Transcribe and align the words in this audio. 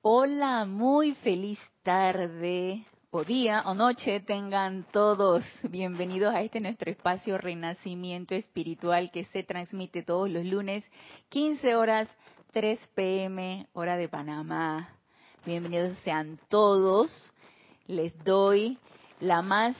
Hola, 0.00 0.64
muy 0.64 1.14
feliz 1.16 1.58
tarde 1.82 2.86
o 3.10 3.24
día 3.24 3.64
o 3.66 3.74
noche 3.74 4.20
tengan 4.20 4.86
todos. 4.92 5.42
Bienvenidos 5.68 6.32
a 6.32 6.42
este 6.42 6.60
nuestro 6.60 6.88
espacio 6.88 7.36
Renacimiento 7.36 8.36
Espiritual 8.36 9.10
que 9.10 9.24
se 9.24 9.42
transmite 9.42 10.04
todos 10.04 10.30
los 10.30 10.44
lunes, 10.44 10.84
15 11.30 11.74
horas, 11.74 12.08
3 12.52 12.78
pm, 12.94 13.66
hora 13.72 13.96
de 13.96 14.08
Panamá. 14.08 14.88
Bienvenidos 15.44 15.98
sean 16.04 16.38
todos. 16.48 17.32
Les 17.88 18.16
doy 18.22 18.78
la 19.18 19.42
más 19.42 19.76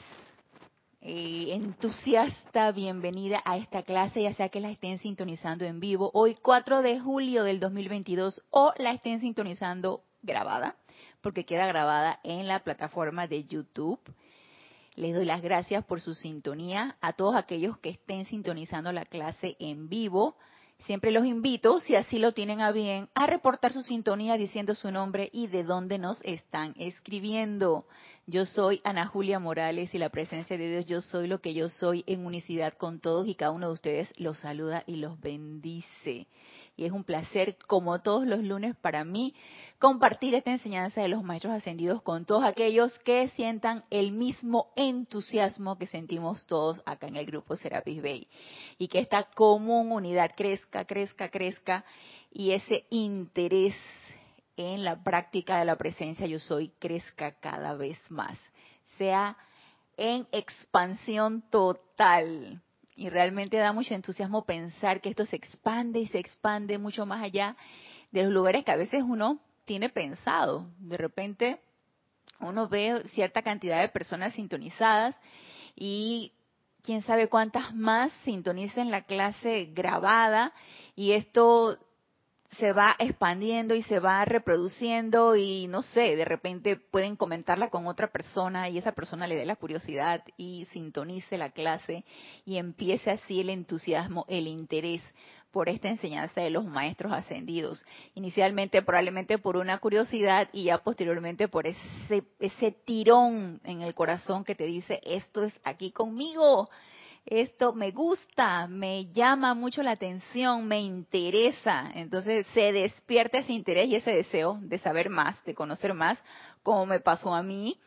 eh, 1.00 1.50
entusiasta 1.52 2.72
bienvenida 2.72 3.40
a 3.44 3.56
esta 3.56 3.84
clase, 3.84 4.22
ya 4.22 4.34
sea 4.34 4.48
que 4.48 4.58
la 4.58 4.72
estén 4.72 4.98
sintonizando 4.98 5.64
en 5.64 5.78
vivo 5.78 6.10
hoy 6.12 6.34
4 6.42 6.82
de 6.82 6.98
julio 6.98 7.44
del 7.44 7.60
2022 7.60 8.44
o 8.50 8.72
la 8.78 8.90
estén 8.90 9.20
sintonizando 9.20 10.02
grabada, 10.28 10.76
porque 11.20 11.44
queda 11.44 11.66
grabada 11.66 12.20
en 12.22 12.46
la 12.46 12.60
plataforma 12.60 13.26
de 13.26 13.44
YouTube. 13.44 13.98
Les 14.94 15.14
doy 15.14 15.24
las 15.24 15.42
gracias 15.42 15.84
por 15.84 16.00
su 16.00 16.14
sintonía 16.14 16.96
a 17.00 17.12
todos 17.14 17.34
aquellos 17.34 17.78
que 17.78 17.88
estén 17.88 18.24
sintonizando 18.26 18.92
la 18.92 19.04
clase 19.04 19.56
en 19.58 19.88
vivo. 19.88 20.36
Siempre 20.86 21.10
los 21.10 21.26
invito, 21.26 21.80
si 21.80 21.96
así 21.96 22.20
lo 22.20 22.32
tienen 22.32 22.60
a 22.60 22.70
bien, 22.70 23.08
a 23.14 23.26
reportar 23.26 23.72
su 23.72 23.82
sintonía 23.82 24.36
diciendo 24.36 24.76
su 24.76 24.92
nombre 24.92 25.28
y 25.32 25.48
de 25.48 25.64
dónde 25.64 25.98
nos 25.98 26.22
están 26.22 26.74
escribiendo. 26.78 27.86
Yo 28.26 28.46
soy 28.46 28.80
Ana 28.84 29.06
Julia 29.06 29.40
Morales 29.40 29.92
y 29.92 29.98
la 29.98 30.10
presencia 30.10 30.56
de 30.56 30.68
Dios, 30.68 30.86
yo 30.86 31.00
soy 31.00 31.26
lo 31.26 31.40
que 31.40 31.54
yo 31.54 31.68
soy 31.68 32.04
en 32.06 32.24
unicidad 32.24 32.74
con 32.74 33.00
todos 33.00 33.26
y 33.26 33.34
cada 33.34 33.50
uno 33.50 33.68
de 33.68 33.72
ustedes 33.72 34.12
los 34.18 34.38
saluda 34.38 34.84
y 34.86 34.96
los 34.96 35.20
bendice 35.20 36.28
y 36.78 36.84
es 36.84 36.92
un 36.92 37.02
placer, 37.02 37.58
como 37.66 38.00
todos 38.02 38.24
los 38.24 38.38
lunes 38.38 38.76
para 38.76 39.04
mí, 39.04 39.34
compartir 39.80 40.36
esta 40.36 40.52
enseñanza 40.52 41.02
de 41.02 41.08
los 41.08 41.24
maestros 41.24 41.52
ascendidos 41.52 42.02
con 42.02 42.24
todos 42.24 42.44
aquellos 42.44 42.96
que 43.00 43.26
sientan 43.30 43.82
el 43.90 44.12
mismo 44.12 44.72
entusiasmo 44.76 45.76
que 45.76 45.88
sentimos 45.88 46.46
todos 46.46 46.80
acá 46.86 47.08
en 47.08 47.16
el 47.16 47.26
grupo 47.26 47.56
Serapis 47.56 48.00
Bay. 48.00 48.28
Y 48.78 48.86
que 48.86 49.00
esta 49.00 49.24
común 49.24 49.90
unidad 49.90 50.30
crezca, 50.36 50.84
crezca, 50.84 51.30
crezca 51.30 51.84
y 52.30 52.52
ese 52.52 52.86
interés 52.90 53.74
en 54.56 54.84
la 54.84 55.02
práctica 55.02 55.58
de 55.58 55.64
la 55.64 55.74
presencia 55.74 56.28
yo 56.28 56.38
soy 56.38 56.68
crezca 56.78 57.32
cada 57.40 57.74
vez 57.74 57.98
más. 58.08 58.38
Sea 58.98 59.36
en 59.96 60.28
expansión 60.30 61.42
total 61.50 62.62
y 62.98 63.10
realmente 63.10 63.56
da 63.56 63.72
mucho 63.72 63.94
entusiasmo 63.94 64.44
pensar 64.44 65.00
que 65.00 65.10
esto 65.10 65.24
se 65.24 65.36
expande 65.36 66.00
y 66.00 66.08
se 66.08 66.18
expande 66.18 66.78
mucho 66.78 67.06
más 67.06 67.22
allá 67.22 67.56
de 68.10 68.24
los 68.24 68.32
lugares 68.32 68.64
que 68.64 68.72
a 68.72 68.76
veces 68.76 69.04
uno 69.04 69.38
tiene 69.64 69.88
pensado. 69.88 70.66
De 70.78 70.96
repente 70.96 71.60
uno 72.40 72.68
ve 72.68 73.04
cierta 73.14 73.42
cantidad 73.42 73.80
de 73.80 73.88
personas 73.88 74.34
sintonizadas 74.34 75.14
y 75.76 76.32
quién 76.82 77.02
sabe 77.02 77.28
cuántas 77.28 77.72
más 77.72 78.10
sintonicen 78.24 78.90
la 78.90 79.02
clase 79.02 79.70
grabada 79.72 80.52
y 80.96 81.12
esto 81.12 81.78
se 82.56 82.72
va 82.72 82.96
expandiendo 82.98 83.74
y 83.74 83.82
se 83.82 84.00
va 84.00 84.24
reproduciendo 84.24 85.36
y 85.36 85.68
no 85.68 85.82
sé, 85.82 86.16
de 86.16 86.24
repente 86.24 86.76
pueden 86.76 87.14
comentarla 87.14 87.68
con 87.68 87.86
otra 87.86 88.08
persona 88.08 88.68
y 88.68 88.78
esa 88.78 88.92
persona 88.92 89.26
le 89.26 89.36
dé 89.36 89.44
la 89.44 89.56
curiosidad 89.56 90.24
y 90.36 90.66
sintonice 90.72 91.38
la 91.38 91.50
clase 91.50 92.04
y 92.44 92.56
empiece 92.56 93.10
así 93.10 93.40
el 93.40 93.50
entusiasmo, 93.50 94.24
el 94.28 94.48
interés 94.48 95.02
por 95.52 95.68
esta 95.68 95.88
enseñanza 95.88 96.40
de 96.40 96.50
los 96.50 96.64
maestros 96.64 97.12
ascendidos. 97.12 97.84
Inicialmente 98.14 98.82
probablemente 98.82 99.38
por 99.38 99.56
una 99.56 99.78
curiosidad 99.78 100.48
y 100.52 100.64
ya 100.64 100.78
posteriormente 100.78 101.48
por 101.48 101.66
ese, 101.66 102.24
ese 102.38 102.72
tirón 102.72 103.60
en 103.64 103.82
el 103.82 103.94
corazón 103.94 104.44
que 104.44 104.54
te 104.54 104.64
dice, 104.64 105.00
esto 105.04 105.44
es 105.44 105.54
aquí 105.64 105.90
conmigo, 105.90 106.68
esto 107.26 107.72
me 107.72 107.90
gusta, 107.90 108.66
me 108.68 109.06
llama 109.12 109.54
mucho 109.54 109.82
la 109.82 109.92
atención, 109.92 110.66
me 110.66 110.80
interesa. 110.80 111.90
Entonces 111.94 112.46
se 112.54 112.72
despierta 112.72 113.38
ese 113.38 113.52
interés 113.52 113.88
y 113.88 113.96
ese 113.96 114.12
deseo 114.12 114.58
de 114.62 114.78
saber 114.78 115.10
más, 115.10 115.42
de 115.44 115.54
conocer 115.54 115.94
más, 115.94 116.18
como 116.62 116.86
me 116.86 117.00
pasó 117.00 117.34
a 117.34 117.42
mí. 117.42 117.78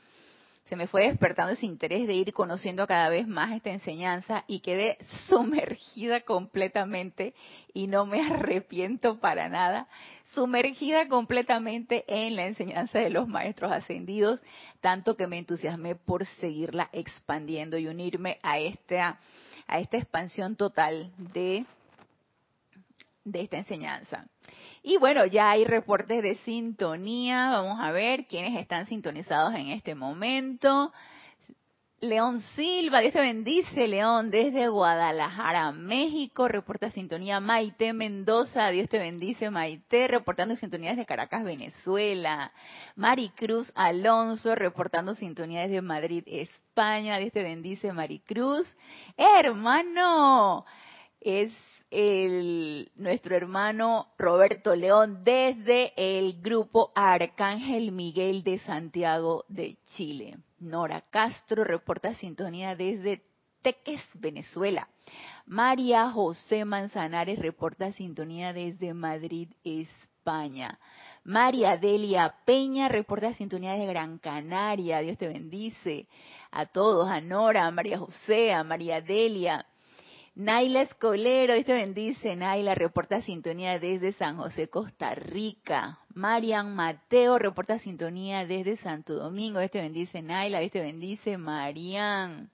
Se 0.72 0.78
me 0.78 0.88
fue 0.88 1.10
despertando 1.10 1.52
ese 1.52 1.66
interés 1.66 2.08
de 2.08 2.14
ir 2.14 2.32
conociendo 2.32 2.88
cada 2.88 3.10
vez 3.10 3.28
más 3.28 3.52
esta 3.52 3.72
enseñanza 3.72 4.46
y 4.48 4.62
quedé 4.62 4.98
sumergida 5.28 6.22
completamente 6.22 7.34
y 7.74 7.88
no 7.88 8.06
me 8.06 8.22
arrepiento 8.26 9.20
para 9.20 9.50
nada 9.50 9.90
sumergida 10.34 11.10
completamente 11.10 12.06
en 12.08 12.38
la 12.38 12.46
enseñanza 12.48 13.00
de 13.00 13.10
los 13.10 13.28
maestros 13.28 13.70
ascendidos, 13.70 14.42
tanto 14.80 15.18
que 15.18 15.28
me 15.28 15.40
entusiasmé 15.40 15.96
por 15.96 16.26
seguirla 16.26 16.88
expandiendo 16.94 17.78
y 17.78 17.88
unirme 17.88 18.40
a 18.42 18.58
esta, 18.58 19.20
a 19.68 19.80
esta 19.82 19.98
expansión 19.98 20.56
total 20.56 21.12
de, 21.18 21.66
de 23.26 23.42
esta 23.42 23.58
enseñanza. 23.58 24.26
Y 24.84 24.98
bueno, 24.98 25.26
ya 25.26 25.52
hay 25.52 25.64
reportes 25.64 26.24
de 26.24 26.36
sintonía. 26.36 27.50
Vamos 27.52 27.80
a 27.80 27.92
ver 27.92 28.26
quiénes 28.26 28.60
están 28.60 28.88
sintonizados 28.88 29.54
en 29.54 29.68
este 29.68 29.94
momento. 29.94 30.92
León 32.04 32.42
Silva, 32.56 33.00
Dios 33.00 33.14
te 33.14 33.22
bendice, 33.22 33.88
León, 33.88 34.32
desde 34.32 34.68
Guadalajara, 34.70 35.72
México, 35.72 36.48
reporta 36.48 36.90
sintonía 36.90 37.40
Maite 37.40 37.94
Mendoza, 37.94 38.70
Dios 38.70 38.90
te 38.90 38.98
bendice, 38.98 39.52
Maite, 39.52 40.08
reportando 40.08 40.56
sintonía 40.56 40.90
desde 40.90 41.06
Caracas, 41.06 41.44
Venezuela. 41.44 42.52
Maricruz 42.96 43.72
Alonso, 43.76 44.56
reportando 44.56 45.14
sintonía 45.14 45.62
desde 45.62 45.84
Madrid, 45.84 46.24
España, 46.26 47.20
Dios 47.20 47.34
te 47.34 47.44
bendice, 47.44 47.94
Maricruz. 47.94 48.68
Hermano, 49.16 50.66
es 51.20 51.54
el, 51.92 52.90
nuestro 52.96 53.36
hermano 53.36 54.08
Roberto 54.18 54.76
León 54.76 55.22
desde 55.24 55.94
el 55.98 56.42
grupo 56.42 56.92
Arcángel 56.96 57.92
Miguel 57.92 58.44
de 58.44 58.60
Santiago 58.60 59.44
de 59.50 59.78
Chile. 59.96 60.38
Nora 60.60 61.04
Castro 61.10 61.64
reporta 61.64 62.16
sintonía 62.16 62.76
desde 62.76 63.24
Teques, 63.62 64.02
Venezuela. 64.16 64.88
María 65.46 66.10
José 66.10 66.66
Manzanares 66.66 67.40
reporta 67.40 67.92
sintonía 67.92 68.54
desde 68.54 68.94
Madrid, 68.94 69.50
España. 69.64 70.80
María 71.24 71.78
Delia 71.78 72.34
Peña 72.46 72.88
reporta 72.88 73.34
sintonía 73.34 73.74
desde 73.74 73.86
Gran 73.88 74.18
Canaria. 74.18 75.00
Dios 75.00 75.18
te 75.18 75.28
bendice. 75.28 76.08
A 76.52 76.66
todos, 76.66 77.10
a 77.10 77.22
Nora, 77.22 77.68
a 77.68 77.72
María 77.72 78.00
José, 78.00 78.54
a 78.54 78.64
María 78.64 79.02
Delia. 79.02 79.66
Naila 80.42 80.82
Escolero, 80.82 81.54
Dios 81.54 81.68
te 81.68 81.74
bendice. 81.76 82.36
Naila 82.36 82.74
reporta 82.74 83.22
sintonía 83.22 83.78
desde 83.78 84.12
San 84.14 84.38
José, 84.38 84.70
Costa 84.70 85.14
Rica. 85.14 86.00
Marian 86.16 86.76
Mateo 86.76 87.38
reporta 87.38 87.78
sintonía 87.78 88.44
desde 88.48 88.76
Santo 88.78 89.14
Domingo. 89.14 89.60
Dios 89.60 89.70
te 89.70 89.82
bendice, 89.82 90.24
Naila. 90.24 90.58
Dios 90.58 90.72
te 90.72 90.80
bendice, 90.80 91.38
Marian. 91.38 92.50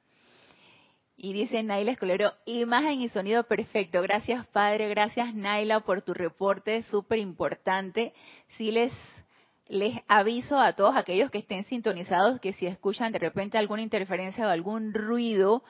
Y 1.15 1.31
dice 1.31 1.63
Naila 1.63 1.91
Escolero, 1.91 2.33
imagen 2.45 3.01
y 3.01 3.07
sonido 3.07 3.45
perfecto. 3.45 4.01
Gracias, 4.01 4.45
Padre. 4.47 4.89
Gracias, 4.89 5.33
Naila, 5.33 5.79
por 5.79 6.01
tu 6.01 6.13
reporte. 6.13 6.83
Súper 6.83 7.19
importante. 7.19 8.13
Si 8.57 8.69
les 8.69 8.91
les 9.69 9.97
aviso 10.09 10.59
a 10.59 10.73
todos 10.73 10.97
aquellos 10.97 11.31
que 11.31 11.37
estén 11.37 11.63
sintonizados 11.65 12.39
que 12.41 12.51
si 12.53 12.65
escuchan 12.65 13.11
de 13.13 13.19
repente 13.19 13.57
alguna 13.57 13.81
interferencia 13.81 14.45
o 14.45 14.49
algún 14.49 14.93
ruido 14.93 15.61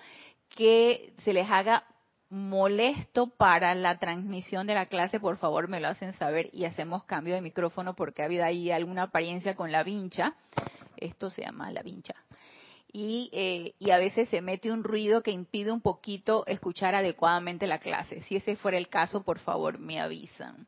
que 0.56 1.14
se 1.24 1.34
les 1.34 1.50
haga 1.50 1.84
molesto 2.30 3.28
para 3.28 3.74
la 3.76 4.00
transmisión 4.00 4.68
de 4.68 4.74
la 4.74 4.88
clase, 4.88 5.20
por 5.20 5.38
favor 5.38 5.68
me 5.68 5.80
lo 5.80 5.88
hacen 5.88 6.14
saber 6.14 6.50
y 6.54 6.66
hacemos 6.66 7.04
cambio 7.06 7.36
de 7.36 7.42
micrófono 7.42 7.96
porque 7.96 8.22
ha 8.22 8.26
habido 8.26 8.44
ahí 8.44 8.72
alguna 8.72 9.04
apariencia 9.04 9.56
con 9.56 9.72
la 9.72 9.84
vincha. 9.84 10.36
Esto 10.98 11.30
se 11.30 11.44
llama 11.44 11.72
la 11.72 11.84
vincha. 11.84 12.16
Y, 12.92 13.30
eh, 13.34 13.76
y 13.80 13.92
a 13.92 13.98
veces 13.98 14.30
se 14.30 14.42
mete 14.42 14.72
un 14.72 14.84
ruido 14.84 15.22
que 15.22 15.32
impide 15.32 15.72
un 15.72 15.82
poquito 15.82 16.46
escuchar 16.48 16.96
adecuadamente 16.96 17.68
la 17.68 17.80
clase. 17.80 18.22
Si 18.22 18.38
ese 18.38 18.56
fuera 18.56 18.78
el 18.78 18.88
caso, 18.88 19.24
por 19.24 19.40
favor 19.40 19.78
me 19.78 20.00
avisan 20.00 20.68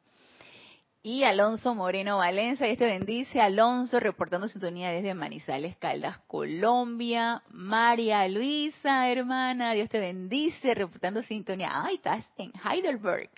y 1.10 1.24
Alonso 1.24 1.74
Moreno 1.74 2.18
Valencia. 2.18 2.68
Dios 2.68 2.78
te 2.78 2.86
bendice. 2.86 3.42
Alonso 3.42 4.00
reportando 4.00 4.48
sintonía 4.48 4.92
desde 4.92 5.16
Manizales, 5.16 5.76
Caldas, 5.78 6.20
Colombia. 6.28 7.42
María 7.50 8.28
Luisa, 8.28 9.10
hermana, 9.10 9.74
Dios 9.74 9.90
te 9.90 10.00
bendice, 10.00 10.76
reportando 10.76 11.24
sintonía. 11.24 11.84
Ay, 11.84 11.96
estás 11.96 12.24
en 12.38 12.52
Heidelberg. 12.64 13.32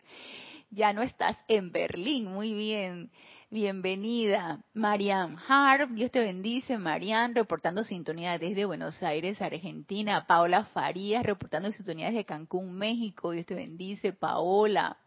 Ya 0.70 0.92
no 0.92 1.02
estás 1.02 1.38
en 1.48 1.72
Berlín. 1.72 2.26
Muy 2.26 2.54
bien. 2.54 3.10
Bienvenida. 3.50 4.60
Marian 4.74 5.38
Harp, 5.48 5.92
Dios 5.92 6.12
te 6.12 6.20
bendice. 6.20 6.78
Marian, 6.78 7.34
reportando 7.34 7.86
sintonía 7.86 8.38
desde 8.38 8.66
Buenos 8.66 9.02
Aires, 9.02 9.42
Argentina. 9.42 10.26
Paola 10.28 10.66
Farías, 10.66 11.24
reportando 11.24 11.72
sintonía 11.72 12.08
desde 12.08 12.26
Cancún, 12.26 12.74
México. 12.74 13.32
Dios 13.32 13.46
te 13.46 13.56
bendice. 13.56 14.12
Paola. 14.12 14.98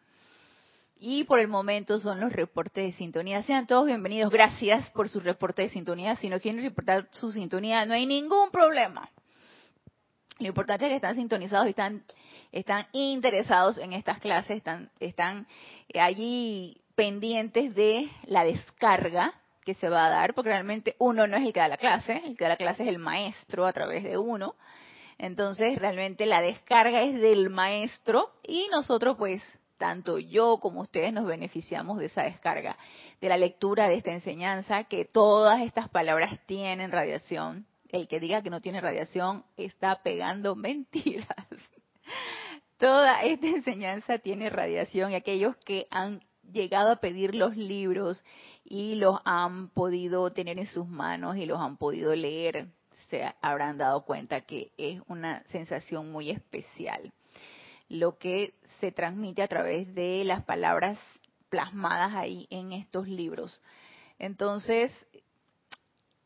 Y 0.97 1.25
por 1.25 1.41
el 1.41 1.49
momento 1.49 1.99
son 1.99 2.21
los 2.21 2.33
reportes 2.33 2.85
de 2.85 2.93
sintonía. 2.93 3.43
Sean 3.43 3.67
todos 3.67 3.87
bienvenidos. 3.87 4.31
Gracias 4.31 4.91
por 4.91 5.09
su 5.09 5.21
reporte 5.21 5.63
de 5.63 5.69
sintonía. 5.69 6.17
Si 6.17 6.29
no 6.29 6.41
quieren 6.41 6.63
reportar 6.63 7.09
su 7.11 7.33
sintonía, 7.33 7.85
no 7.85 7.95
hay 7.95 8.07
ningún 8.07 8.51
problema. 8.51 9.11
Lo 10.39 10.49
importante 10.49 10.87
es 10.87 10.91
que 10.91 10.97
están 10.97 11.17
sintonizados 11.17 11.67
y 11.67 11.71
están, 11.71 12.05
están 12.53 12.87
interesados 12.93 13.79
en 13.79 13.93
estas 13.93 14.19
clases, 14.19 14.57
están, 14.57 14.91
están 15.01 15.47
allí 15.95 16.81
pendientes 16.95 17.75
de 17.75 18.09
la 18.27 18.45
descarga 18.45 19.35
que 19.65 19.75
se 19.75 19.89
va 19.89 20.07
a 20.07 20.11
dar, 20.11 20.35
porque 20.35 20.51
realmente 20.51 20.97
uno 20.99 21.27
no 21.27 21.37
es 21.37 21.45
el 21.45 21.53
que 21.53 21.61
da 21.61 21.69
la 21.69 21.77
clase, 21.77 22.21
el 22.25 22.37
que 22.37 22.45
da 22.45 22.51
la 22.51 22.57
clase 22.57 22.83
es 22.83 22.89
el 22.89 22.99
maestro 22.99 23.67
a 23.67 23.73
través 23.73 24.05
de 24.05 24.19
uno. 24.19 24.55
Entonces, 25.19 25.79
realmente 25.79 26.27
la 26.27 26.43
descarga 26.43 27.03
es 27.03 27.15
del 27.21 27.49
maestro 27.51 28.31
y 28.43 28.69
nosotros 28.71 29.17
pues 29.17 29.43
tanto 29.79 30.19
yo 30.19 30.59
como 30.59 30.83
ustedes 30.83 31.13
nos 31.13 31.27
beneficiamos 31.27 31.99
de 31.99 32.07
esa 32.07 32.23
descarga, 32.23 32.77
de 33.21 33.29
la 33.29 33.37
lectura 33.37 33.89
de 33.89 33.97
esta 33.97 34.13
enseñanza, 34.13 34.85
que 34.85 35.05
todas 35.05 35.61
estas 35.63 35.89
palabras 35.89 36.39
tienen 36.47 36.93
radiación. 36.93 37.67
El 37.89 38.09
que 38.09 38.21
diga 38.21 38.43
que 38.43 38.51
no 38.51 38.61
tiene 38.61 38.81
radiación 38.81 39.45
está 39.57 40.03
pegando 40.03 40.57
mentiras. 40.57 41.29
Toda 42.79 43.23
esta 43.23 43.47
enseñanza 43.47 44.19
tiene 44.19 44.51
radiación 44.51 45.13
y 45.13 45.15
aquellos 45.15 45.57
que 45.59 45.87
han 45.91 46.21
llegado 46.53 46.91
a 46.91 46.97
pedir 46.97 47.35
los 47.35 47.57
libros 47.57 48.23
y 48.65 48.97
los 48.97 49.21
han 49.25 49.69
podido 49.69 50.33
tener 50.33 50.59
en 50.59 50.67
sus 50.67 50.87
manos 50.87 51.37
y 51.37 51.47
los 51.47 51.61
han 51.61 51.77
podido 51.77 52.15
leer, 52.15 52.69
se 53.09 53.33
habrán 53.41 53.79
dado 53.79 54.05
cuenta 54.05 54.43
que 54.43 54.73
es 54.77 55.01
una 55.07 55.45
sensación 55.45 56.11
muy 56.11 56.31
especial. 56.31 57.13
Lo 57.89 58.19
que 58.19 58.55
se 58.85 58.93
transmite 58.93 59.41
a 59.41 59.49
través 59.49 59.95
de 59.95 60.25
las 60.27 60.45
palabras 60.45 60.99
plasmadas 61.49 62.13
ahí 62.15 62.47
en 62.51 62.75
estos 62.75 63.09
libros. 63.09 63.63
Entonces, 64.19 64.93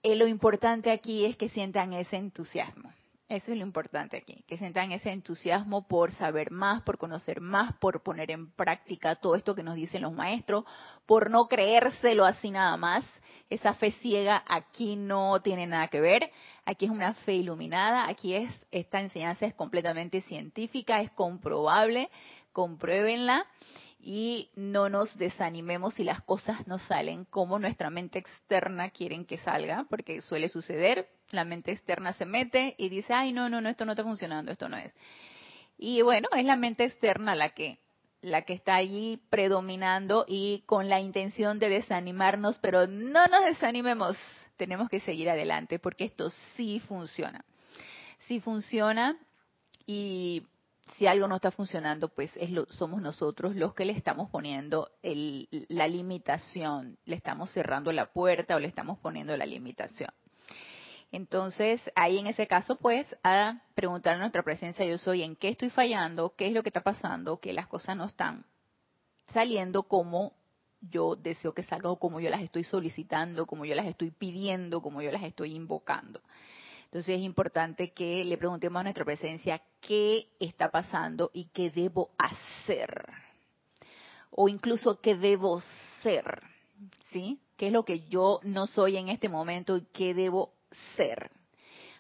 eh, 0.03 0.17
lo 0.17 0.27
importante 0.27 0.91
aquí 0.91 1.25
es 1.25 1.37
que 1.37 1.51
sientan 1.51 1.93
ese 1.93 2.17
entusiasmo. 2.17 2.93
Eso 3.29 3.53
es 3.53 3.59
lo 3.59 3.63
importante 3.63 4.17
aquí, 4.17 4.43
que 4.49 4.59
sientan 4.59 4.91
ese 4.91 5.13
entusiasmo 5.13 5.87
por 5.87 6.11
saber 6.11 6.51
más, 6.51 6.83
por 6.83 6.99
conocer 6.99 7.41
más, 7.41 7.75
por 7.75 8.03
poner 8.03 8.33
en 8.33 8.51
práctica 8.51 9.15
todo 9.15 9.37
esto 9.37 9.55
que 9.55 9.63
nos 9.63 9.77
dicen 9.77 10.03
los 10.03 10.13
maestros, 10.13 10.65
por 11.07 11.31
no 11.31 11.47
creérselo 11.47 12.25
así 12.25 12.51
nada 12.51 12.77
más. 12.77 13.05
Esa 13.51 13.73
fe 13.75 13.93
ciega 13.93 14.43
aquí 14.49 14.97
no 14.97 15.41
tiene 15.43 15.67
nada 15.67 15.89
que 15.89 16.01
ver, 16.01 16.31
aquí 16.65 16.87
es 16.87 16.91
una 16.91 17.15
fe 17.15 17.35
iluminada, 17.35 18.09
aquí 18.09 18.35
es 18.35 18.51
esta 18.71 19.01
enseñanza 19.01 19.47
es 19.47 19.55
completamente 19.55 20.21
científica, 20.23 21.01
es 21.01 21.11
comprobable, 21.13 22.11
compruébenla 22.53 23.47
y 24.01 24.51
no 24.55 24.89
nos 24.89 25.17
desanimemos 25.19 25.95
si 25.95 26.05
las 26.05 26.23
cosas 26.23 26.67
no 26.67 26.79
salen 26.79 27.25
como 27.25 27.59
nuestra 27.59 27.91
mente 27.91 28.19
externa 28.19 28.91
quieren 28.91 29.25
que 29.25 29.39
salga, 29.39 29.87
porque 29.91 30.23
suele 30.23 30.49
suceder, 30.49 31.09
la 31.31 31.45
mente 31.45 31.73
externa 31.73 32.13
se 32.15 32.25
mete 32.25 32.75
y 32.79 32.89
dice, 32.89 33.13
ay, 33.13 33.33
no, 33.33 33.49
no, 33.49 33.61
no, 33.61 33.69
esto 33.69 33.85
no 33.85 33.93
está 33.93 34.05
funcionando, 34.05 34.53
esto 34.53 34.69
no 34.69 34.77
es. 34.77 34.93
Y 35.77 36.03
bueno, 36.03 36.29
es 36.37 36.45
la 36.45 36.57
mente 36.57 36.85
externa 36.85 37.35
la 37.35 37.51
que 37.51 37.79
la 38.21 38.43
que 38.43 38.53
está 38.53 38.75
allí 38.75 39.21
predominando 39.31 40.25
y 40.27 40.63
con 40.67 40.89
la 40.89 41.01
intención 41.01 41.59
de 41.59 41.69
desanimarnos, 41.69 42.59
pero 42.59 42.87
no 42.87 43.27
nos 43.27 43.45
desanimemos, 43.45 44.17
tenemos 44.57 44.89
que 44.89 45.01
seguir 45.01 45.31
adelante 45.31 45.79
porque 45.79 46.05
esto 46.05 46.31
sí 46.57 46.81
funciona. 46.81 47.45
Sí 48.27 48.41
funciona 48.41 49.17
y 49.87 50.43
si 50.97 51.07
algo 51.07 51.29
no 51.29 51.37
está 51.37 51.51
funcionando, 51.51 52.09
pues 52.09 52.37
es 52.37 52.51
lo, 52.51 52.67
somos 52.71 53.03
nosotros 53.03 53.55
los 53.55 53.75
que 53.75 53.85
le 53.85 53.93
estamos 53.93 54.31
poniendo 54.31 54.91
el, 55.03 55.49
la 55.69 55.89
limitación, 55.89 56.99
le 57.05 57.17
estamos 57.17 57.51
cerrando 57.53 57.93
la 57.93 58.07
puerta 58.07 58.57
o 58.57 58.61
le 58.61 58.69
estamos 58.69 58.99
poniendo 58.99 59.37
la 59.37 59.47
limitación. 59.47 60.11
Entonces, 61.11 61.81
ahí 61.95 62.19
en 62.19 62.27
ese 62.27 62.47
caso, 62.47 62.77
pues, 62.77 63.17
a 63.23 63.63
preguntar 63.75 64.15
a 64.15 64.19
nuestra 64.19 64.43
presencia 64.43 64.85
yo 64.85 64.99
soy 64.99 65.23
en 65.23 65.37
qué 65.37 65.49
estoy 65.49 65.71
fallando, 65.71 66.35
qué 66.37 66.49
es 66.49 66.53
lo 66.53 66.63
que 66.63 66.69
está 66.69 66.83
pasando, 66.83 67.39
que 67.39 67.53
las 67.53 67.67
cosas 67.67 67.97
no 67.97 68.05
están 68.05 68.45
saliendo 69.33 69.85
como 69.85 70.33
yo 70.81 71.17
deseo 71.17 71.53
que 71.55 71.63
salgan 71.63 71.93
o 71.93 71.97
como 71.97 72.21
yo 72.21 72.31
las 72.31 72.43
estoy 72.43 72.65
solicitando, 72.65 73.47
como 73.47 73.65
yo 73.65 73.75
las 73.75 73.87
estoy 73.87 74.11
pidiendo, 74.11 74.81
como 74.81 75.03
yo 75.03 75.11
las 75.11 75.25
estoy 75.25 75.55
invocando. 75.55 76.21
Entonces 76.89 77.19
es 77.19 77.23
importante 77.23 77.93
que 77.93 78.25
le 78.25 78.39
preguntemos 78.39 78.81
a 78.81 78.85
nuestra 78.85 79.05
presencia 79.05 79.61
qué 79.83 80.29
está 80.41 80.71
pasando 80.71 81.31
y 81.35 81.45
qué 81.47 81.71
debo 81.71 82.11
hacer. 82.17 83.13
O 84.31 84.49
incluso 84.49 84.99
qué 84.99 85.15
debo 85.15 85.61
ser. 86.03 86.43
¿Sí? 87.13 87.39
¿Qué 87.59 87.67
es 87.67 87.73
lo 87.73 87.85
que 87.85 88.09
yo 88.09 88.41
no 88.43 88.67
soy 88.67 88.97
en 88.97 89.09
este 89.09 89.29
momento 89.29 89.77
y 89.77 89.83
qué 89.93 90.15
debo 90.15 90.55
ser? 90.97 91.31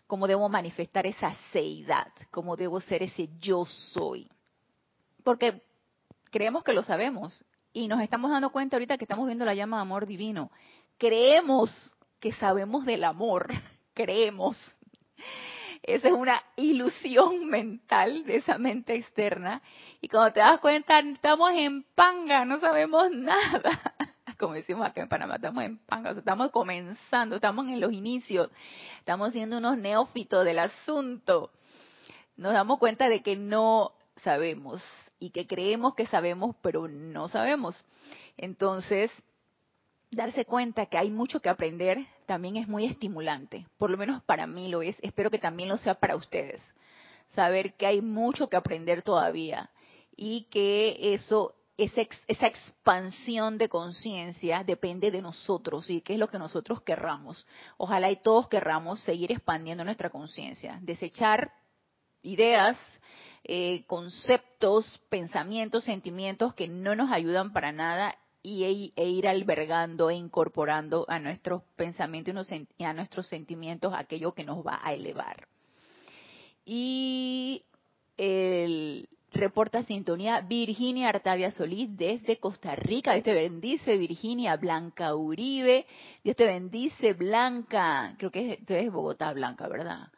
¿Cómo 0.07 0.27
debo 0.27 0.49
manifestar 0.49 1.07
esa 1.07 1.35
seidad? 1.53 2.11
¿Cómo 2.31 2.57
debo 2.57 2.81
ser 2.81 3.03
ese 3.03 3.29
yo 3.41 3.67
soy? 3.67 4.27
Porque 5.23 5.61
creemos 6.31 6.65
que 6.65 6.73
lo 6.73 6.83
sabemos 6.83 7.45
y 7.75 7.89
nos 7.89 8.01
estamos 8.01 8.31
dando 8.31 8.49
cuenta 8.51 8.77
ahorita 8.77 8.97
que 8.97 9.05
estamos 9.05 9.27
viendo 9.27 9.45
la 9.45 9.55
llama 9.55 9.77
de 9.77 9.83
amor 9.83 10.07
divino. 10.07 10.51
Creemos 10.97 11.95
que 12.21 12.33
sabemos 12.33 12.87
del 12.87 13.05
amor, 13.05 13.49
creemos, 13.93 14.59
esa 15.83 16.09
es 16.09 16.15
una 16.15 16.43
ilusión 16.57 17.47
mental 17.47 18.25
de 18.25 18.37
esa 18.37 18.59
mente 18.59 18.95
externa. 18.95 19.63
Y 20.01 20.09
cuando 20.09 20.33
te 20.33 20.41
das 20.41 20.61
cuenta, 20.61 20.99
estamos 21.01 21.51
en 21.53 21.85
panga, 21.95 22.45
no 22.45 22.61
sabemos 22.61 23.11
nada. 23.13 23.81
Como 24.39 24.55
decimos 24.55 24.87
acá 24.87 25.03
en 25.03 25.09
Panamá, 25.09 25.37
estamos 25.37 25.65
en 25.65 25.79
panga, 25.79 26.11
estamos 26.11 26.51
comenzando, 26.51 27.37
estamos 27.37 27.67
en 27.67 27.81
los 27.81 27.93
inicios, 27.93 28.51
estamos 28.99 29.33
siendo 29.33 29.59
unos 29.59 29.79
neófitos 29.79 30.45
del 30.45 30.61
asunto. 30.61 31.51
Nos 32.37 32.53
damos 32.53 32.79
cuenta 32.79 33.09
de 33.09 33.23
que 33.23 33.35
no 33.35 33.93
sabemos 34.23 34.83
y 35.19 35.31
que 35.31 35.47
creemos 35.47 35.95
que 35.95 36.07
sabemos, 36.07 36.55
pero 36.63 36.87
no 36.87 37.29
sabemos. 37.29 37.83
Entonces, 38.37 39.11
darse 40.11 40.45
cuenta 40.45 40.87
que 40.87 40.99
hay 40.99 41.11
mucho 41.11 41.41
que 41.41 41.49
aprender 41.49 42.07
también 42.29 42.57
es 42.57 42.69
muy 42.69 42.85
estimulante. 42.85 43.67
Por 43.79 43.91
lo 43.91 43.97
menos 43.97 44.23
para 44.23 44.47
mí 44.47 44.69
lo 44.69 44.83
es. 44.83 44.97
Espero 45.01 45.31
que 45.31 45.39
también 45.39 45.71
lo 45.71 45.79
sea 45.79 45.95
para 45.95 46.15
ustedes. 46.15 46.63
Saber 47.35 47.75
que 47.75 47.87
hay 47.87 48.03
mucho 48.03 48.49
que 48.49 48.57
aprender 48.57 49.01
todavía 49.03 49.71
y 50.15 50.43
que 50.51 51.15
eso 51.15 51.55
esa, 51.79 52.03
expansión 52.03 53.57
de 53.57 53.71
conciencia 53.71 54.63
depende 54.63 55.11
de 55.11 55.23
nosotros 55.23 55.89
y 55.89 56.03
qué 56.03 56.15
es 56.15 56.19
lo 56.19 56.29
que 56.29 56.39
nosotros 56.39 56.83
querramos. 56.83 57.47
Ojalá 57.79 58.11
y 58.11 58.17
todos 58.17 58.49
querramos 58.49 59.01
seguir 59.01 59.33
expandiendo 59.33 59.85
nuestra 59.85 60.11
conciencia, 60.11 60.79
desechar 60.83 61.53
ideas, 62.21 62.77
eh, 63.45 63.85
conceptos, 63.87 65.01
pensamientos, 65.09 65.85
sentimientos 65.85 66.53
que 66.53 66.69
no 66.69 66.95
nos 66.95 67.11
ayudan 67.11 67.55
para 67.55 67.73
nada 67.73 68.15
y, 68.43 68.93
e 68.97 69.09
ir 69.09 69.29
albergando 69.29 70.11
e 70.11 70.15
incorporando 70.15 71.05
a 71.09 71.19
nuestros 71.19 71.63
pensamientos 71.77 72.51
y 72.79 72.85
a 72.85 72.93
nuestros 72.93 73.27
sentimientos 73.27 73.93
aquello 73.95 74.33
que 74.33 74.45
nos 74.45 74.67
va 74.67 74.81
a 74.83 74.93
elevar. 74.93 75.49
Y 76.65 77.63
el 78.17 79.09
reporta 79.33 79.83
sintonía 79.83 80.41
Virginia 80.41 81.09
Artavia 81.09 81.51
Solís 81.51 81.97
desde 81.97 82.39
Costa 82.39 82.75
Rica. 82.75 83.13
Dios 83.13 83.25
te 83.25 83.35
bendice, 83.35 83.97
Virginia 83.97 84.57
Blanca 84.57 85.15
Uribe. 85.15 85.87
Dios 86.25 86.37
te 86.37 86.47
bendice, 86.47 87.13
Blanca. 87.15 88.15
Creo 88.19 88.31
que 88.31 88.63
tú 88.67 88.75
eres 88.75 88.93
Bogotá, 88.93 89.33
Blanca, 89.33 89.69
¿verdad? 89.69 90.09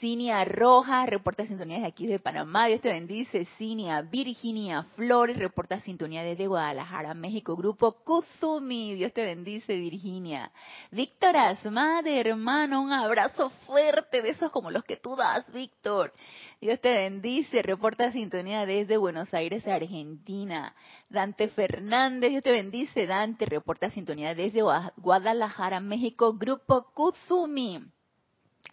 Cinia 0.00 0.44
Roja, 0.44 1.06
reporta 1.06 1.44
sintonía 1.44 1.76
desde 1.76 1.88
aquí 1.88 2.06
de 2.06 2.20
Panamá, 2.20 2.66
Dios 2.66 2.80
te 2.80 2.88
bendice. 2.88 3.46
Cinia 3.56 4.00
Virginia 4.02 4.84
Flores, 4.94 5.36
reporta 5.36 5.80
sintonía 5.80 6.22
desde 6.22 6.46
Guadalajara, 6.46 7.14
México. 7.14 7.56
Grupo 7.56 8.04
Kuzumi, 8.04 8.94
Dios 8.94 9.12
te 9.12 9.24
bendice, 9.24 9.74
Virginia. 9.76 10.52
Víctor 10.92 11.36
Asmade, 11.36 12.20
hermano, 12.20 12.80
un 12.80 12.92
abrazo 12.92 13.50
fuerte 13.66 14.22
de 14.22 14.30
esos 14.30 14.52
como 14.52 14.70
los 14.70 14.84
que 14.84 14.96
tú 14.96 15.16
das, 15.16 15.50
Víctor. 15.52 16.12
Dios 16.60 16.80
te 16.80 16.90
bendice, 16.90 17.62
reporta 17.62 18.12
sintonía 18.12 18.66
desde 18.66 18.98
Buenos 18.98 19.34
Aires, 19.34 19.66
Argentina. 19.66 20.76
Dante 21.08 21.48
Fernández, 21.48 22.30
Dios 22.30 22.44
te 22.44 22.52
bendice, 22.52 23.06
Dante, 23.06 23.46
reporta 23.46 23.90
sintonía 23.90 24.34
desde 24.36 24.62
Guadalajara, 24.96 25.80
México. 25.80 26.34
Grupo 26.34 26.92
Kuzumi. 26.94 27.84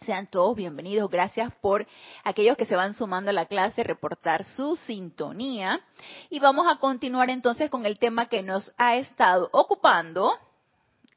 Sean 0.04 0.26
todos 0.26 0.56
bienvenidos. 0.56 1.10
Gracias 1.10 1.52
por 1.60 1.86
aquellos 2.22 2.56
que 2.56 2.66
se 2.66 2.76
van 2.76 2.94
sumando 2.94 3.30
a 3.30 3.32
la 3.32 3.46
clase, 3.46 3.82
reportar 3.82 4.44
su 4.44 4.76
sintonía. 4.76 5.80
Y 6.30 6.38
vamos 6.38 6.66
a 6.68 6.78
continuar 6.78 7.30
entonces 7.30 7.70
con 7.70 7.86
el 7.86 7.98
tema 7.98 8.26
que 8.26 8.42
nos 8.42 8.72
ha 8.78 8.96
estado 8.96 9.48
ocupando. 9.52 10.32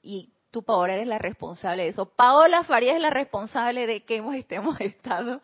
Y 0.02 0.30
tú, 0.52 0.64
Paola, 0.64 0.94
eres 0.94 1.08
la 1.08 1.20
responsable 1.20 1.84
de 1.84 1.90
eso. 1.90 2.06
Paola 2.06 2.64
Farías 2.64 2.96
es 2.96 3.02
la 3.02 3.10
responsable 3.10 3.86
de 3.86 4.04
que 4.06 4.18
hemos, 4.18 4.36
hemos 4.50 4.80
estado 4.82 5.42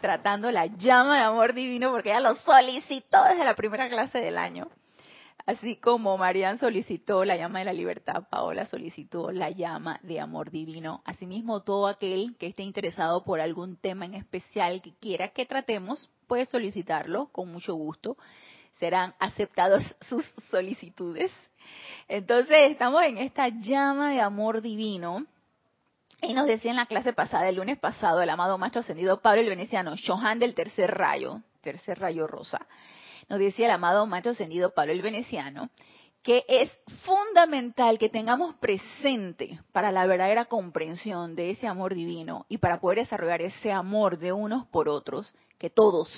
tratando 0.00 0.50
la 0.50 0.66
llama 0.66 1.18
de 1.18 1.22
amor 1.24 1.54
divino 1.54 1.90
porque 1.90 2.10
ella 2.10 2.20
lo 2.20 2.34
solicitó 2.36 3.22
desde 3.24 3.44
la 3.44 3.54
primera 3.54 3.88
clase 3.88 4.18
del 4.18 4.38
año. 4.38 4.68
Así 5.48 5.76
como 5.76 6.18
Marian 6.18 6.58
solicitó 6.58 7.24
la 7.24 7.34
llama 7.34 7.60
de 7.60 7.64
la 7.64 7.72
libertad, 7.72 8.24
Paola 8.28 8.66
solicitó 8.66 9.32
la 9.32 9.48
llama 9.48 9.98
de 10.02 10.20
amor 10.20 10.50
divino. 10.50 11.00
Asimismo, 11.06 11.62
todo 11.62 11.86
aquel 11.86 12.36
que 12.38 12.48
esté 12.48 12.62
interesado 12.64 13.24
por 13.24 13.40
algún 13.40 13.78
tema 13.78 14.04
en 14.04 14.12
especial 14.12 14.82
que 14.82 14.92
quiera 15.00 15.28
que 15.28 15.46
tratemos, 15.46 16.10
puede 16.26 16.44
solicitarlo 16.44 17.28
con 17.32 17.50
mucho 17.50 17.72
gusto. 17.72 18.18
Serán 18.78 19.14
aceptadas 19.18 19.82
sus 20.10 20.26
solicitudes. 20.50 21.32
Entonces, 22.08 22.70
estamos 22.70 23.02
en 23.04 23.16
esta 23.16 23.48
llama 23.48 24.10
de 24.10 24.20
amor 24.20 24.60
divino. 24.60 25.24
Y 26.20 26.34
nos 26.34 26.46
decía 26.46 26.72
en 26.72 26.76
la 26.76 26.84
clase 26.84 27.14
pasada, 27.14 27.48
el 27.48 27.56
lunes 27.56 27.78
pasado, 27.78 28.20
el 28.20 28.28
amado 28.28 28.58
maestro 28.58 28.82
ascendido 28.82 29.22
Pablo 29.22 29.40
el 29.40 29.48
Veneciano, 29.48 29.94
Johan 30.06 30.40
del 30.40 30.54
tercer 30.54 30.90
rayo, 30.90 31.40
tercer 31.62 31.98
rayo 31.98 32.26
rosa 32.26 32.66
nos 33.28 33.38
decía 33.38 33.66
el 33.66 33.72
amado 33.72 34.06
maestro 34.06 34.32
ascendido 34.32 34.74
Pablo 34.74 34.92
el 34.92 35.02
Veneciano, 35.02 35.70
que 36.22 36.44
es 36.48 36.70
fundamental 37.04 37.98
que 37.98 38.08
tengamos 38.08 38.54
presente 38.56 39.60
para 39.72 39.92
la 39.92 40.06
verdadera 40.06 40.46
comprensión 40.46 41.34
de 41.34 41.50
ese 41.50 41.66
amor 41.66 41.94
divino 41.94 42.46
y 42.48 42.58
para 42.58 42.80
poder 42.80 42.98
desarrollar 42.98 43.40
ese 43.42 43.72
amor 43.72 44.18
de 44.18 44.32
unos 44.32 44.66
por 44.66 44.88
otros, 44.88 45.32
que 45.58 45.70
todos, 45.70 46.08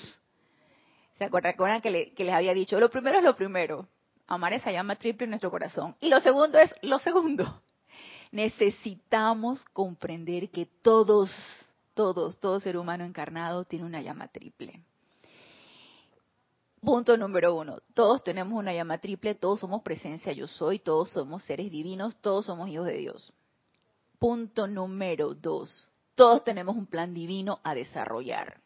¿se 1.19 1.25
acuerdan 1.25 1.81
que, 1.81 2.13
que 2.15 2.25
les 2.25 2.35
había 2.35 2.55
dicho? 2.55 2.81
Lo 2.81 2.91
primero 2.91 3.19
es 3.19 3.25
lo 3.25 3.37
primero, 3.37 3.89
amar 4.27 4.53
esa 4.53 4.73
llama 4.73 4.97
triple 4.97 5.25
en 5.25 5.31
nuestro 5.31 5.51
corazón. 5.51 5.97
Y 6.01 6.09
lo 6.09 6.21
segundo 6.21 6.59
es 6.59 6.73
lo 6.83 6.99
segundo. 7.01 7.63
Necesitamos 8.33 9.65
comprender 9.73 10.51
que 10.51 10.67
todos, 10.83 11.31
todos, 11.95 12.39
todo 12.39 12.61
ser 12.61 12.77
humano 12.77 13.05
encarnado 13.05 13.65
tiene 13.65 13.85
una 13.85 14.01
llama 14.01 14.29
triple. 14.29 14.85
Punto 16.81 17.17
número 17.19 17.55
uno, 17.55 17.77
todos 17.93 18.23
tenemos 18.25 18.59
una 18.59 18.73
llama 18.73 18.97
triple, 18.97 19.35
todos 19.35 19.61
somos 19.61 19.83
presencia 19.83 20.33
yo 20.33 20.47
soy, 20.47 20.79
todos 20.79 21.11
somos 21.11 21.45
seres 21.45 21.71
divinos, 21.71 22.17
todos 22.23 22.47
somos 22.47 22.71
hijos 22.71 22.87
de 22.87 22.97
Dios. 22.97 23.35
Punto 24.19 24.67
número 24.67 25.35
dos, 25.35 25.89
todos 26.15 26.43
tenemos 26.43 26.77
un 26.77 26.87
plan 26.87 27.13
divino 27.13 27.61
a 27.65 27.75
desarrollar. 27.75 28.61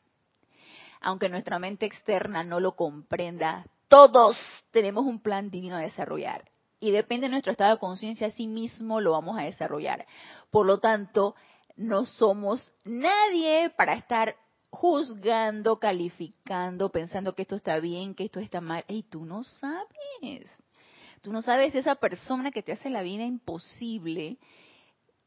Aunque 1.01 1.29
nuestra 1.29 1.59
mente 1.59 1.87
externa 1.87 2.45
no 2.45 2.61
lo 2.61 2.77
comprenda, 2.77 3.67
todos 3.89 4.37
tenemos 4.71 5.05
un 5.05 5.19
plan 5.19 5.51
divino 5.51 5.75
a 5.77 5.81
desarrollar. 5.81 6.49
Y 6.79 6.93
depende 6.93 7.27
de 7.27 7.31
nuestro 7.31 7.51
estado 7.51 7.75
de 7.75 7.81
conciencia, 7.81 8.29
así 8.29 8.47
mismo 8.47 9.01
lo 9.01 9.11
vamos 9.11 9.37
a 9.39 9.43
desarrollar. 9.43 10.07
Por 10.51 10.67
lo 10.67 10.79
tanto, 10.79 11.35
no 11.77 12.05
somos 12.05 12.75
nadie 12.85 13.71
para 13.71 13.95
estar 13.95 14.37
juzgando, 14.75 15.79
calificando, 15.79 16.91
pensando 16.91 17.35
que 17.35 17.43
esto 17.43 17.57
está 17.57 17.79
bien, 17.81 18.15
que 18.15 18.25
esto 18.25 18.41
está 18.41 18.61
mal. 18.61 18.85
Y 18.89 19.05
tú 19.05 19.25
no 19.25 19.45
sabes. 19.45 20.51
Tú 21.23 21.33
no 21.33 21.43
sabes 21.43 21.75
esa 21.75 21.95
persona 21.95 22.51
que 22.51 22.63
te 22.63 22.73
hace 22.73 22.91
la 22.91 23.03
vida 23.03 23.25
imposible. 23.25 24.37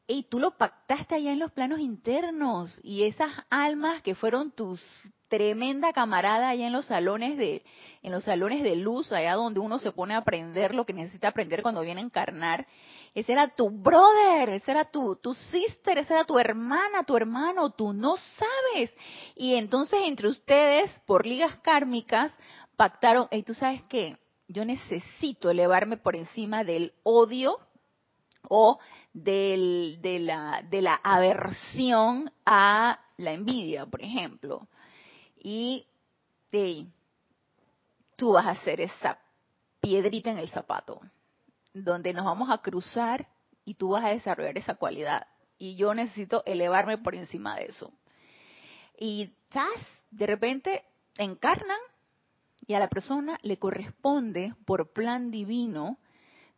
Y 0.06 0.24
tú 0.24 0.38
lo 0.38 0.56
pactaste 0.56 1.16
allá 1.16 1.32
en 1.32 1.38
los 1.38 1.50
planos 1.50 1.80
internos. 1.80 2.78
Y 2.82 3.04
esas 3.04 3.32
almas 3.50 4.02
que 4.02 4.14
fueron 4.14 4.52
tus 4.52 4.80
tremenda 5.28 5.92
camarada 5.92 6.48
allá 6.48 6.66
en 6.66 6.72
los 6.72 6.86
salones 6.86 7.36
de 7.36 7.62
en 8.02 8.12
los 8.12 8.24
salones 8.24 8.62
de 8.62 8.76
luz 8.76 9.12
allá 9.12 9.34
donde 9.34 9.60
uno 9.60 9.78
se 9.78 9.92
pone 9.92 10.14
a 10.14 10.18
aprender 10.18 10.74
lo 10.74 10.86
que 10.86 10.94
necesita 10.94 11.28
aprender 11.28 11.60
cuando 11.60 11.82
viene 11.82 12.00
a 12.00 12.04
encarnar 12.04 12.66
ese 13.14 13.32
era 13.32 13.48
tu 13.48 13.70
brother, 13.70 14.50
ese 14.50 14.70
era 14.70 14.84
tu, 14.84 15.16
tu 15.16 15.34
sister, 15.34 15.98
esa 15.98 16.14
era 16.14 16.24
tu 16.24 16.38
hermana, 16.38 17.04
tu 17.04 17.16
hermano, 17.16 17.70
tú 17.70 17.92
no 17.92 18.16
sabes. 18.16 18.92
Y 19.34 19.54
entonces 19.54 20.00
entre 20.04 20.28
ustedes, 20.28 20.90
por 21.06 21.26
ligas 21.26 21.56
kármicas, 21.58 22.32
pactaron, 22.76 23.28
y 23.30 23.42
tú 23.42 23.54
sabes 23.54 23.82
qué, 23.88 24.16
yo 24.48 24.64
necesito 24.64 25.50
elevarme 25.50 25.96
por 25.96 26.16
encima 26.16 26.64
del 26.64 26.92
odio 27.02 27.58
o 28.48 28.78
del, 29.12 29.98
de, 30.00 30.20
la, 30.20 30.62
de 30.68 30.82
la 30.82 30.94
aversión 31.02 32.30
a 32.46 33.00
la 33.16 33.32
envidia, 33.32 33.86
por 33.86 34.02
ejemplo. 34.02 34.68
Y 35.36 35.86
tú 38.16 38.32
vas 38.32 38.46
a 38.46 38.50
hacer 38.50 38.80
esa 38.80 39.18
piedrita 39.80 40.30
en 40.30 40.38
el 40.38 40.48
zapato 40.48 41.00
donde 41.74 42.12
nos 42.12 42.24
vamos 42.24 42.50
a 42.50 42.58
cruzar 42.58 43.28
y 43.64 43.74
tú 43.74 43.90
vas 43.90 44.04
a 44.04 44.10
desarrollar 44.10 44.56
esa 44.58 44.74
cualidad. 44.74 45.26
Y 45.58 45.76
yo 45.76 45.92
necesito 45.94 46.42
elevarme 46.46 46.98
por 46.98 47.14
encima 47.14 47.56
de 47.56 47.66
eso. 47.66 47.92
Y 48.98 49.32
¿sabes? 49.52 49.80
de 50.10 50.26
repente 50.26 50.84
encarnan 51.16 51.78
y 52.66 52.74
a 52.74 52.78
la 52.78 52.88
persona 52.88 53.38
le 53.42 53.58
corresponde 53.58 54.54
por 54.64 54.92
plan 54.92 55.30
divino 55.30 55.98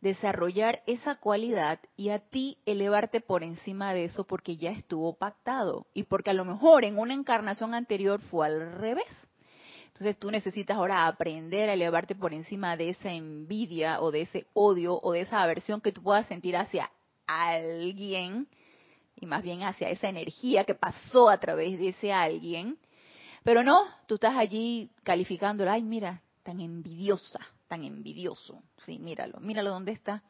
desarrollar 0.01 0.81
esa 0.87 1.15
cualidad 1.15 1.79
y 1.95 2.09
a 2.09 2.19
ti 2.19 2.57
elevarte 2.65 3.21
por 3.21 3.43
encima 3.43 3.93
de 3.93 4.05
eso 4.05 4.25
porque 4.25 4.57
ya 4.57 4.71
estuvo 4.71 5.15
pactado 5.15 5.85
y 5.93 6.03
porque 6.03 6.31
a 6.31 6.33
lo 6.33 6.43
mejor 6.43 6.83
en 6.83 6.97
una 6.97 7.13
encarnación 7.13 7.73
anterior 7.73 8.19
fue 8.21 8.47
al 8.47 8.73
revés. 8.73 9.05
Entonces 9.93 10.17
tú 10.17 10.31
necesitas 10.31 10.77
ahora 10.77 11.05
aprender 11.05 11.69
a 11.69 11.73
elevarte 11.73 12.15
por 12.15 12.33
encima 12.33 12.77
de 12.77 12.89
esa 12.89 13.11
envidia 13.11 14.01
o 14.01 14.11
de 14.11 14.21
ese 14.21 14.47
odio 14.53 14.99
o 15.01 15.11
de 15.11 15.21
esa 15.21 15.43
aversión 15.43 15.81
que 15.81 15.91
tú 15.91 16.01
puedas 16.01 16.27
sentir 16.27 16.55
hacia 16.55 16.89
alguien 17.27 18.47
y 19.15 19.25
más 19.25 19.43
bien 19.43 19.63
hacia 19.63 19.89
esa 19.89 20.09
energía 20.09 20.63
que 20.63 20.75
pasó 20.75 21.29
a 21.29 21.39
través 21.39 21.77
de 21.77 21.89
ese 21.89 22.11
alguien. 22.11 22.77
Pero 23.43 23.63
no, 23.63 23.83
tú 24.07 24.15
estás 24.15 24.35
allí 24.37 24.89
calificándola, 25.03 25.73
ay, 25.73 25.83
mira, 25.83 26.21
tan 26.43 26.59
envidiosa, 26.59 27.39
tan 27.67 27.83
envidioso. 27.83 28.61
Sí, 28.85 28.99
míralo, 28.99 29.39
míralo 29.39 29.71
dónde 29.71 29.91
está. 29.91 30.23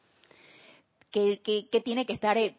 Que, 1.10 1.40
que, 1.42 1.80
tiene 1.82 2.06
que 2.06 2.14
estar 2.14 2.38
eh, 2.38 2.56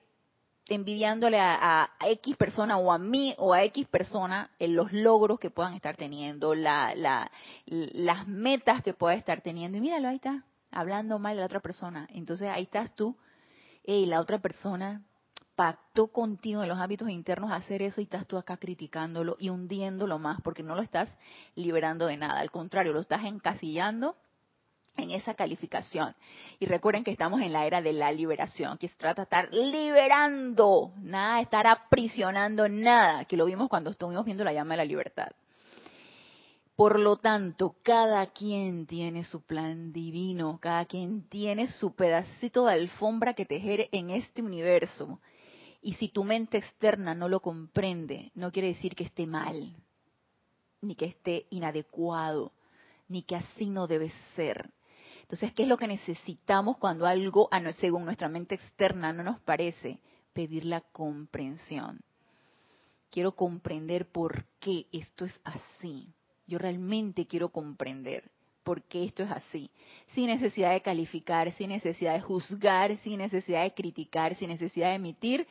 envidiándole 0.67 1.39
a, 1.39 1.89
X 1.99 2.37
persona 2.37 2.77
o 2.77 2.91
a 2.91 2.97
mí 2.97 3.35
o 3.37 3.53
a 3.53 3.63
X 3.63 3.87
persona 3.87 4.49
en 4.59 4.75
los 4.75 4.91
logros 4.93 5.39
que 5.39 5.49
puedan 5.49 5.73
estar 5.73 5.95
teniendo, 5.97 6.55
la, 6.55 6.93
las 7.65 8.27
metas 8.27 8.83
que 8.83 8.93
pueda 8.93 9.15
estar 9.15 9.41
teniendo. 9.41 9.77
Y 9.77 9.81
míralo, 9.81 10.07
ahí 10.07 10.15
está, 10.15 10.45
hablando 10.71 11.19
mal 11.19 11.35
de 11.35 11.41
la 11.41 11.45
otra 11.45 11.59
persona. 11.59 12.07
Entonces 12.11 12.49
ahí 12.49 12.63
estás 12.63 12.95
tú, 12.95 13.17
y 13.83 14.05
la 14.05 14.21
otra 14.21 14.39
persona 14.39 15.01
pactó 15.55 16.07
contigo 16.07 16.63
en 16.63 16.69
los 16.69 16.79
hábitos 16.79 17.09
internos 17.09 17.51
hacer 17.51 17.81
eso 17.81 18.01
y 18.01 18.05
estás 18.05 18.25
tú 18.25 18.37
acá 18.37 18.57
criticándolo 18.57 19.35
y 19.39 19.49
hundiéndolo 19.49 20.17
más 20.17 20.41
porque 20.41 20.63
no 20.63 20.75
lo 20.75 20.81
estás 20.81 21.09
liberando 21.55 22.07
de 22.07 22.17
nada. 22.17 22.39
Al 22.39 22.49
contrario, 22.49 22.93
lo 22.93 23.01
estás 23.01 23.23
encasillando 23.25 24.15
en 24.97 25.11
esa 25.11 25.33
calificación. 25.33 26.13
Y 26.59 26.65
recuerden 26.65 27.03
que 27.03 27.11
estamos 27.11 27.41
en 27.41 27.53
la 27.53 27.65
era 27.65 27.81
de 27.81 27.93
la 27.93 28.11
liberación, 28.11 28.77
que 28.77 28.87
se 28.87 28.95
trata 28.95 29.21
de 29.21 29.23
estar 29.23 29.53
liberando, 29.53 30.93
nada 30.97 31.41
estar 31.41 31.67
aprisionando 31.67 32.67
nada, 32.69 33.25
que 33.25 33.37
lo 33.37 33.45
vimos 33.45 33.69
cuando 33.69 33.89
estuvimos 33.89 34.25
viendo 34.25 34.43
la 34.43 34.53
llama 34.53 34.73
de 34.73 34.77
la 34.77 34.85
libertad. 34.85 35.31
Por 36.75 36.99
lo 36.99 37.17
tanto, 37.17 37.75
cada 37.83 38.25
quien 38.27 38.87
tiene 38.87 39.23
su 39.23 39.41
plan 39.41 39.93
divino, 39.93 40.57
cada 40.59 40.85
quien 40.85 41.29
tiene 41.29 41.67
su 41.67 41.93
pedacito 41.93 42.65
de 42.65 42.73
alfombra 42.73 43.35
que 43.35 43.45
tejer 43.45 43.89
en 43.91 44.09
este 44.09 44.41
universo. 44.41 45.19
Y 45.83 45.93
si 45.93 46.09
tu 46.09 46.23
mente 46.23 46.57
externa 46.57 47.13
no 47.13 47.29
lo 47.29 47.41
comprende, 47.41 48.31
no 48.33 48.51
quiere 48.51 48.69
decir 48.69 48.95
que 48.95 49.03
esté 49.03 49.27
mal, 49.27 49.75
ni 50.81 50.95
que 50.95 51.05
esté 51.05 51.45
inadecuado, 51.51 52.53
ni 53.07 53.21
que 53.21 53.35
así 53.35 53.67
no 53.69 53.85
debe 53.85 54.11
ser 54.35 54.71
entonces, 55.33 55.55
¿qué 55.55 55.63
es 55.63 55.67
lo 55.67 55.77
que 55.77 55.87
necesitamos 55.87 56.77
cuando 56.77 57.07
algo, 57.07 57.49
según 57.79 58.05
nuestra 58.05 58.29
mente 58.29 58.53
externa, 58.53 59.11
no 59.11 59.23
nos 59.23 59.39
parece? 59.39 59.97
Pedir 60.31 60.63
la 60.63 60.81
comprensión. 60.81 62.01
Quiero 63.09 63.31
comprender 63.31 64.11
por 64.11 64.45
qué 64.59 64.85
esto 64.91 65.25
es 65.25 65.33
así. 65.43 66.13
Yo 66.45 66.59
realmente 66.59 67.25
quiero 67.25 67.49
comprender 67.49 68.29
por 68.63 68.83
qué 68.83 69.05
esto 69.05 69.23
es 69.23 69.31
así. 69.31 69.71
Sin 70.13 70.27
necesidad 70.27 70.71
de 70.71 70.83
calificar, 70.83 71.51
sin 71.53 71.69
necesidad 71.69 72.13
de 72.13 72.21
juzgar, 72.21 72.95
sin 72.99 73.17
necesidad 73.17 73.63
de 73.63 73.73
criticar, 73.73 74.35
sin 74.35 74.49
necesidad 74.49 74.89
de 74.89 74.95
emitir 74.97 75.47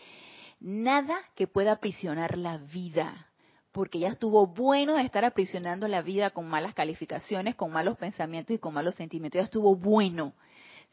nada 0.61 1.19
que 1.35 1.49
pueda 1.49 1.73
aprisionar 1.73 2.39
la 2.39 2.59
vida 2.59 3.32
porque 3.73 3.99
ya 3.99 4.09
estuvo 4.09 4.47
bueno 4.47 4.97
de 4.97 5.03
estar 5.03 5.25
aprisionando 5.25 5.89
la 5.89 6.03
vida 6.03 6.31
con 6.31 6.49
malas 6.49 6.75
calificaciones, 6.75 7.55
con 7.55 7.73
malos 7.73 7.97
pensamientos 7.97 8.55
y 8.55 8.59
con 8.59 8.75
malos 8.75 8.95
sentimientos. 8.95 9.39
Ya 9.39 9.45
estuvo 9.45 9.75
bueno. 9.75 10.35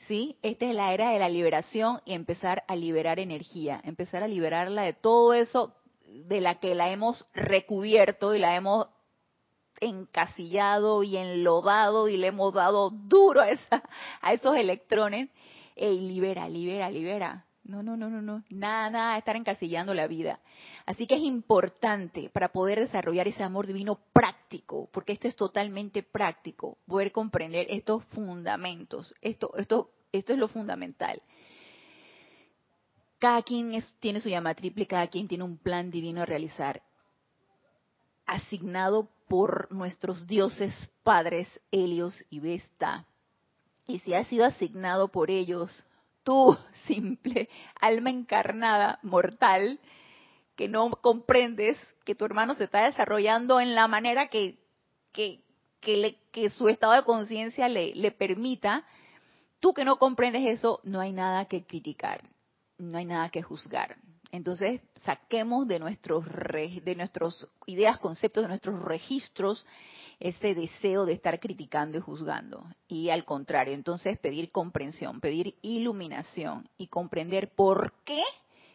¿Sí? 0.07 0.37
Esta 0.41 0.65
es 0.65 0.73
la 0.73 0.93
era 0.93 1.11
de 1.11 1.19
la 1.19 1.27
liberación 1.27 1.99
y 2.05 2.13
empezar 2.13 2.63
a 2.67 2.75
liberar 2.77 3.19
energía, 3.19 3.81
empezar 3.83 4.23
a 4.23 4.29
liberarla 4.29 4.83
de 4.83 4.93
todo 4.93 5.33
eso 5.33 5.75
de 6.07 6.39
la 6.39 6.55
que 6.55 6.73
la 6.73 6.89
hemos 6.89 7.27
recubierto 7.33 8.33
y 8.33 8.39
la 8.39 8.55
hemos 8.55 8.87
encasillado 9.81 11.03
y 11.03 11.17
enlodado 11.17 12.07
y 12.07 12.15
le 12.15 12.27
hemos 12.27 12.53
dado 12.53 12.91
duro 12.91 13.41
a, 13.41 13.49
esa, 13.49 13.83
a 14.21 14.31
esos 14.31 14.55
electrones. 14.55 15.29
y 15.75 15.99
libera, 15.99 16.47
libera, 16.47 16.89
libera 16.89 17.45
No, 17.69 17.83
no, 17.83 17.95
no, 17.95 18.09
no, 18.09 18.19
no. 18.19 18.43
Nada, 18.49 18.89
nada, 18.89 19.17
estar 19.19 19.35
encasillando 19.35 19.93
la 19.93 20.07
vida. 20.07 20.39
Así 20.87 21.05
que 21.05 21.13
es 21.13 21.21
importante 21.21 22.31
para 22.33 22.51
poder 22.51 22.79
desarrollar 22.79 23.27
ese 23.27 23.43
amor 23.43 23.67
divino 23.67 23.99
práctico, 24.11 24.89
porque 24.91 25.13
esto 25.13 25.27
es 25.27 25.35
totalmente 25.35 26.01
práctico, 26.01 26.79
poder 26.87 27.11
comprender 27.11 27.67
estos 27.69 28.03
fundamentos. 28.05 29.13
Esto, 29.21 29.51
esto, 29.55 29.91
esto 30.11 30.33
es 30.33 30.39
lo 30.39 30.47
fundamental. 30.47 31.21
Cada 33.19 33.43
quien 33.43 33.79
tiene 33.99 34.19
su 34.19 34.29
llama 34.29 34.55
triple, 34.55 34.87
cada 34.87 35.05
quien 35.05 35.27
tiene 35.27 35.43
un 35.43 35.59
plan 35.59 35.91
divino 35.91 36.23
a 36.23 36.25
realizar, 36.25 36.81
asignado 38.25 39.09
por 39.27 39.71
nuestros 39.71 40.25
dioses 40.25 40.73
padres 41.03 41.47
Helios 41.69 42.25
y 42.31 42.39
Vesta. 42.39 43.05
Y 43.85 43.99
si 43.99 44.15
ha 44.15 44.25
sido 44.25 44.45
asignado 44.45 45.09
por 45.09 45.29
ellos, 45.29 45.85
tú, 46.29 46.55
simple 46.85 47.49
alma 47.81 48.11
encarnada, 48.11 48.99
mortal, 49.01 49.79
que 50.55 50.67
no 50.67 50.91
comprendes 50.91 51.75
que 52.05 52.13
tu 52.13 52.23
hermano 52.23 52.53
se 52.53 52.65
está 52.65 52.83
desarrollando 52.83 53.59
en 53.59 53.73
la 53.73 53.87
manera 53.87 54.27
que, 54.27 54.59
que, 55.11 55.43
que 55.81 56.49
su 56.51 56.69
estado 56.69 56.93
de 56.93 57.03
conciencia 57.03 57.67
le, 57.67 57.95
le 57.95 58.11
permita, 58.11 58.85
tú 59.59 59.73
que 59.73 59.85
no 59.85 59.97
comprendes 59.97 60.45
eso, 60.45 60.81
no 60.83 60.99
hay 60.99 61.13
nada 61.13 61.45
que 61.45 61.65
criticar 61.65 62.21
no 62.79 62.97
hay 62.97 63.05
nada 63.05 63.29
que 63.29 63.43
juzgar. 63.43 63.97
Entonces, 64.31 64.81
saquemos 65.03 65.67
de 65.67 65.79
nuestros 65.79 66.25
de 66.25 66.95
nuestras 66.95 67.47
ideas, 67.65 67.97
conceptos, 67.99 68.43
de 68.43 68.47
nuestros 68.47 68.79
registros 68.81 69.65
ese 70.19 70.53
deseo 70.53 71.05
de 71.05 71.13
estar 71.13 71.39
criticando 71.39 71.97
y 71.97 72.01
juzgando. 72.01 72.65
Y 72.87 73.09
al 73.09 73.25
contrario, 73.25 73.73
entonces 73.73 74.17
pedir 74.19 74.51
comprensión, 74.51 75.21
pedir 75.21 75.55
iluminación 75.61 76.69
y 76.77 76.87
comprender 76.87 77.53
por 77.55 77.93
qué 78.03 78.23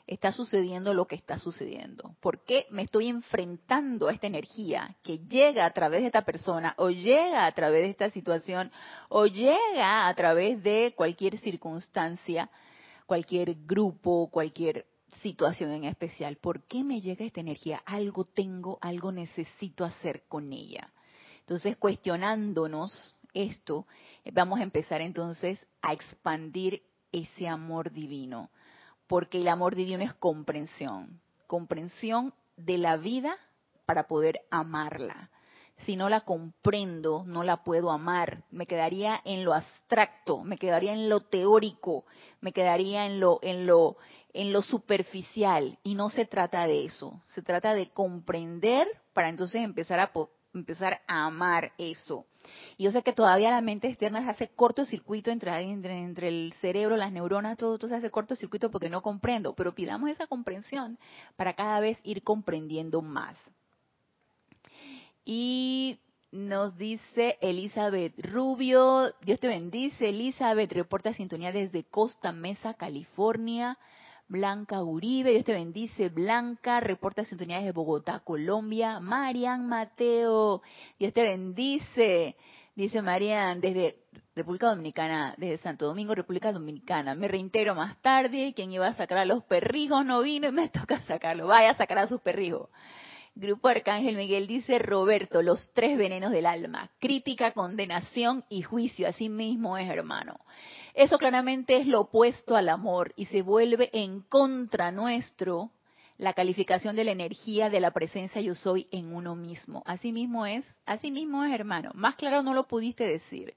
está 0.07 0.33
sucediendo 0.33 0.93
lo 0.93 1.07
que 1.07 1.17
está 1.17 1.39
sucediendo. 1.39 2.15
¿Por 2.21 2.45
qué 2.45 2.67
me 2.71 2.83
estoy 2.83 3.09
enfrentando 3.09 4.09
a 4.09 4.13
esta 4.13 4.27
energía 4.27 4.97
que 5.03 5.19
llega 5.19 5.65
a 5.65 5.73
través 5.73 6.01
de 6.01 6.09
esta 6.09 6.25
persona 6.25 6.75
o 6.77 6.91
llega 6.91 7.47
a 7.47 7.53
través 7.53 7.83
de 7.83 7.91
esta 7.91 8.11
situación 8.11 8.71
o 9.09 9.27
llega 9.27 10.09
a 10.09 10.15
través 10.15 10.63
de 10.63 10.93
cualquier 10.97 11.39
circunstancia? 11.39 12.51
cualquier 13.07 13.55
grupo, 13.67 14.29
cualquier 14.31 14.87
situación 15.23 15.71
en 15.73 15.85
especial. 15.85 16.37
¿Por 16.37 16.63
qué 16.65 16.85
me 16.85 17.01
llega 17.01 17.25
esta 17.25 17.41
energía? 17.41 17.83
Algo 17.87 18.25
tengo, 18.25 18.79
algo 18.81 19.13
necesito 19.13 19.85
hacer 19.85 20.25
con 20.29 20.53
ella. 20.53 20.93
Entonces, 21.45 21.77
cuestionándonos 21.77 23.17
esto, 23.35 23.87
vamos 24.33 24.61
a 24.61 24.63
empezar 24.63 25.03
entonces 25.03 25.67
a 25.83 25.93
expandir 25.93 26.83
ese 27.13 27.49
amor 27.49 27.93
divino, 27.93 28.51
porque 29.07 29.43
el 29.43 29.49
amor 29.49 29.75
divino 29.75 30.03
es 30.03 30.15
comprensión, 30.15 31.21
comprensión 31.47 32.33
de 32.57 32.79
la 32.79 32.97
vida 32.97 33.37
para 33.85 34.09
poder 34.09 34.41
amarla 34.51 35.31
si 35.79 35.97
no 35.97 36.09
la 36.09 36.21
comprendo, 36.23 37.25
no 37.27 37.43
la 37.43 37.63
puedo 37.63 37.91
amar. 37.91 38.45
Me 38.51 38.67
quedaría 38.67 39.21
en 39.25 39.45
lo 39.45 39.53
abstracto, 39.53 40.43
me 40.43 40.57
quedaría 40.57 40.93
en 40.93 41.09
lo 41.09 41.21
teórico, 41.21 42.05
me 42.41 42.53
quedaría 42.53 43.07
en 43.07 43.21
lo, 43.21 43.39
en 43.43 43.67
lo, 43.67 43.97
en 44.33 44.53
lo 44.53 44.63
superficial. 44.63 45.79
Y 45.83 45.95
no 45.95 46.11
se 46.11 46.27
trata 46.27 46.67
de 46.67 46.85
eso. 46.85 47.21
Se 47.35 47.43
trata 47.43 47.75
de 47.75 47.91
comprender 47.91 48.89
para 49.13 49.29
entonces 49.29 49.63
empezar 49.63 50.01
a 50.01 50.13
empezar 50.54 51.00
a 51.06 51.26
amar 51.26 51.73
eso. 51.78 52.26
Y 52.76 52.84
yo 52.84 52.92
sé 52.92 53.02
que 53.02 53.12
todavía 53.12 53.50
la 53.50 53.61
mente 53.61 53.88
externa 53.88 54.23
se 54.23 54.30
hace 54.30 54.49
cortocircuito 54.49 55.30
entre, 55.30 55.50
entre, 55.61 55.99
entre 56.02 56.28
el 56.28 56.52
cerebro, 56.61 56.96
las 56.96 57.12
neuronas, 57.12 57.56
todo, 57.56 57.78
todo 57.78 57.88
se 57.88 57.96
hace 57.96 58.11
cortocircuito 58.11 58.70
porque 58.70 58.90
no 58.90 59.02
comprendo, 59.02 59.54
pero 59.54 59.75
pidamos 59.75 60.11
esa 60.11 60.26
comprensión 60.26 60.99
para 61.37 61.54
cada 61.54 61.80
vez 61.80 61.99
ir 62.04 62.23
comprendiendo 62.23 63.02
más. 63.02 63.37
Y 65.25 65.99
nos 66.30 66.76
dice 66.76 67.38
Elizabeth 67.40 68.14
Rubio, 68.18 69.14
Dios 69.23 69.40
te 69.40 69.49
bendice, 69.49 70.08
Elizabeth, 70.08 70.73
reporta 70.73 71.14
sintonía 71.14 71.52
desde 71.52 71.84
Costa 71.84 72.32
Mesa, 72.32 72.75
California. 72.75 73.78
Blanca 74.28 74.83
Uribe, 74.83 75.31
Dios 75.31 75.45
te 75.45 75.52
bendice, 75.52 76.09
Blanca, 76.09 76.81
reporta 76.81 77.25
sintonía 77.25 77.59
desde 77.59 77.73
Bogotá, 77.73 78.21
Colombia. 78.21 78.99
Marian 79.00 79.69
Mateo, 79.69 80.63
Dios 80.99 81.13
te 81.13 81.23
bendice, 81.23 82.37
dice 82.75 83.02
Marian, 83.02 83.60
desde 83.60 83.99
República 84.34 84.69
Dominicana, 84.69 85.34
desde 85.37 85.58
Santo 85.58 85.87
Domingo, 85.87 86.15
República 86.15 86.52
Dominicana. 86.52 87.15
Me 87.15 87.28
reintero 87.28 87.75
más 87.75 88.00
tarde, 88.00 88.54
quien 88.54 88.73
iba 88.73 88.87
a 88.87 88.95
sacar 88.95 89.19
a 89.19 89.25
los 89.25 89.45
perrijos 89.45 90.04
no 90.04 90.23
vino 90.23 90.49
y 90.49 90.52
me 90.52 90.69
toca 90.71 91.00
sacarlo. 91.02 91.47
Vaya 91.47 91.71
a 91.71 91.76
sacar 91.76 91.99
a 91.99 92.08
sus 92.08 92.21
perrijos. 92.21 92.69
Grupo 93.36 93.66
Arcángel 93.66 94.16
Miguel 94.16 94.47
dice 94.47 94.78
Roberto, 94.78 95.42
los 95.42 95.73
tres 95.73 95.99
venenos 95.99 96.30
del 96.30 96.47
alma, 96.47 96.90
crítica, 97.00 97.50
condenación 97.50 98.44
y 98.49 98.62
juicio, 98.62 99.08
así 99.08 99.28
mismo 99.28 99.76
es 99.76 99.90
hermano. 99.90 100.38
Eso 100.94 101.18
claramente 101.18 101.78
es 101.78 101.88
lo 101.88 102.02
opuesto 102.02 102.54
al 102.54 102.68
amor 102.68 103.12
y 103.16 103.26
se 103.26 103.42
vuelve 103.42 103.90
en 103.92 104.20
contra 104.20 104.92
nuestro 104.92 105.73
la 106.16 106.32
calificación 106.32 106.94
de 106.94 107.02
la 107.02 107.10
energía 107.10 107.70
de 107.70 107.80
la 107.80 107.90
presencia 107.90 108.40
yo 108.40 108.54
soy 108.54 108.86
en 108.92 109.12
uno 109.12 109.34
mismo. 109.34 109.82
Así 109.84 110.12
mismo 110.12 110.47
es, 110.47 110.64
así 110.86 111.10
mismo 111.10 111.42
es 111.42 111.52
hermano. 111.52 111.90
Más 111.94 112.14
claro 112.14 112.44
no 112.44 112.54
lo 112.54 112.68
pudiste 112.68 113.04
decir. 113.04 113.54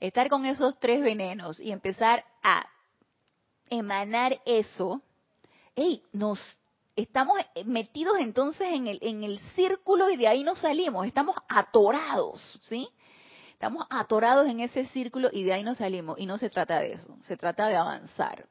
Estar 0.00 0.28
con 0.28 0.44
esos 0.44 0.78
tres 0.78 1.02
venenos 1.02 1.58
y 1.60 1.72
empezar 1.72 2.24
a 2.42 2.66
emanar 3.70 4.38
eso, 4.44 5.00
hey, 5.74 6.02
nos 6.12 6.38
estamos 6.96 7.36
metidos 7.64 8.18
entonces 8.20 8.72
en 8.72 8.86
el, 8.86 8.98
en 9.02 9.24
el 9.24 9.38
círculo 9.54 10.10
y 10.10 10.16
de 10.16 10.28
ahí 10.28 10.44
no 10.44 10.56
salimos, 10.56 11.06
estamos 11.06 11.36
atorados, 11.48 12.58
¿sí? 12.62 12.88
Estamos 13.52 13.86
atorados 13.88 14.48
en 14.48 14.60
ese 14.60 14.86
círculo 14.88 15.28
y 15.32 15.44
de 15.44 15.52
ahí 15.54 15.62
no 15.62 15.74
salimos. 15.74 16.18
Y 16.18 16.26
no 16.26 16.38
se 16.38 16.50
trata 16.50 16.80
de 16.80 16.92
eso, 16.92 17.16
se 17.22 17.36
trata 17.36 17.68
de 17.68 17.76
avanzar. 17.76 18.46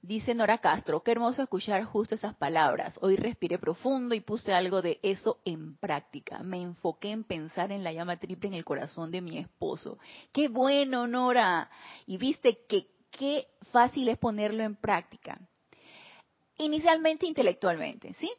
Dice 0.00 0.32
Nora 0.32 0.58
Castro, 0.58 1.02
qué 1.02 1.10
hermoso 1.10 1.42
escuchar 1.42 1.84
justo 1.84 2.14
esas 2.14 2.34
palabras. 2.34 2.96
Hoy 3.02 3.16
respiré 3.16 3.58
profundo 3.58 4.14
y 4.14 4.20
puse 4.20 4.54
algo 4.54 4.80
de 4.80 5.00
eso 5.02 5.40
en 5.44 5.76
práctica. 5.76 6.38
Me 6.38 6.62
enfoqué 6.62 7.10
en 7.10 7.24
pensar 7.24 7.72
en 7.72 7.82
la 7.82 7.92
llama 7.92 8.16
triple 8.16 8.48
en 8.48 8.54
el 8.54 8.64
corazón 8.64 9.10
de 9.10 9.20
mi 9.20 9.38
esposo. 9.38 9.98
Qué 10.32 10.48
bueno, 10.48 11.08
Nora. 11.08 11.68
Y 12.06 12.16
viste 12.16 12.60
que 12.68 12.86
qué 13.10 13.48
fácil 13.72 14.08
es 14.08 14.18
ponerlo 14.18 14.62
en 14.62 14.76
práctica 14.76 15.40
inicialmente 16.58 17.26
intelectualmente, 17.26 18.14
¿sí? 18.14 18.30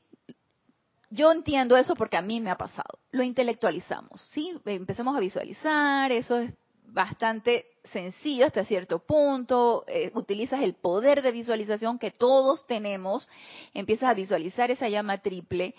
Yo 1.09 1.31
entiendo 1.31 1.75
eso 1.75 1.95
porque 1.95 2.17
a 2.17 2.21
mí 2.21 2.39
me 2.39 2.51
ha 2.51 2.57
pasado. 2.57 2.99
Lo 3.11 3.23
intelectualizamos, 3.23 4.21
¿sí? 4.31 4.53
Empezamos 4.65 5.17
a 5.17 5.19
visualizar, 5.19 6.11
eso 6.11 6.37
es 6.37 6.53
bastante 6.85 7.65
sencillo 7.91 8.45
hasta 8.45 8.65
cierto 8.65 8.99
punto, 8.99 9.83
eh, 9.87 10.11
utilizas 10.13 10.61
el 10.61 10.73
poder 10.75 11.21
de 11.21 11.31
visualización 11.31 11.97
que 11.97 12.11
todos 12.11 12.65
tenemos, 12.67 13.27
empiezas 13.73 14.09
a 14.09 14.13
visualizar 14.13 14.69
esa 14.71 14.89
llama 14.89 15.19
triple 15.19 15.75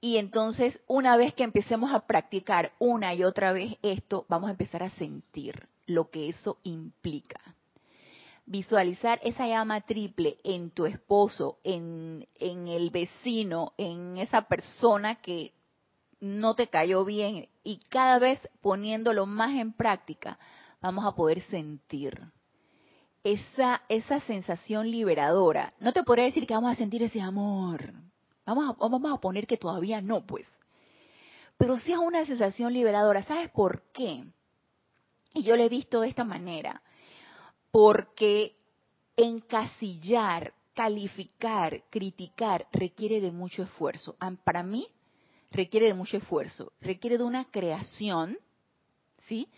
y 0.00 0.18
entonces 0.18 0.80
una 0.86 1.16
vez 1.16 1.34
que 1.34 1.44
empecemos 1.44 1.92
a 1.92 2.06
practicar 2.06 2.72
una 2.78 3.14
y 3.14 3.24
otra 3.24 3.52
vez 3.52 3.76
esto, 3.82 4.26
vamos 4.28 4.48
a 4.48 4.52
empezar 4.52 4.82
a 4.82 4.90
sentir 4.90 5.68
lo 5.86 6.10
que 6.10 6.28
eso 6.28 6.58
implica 6.62 7.40
visualizar 8.46 9.20
esa 9.22 9.46
llama 9.46 9.80
triple 9.82 10.38
en 10.44 10.70
tu 10.70 10.86
esposo, 10.86 11.58
en, 11.64 12.26
en 12.34 12.68
el 12.68 12.90
vecino, 12.90 13.72
en 13.78 14.18
esa 14.18 14.42
persona 14.42 15.16
que 15.16 15.52
no 16.20 16.54
te 16.54 16.68
cayó 16.68 17.04
bien 17.04 17.48
y 17.62 17.78
cada 17.88 18.18
vez 18.18 18.40
poniéndolo 18.60 19.26
más 19.26 19.54
en 19.54 19.72
práctica, 19.72 20.38
vamos 20.80 21.04
a 21.04 21.14
poder 21.14 21.42
sentir 21.42 22.20
esa, 23.22 23.82
esa 23.88 24.20
sensación 24.20 24.90
liberadora. 24.90 25.72
No 25.80 25.92
te 25.92 26.02
podré 26.02 26.24
decir 26.24 26.46
que 26.46 26.54
vamos 26.54 26.72
a 26.72 26.76
sentir 26.76 27.02
ese 27.02 27.20
amor. 27.20 27.92
Vamos 28.46 28.70
a, 28.70 28.88
vamos 28.88 29.12
a 29.12 29.20
poner 29.20 29.46
que 29.46 29.56
todavía 29.56 30.02
no, 30.02 30.26
pues. 30.26 30.46
Pero 31.56 31.78
sí 31.78 31.92
es 31.92 31.98
una 31.98 32.26
sensación 32.26 32.72
liberadora. 32.74 33.22
¿Sabes 33.22 33.48
por 33.50 33.82
qué? 33.92 34.24
Y 35.32 35.42
yo 35.42 35.56
lo 35.56 35.62
he 35.62 35.68
visto 35.68 36.02
de 36.02 36.08
esta 36.08 36.24
manera 36.24 36.82
porque 37.74 38.54
encasillar, 39.16 40.54
calificar, 40.74 41.82
criticar 41.90 42.68
requiere 42.70 43.20
de 43.20 43.32
mucho 43.32 43.64
esfuerzo. 43.64 44.14
Para 44.44 44.62
mí 44.62 44.86
requiere 45.50 45.86
de 45.86 45.94
mucho 45.94 46.18
esfuerzo, 46.18 46.70
requiere 46.80 47.18
de 47.18 47.24
una 47.24 47.46
creación, 47.46 48.38
¿sí? 49.26 49.48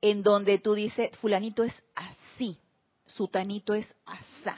En 0.00 0.22
donde 0.22 0.60
tú 0.60 0.74
dices, 0.74 1.16
fulanito 1.16 1.64
es 1.64 1.74
así, 1.96 2.60
sutanito 3.06 3.74
es 3.74 3.92
asá, 4.04 4.56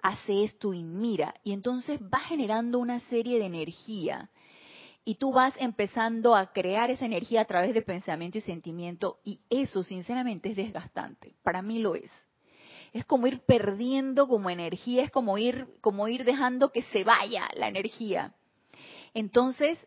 hace 0.00 0.44
esto 0.44 0.72
y 0.72 0.82
mira, 0.82 1.34
y 1.44 1.52
entonces 1.52 2.00
va 2.00 2.20
generando 2.20 2.78
una 2.78 3.00
serie 3.00 3.38
de 3.38 3.44
energía 3.44 4.30
y 5.08 5.14
tú 5.14 5.32
vas 5.32 5.54
empezando 5.56 6.36
a 6.36 6.52
crear 6.52 6.90
esa 6.90 7.06
energía 7.06 7.40
a 7.40 7.46
través 7.46 7.72
de 7.72 7.80
pensamiento 7.80 8.36
y 8.36 8.42
sentimiento 8.42 9.20
y 9.24 9.40
eso 9.48 9.82
sinceramente 9.82 10.50
es 10.50 10.56
desgastante, 10.56 11.32
para 11.42 11.62
mí 11.62 11.78
lo 11.78 11.94
es. 11.94 12.10
es 12.92 13.06
como 13.06 13.26
ir 13.26 13.40
perdiendo 13.40 14.28
como 14.28 14.50
energía, 14.50 15.02
es 15.02 15.10
como 15.10 15.38
ir, 15.38 15.66
como 15.80 16.08
ir 16.08 16.24
dejando 16.24 16.72
que 16.72 16.82
se 16.82 17.04
vaya 17.04 17.48
la 17.56 17.68
energía. 17.68 18.34
Entonces, 19.14 19.78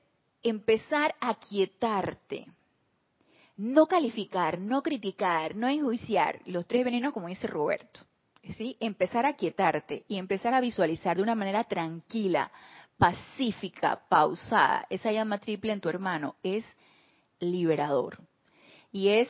empezar 0.41 1.13
a 1.19 1.35
quietarte. 1.35 2.47
No 3.57 3.85
calificar, 3.85 4.57
no 4.57 4.81
criticar, 4.81 5.55
no 5.55 5.67
enjuiciar. 5.67 6.41
Los 6.47 6.65
tres 6.65 6.83
venenos, 6.83 7.13
como 7.13 7.27
dice 7.27 7.45
Roberto. 7.45 7.99
¿sí? 8.57 8.75
Empezar 8.79 9.25
a 9.25 9.33
quietarte 9.33 10.03
y 10.07 10.17
empezar 10.17 10.55
a 10.55 10.61
visualizar 10.61 11.17
de 11.17 11.23
una 11.23 11.35
manera 11.35 11.63
tranquila, 11.65 12.51
pacífica, 12.97 14.01
pausada. 14.09 14.85
Esa 14.89 15.11
llama 15.11 15.39
triple 15.39 15.73
en 15.73 15.81
tu 15.81 15.89
hermano 15.89 16.35
es 16.43 16.65
liberador. 17.39 18.19
Y 18.91 19.09
es 19.09 19.29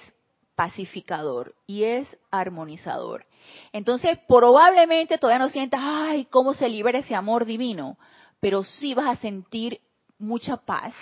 pacificador 0.56 1.56
y 1.65 1.84
es 1.84 2.08
armonizador. 2.30 3.26
Entonces, 3.74 4.19
probablemente 4.28 5.17
todavía 5.17 5.45
no 5.45 5.50
sientas, 5.50 5.80
ay, 5.84 6.26
cómo 6.26 6.54
se 6.54 6.69
libera 6.69 7.00
ese 7.00 7.15
amor 7.15 7.45
divino, 7.45 7.97
pero 8.39 8.63
sí 8.63 8.93
vas 8.93 9.08
a 9.08 9.21
sentir 9.21 9.82
mucha 10.19 10.58
paz. 10.58 10.93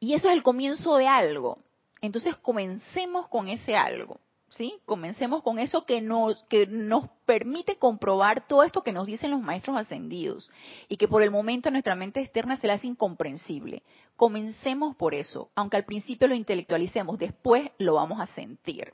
Y 0.00 0.14
eso 0.14 0.28
es 0.28 0.34
el 0.34 0.42
comienzo 0.42 0.96
de 0.96 1.06
algo. 1.06 1.58
Entonces, 2.00 2.36
comencemos 2.36 3.28
con 3.28 3.48
ese 3.48 3.76
algo. 3.76 4.18
¿Sí? 4.56 4.74
Comencemos 4.84 5.42
con 5.42 5.58
eso 5.58 5.86
que 5.86 6.02
nos, 6.02 6.42
que 6.44 6.66
nos 6.66 7.08
permite 7.24 7.76
comprobar 7.76 8.46
todo 8.46 8.64
esto 8.64 8.82
que 8.82 8.92
nos 8.92 9.06
dicen 9.06 9.30
los 9.30 9.40
maestros 9.40 9.78
ascendidos 9.78 10.50
y 10.90 10.98
que 10.98 11.08
por 11.08 11.22
el 11.22 11.30
momento 11.30 11.70
nuestra 11.70 11.94
mente 11.94 12.20
externa 12.20 12.58
se 12.58 12.66
le 12.66 12.74
hace 12.74 12.86
incomprensible. 12.86 13.82
Comencemos 14.14 14.94
por 14.96 15.14
eso, 15.14 15.48
aunque 15.54 15.78
al 15.78 15.86
principio 15.86 16.28
lo 16.28 16.34
intelectualicemos, 16.34 17.18
después 17.18 17.70
lo 17.78 17.94
vamos 17.94 18.20
a 18.20 18.26
sentir. 18.26 18.92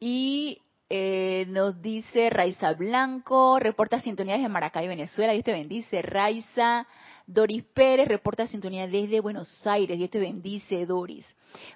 Y 0.00 0.58
eh, 0.90 1.46
nos 1.48 1.80
dice 1.80 2.30
Raiza 2.30 2.72
Blanco, 2.74 3.60
reporta 3.60 4.00
sintonía 4.00 4.34
desde 4.34 4.48
Maracay, 4.48 4.88
Venezuela, 4.88 5.32
Dios 5.34 5.44
te 5.44 5.52
bendice. 5.52 6.02
Raiza 6.02 6.88
Doris 7.28 7.62
Pérez, 7.72 8.08
reporta 8.08 8.48
sintonía 8.48 8.88
desde 8.88 9.20
Buenos 9.20 9.64
Aires, 9.68 9.96
Dios 9.96 10.10
te 10.10 10.18
bendice, 10.18 10.84
Doris. 10.84 11.24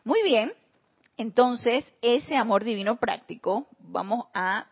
Muy 0.03 0.23
bien, 0.25 0.53
entonces 1.17 1.93
ese 2.03 2.37
amor 2.37 2.65
divino 2.65 2.97
práctico, 2.97 3.69
vamos 3.79 4.27
a, 4.35 4.67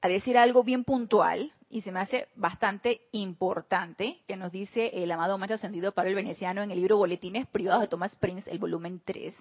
a 0.00 0.08
decir 0.08 0.38
algo 0.38 0.62
bien 0.62 0.84
puntual, 0.84 1.52
y 1.70 1.82
se 1.82 1.92
me 1.92 2.00
hace 2.00 2.28
bastante 2.34 3.02
importante, 3.12 4.20
que 4.26 4.36
nos 4.36 4.52
dice 4.52 4.90
el 4.94 5.10
amado 5.10 5.36
macho 5.36 5.54
ascendido 5.54 5.92
para 5.92 6.08
el 6.08 6.14
veneciano 6.14 6.62
en 6.62 6.70
el 6.70 6.78
libro 6.78 6.96
Boletines 6.96 7.46
Privados 7.46 7.82
de 7.82 7.88
Thomas 7.88 8.16
Prince, 8.16 8.50
el 8.50 8.58
volumen 8.58 9.02
3. 9.04 9.34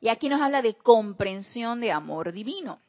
Y 0.00 0.08
aquí 0.08 0.28
nos 0.28 0.40
habla 0.40 0.62
de 0.62 0.74
comprensión 0.74 1.80
de 1.80 1.92
amor 1.92 2.32
divino. 2.32 2.80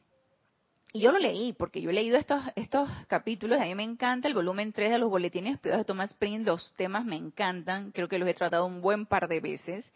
Y 0.92 1.00
yo 1.00 1.12
lo 1.12 1.18
leí, 1.18 1.52
porque 1.52 1.82
yo 1.82 1.90
he 1.90 1.92
leído 1.92 2.16
estos, 2.16 2.40
estos 2.54 2.88
capítulos, 3.08 3.60
a 3.60 3.64
mí 3.64 3.74
me 3.74 3.82
encanta 3.82 4.28
el 4.28 4.34
volumen 4.34 4.72
3 4.72 4.92
de 4.92 4.98
los 4.98 5.10
boletines 5.10 5.58
privados 5.58 5.84
de 5.84 5.88
Thomas 5.88 6.14
Prince, 6.14 6.44
los 6.44 6.72
temas 6.74 7.04
me 7.04 7.16
encantan, 7.16 7.90
creo 7.90 8.08
que 8.08 8.18
los 8.18 8.28
he 8.28 8.34
tratado 8.34 8.64
un 8.64 8.80
buen 8.80 9.04
par 9.04 9.28
de 9.28 9.40
veces. 9.40 9.92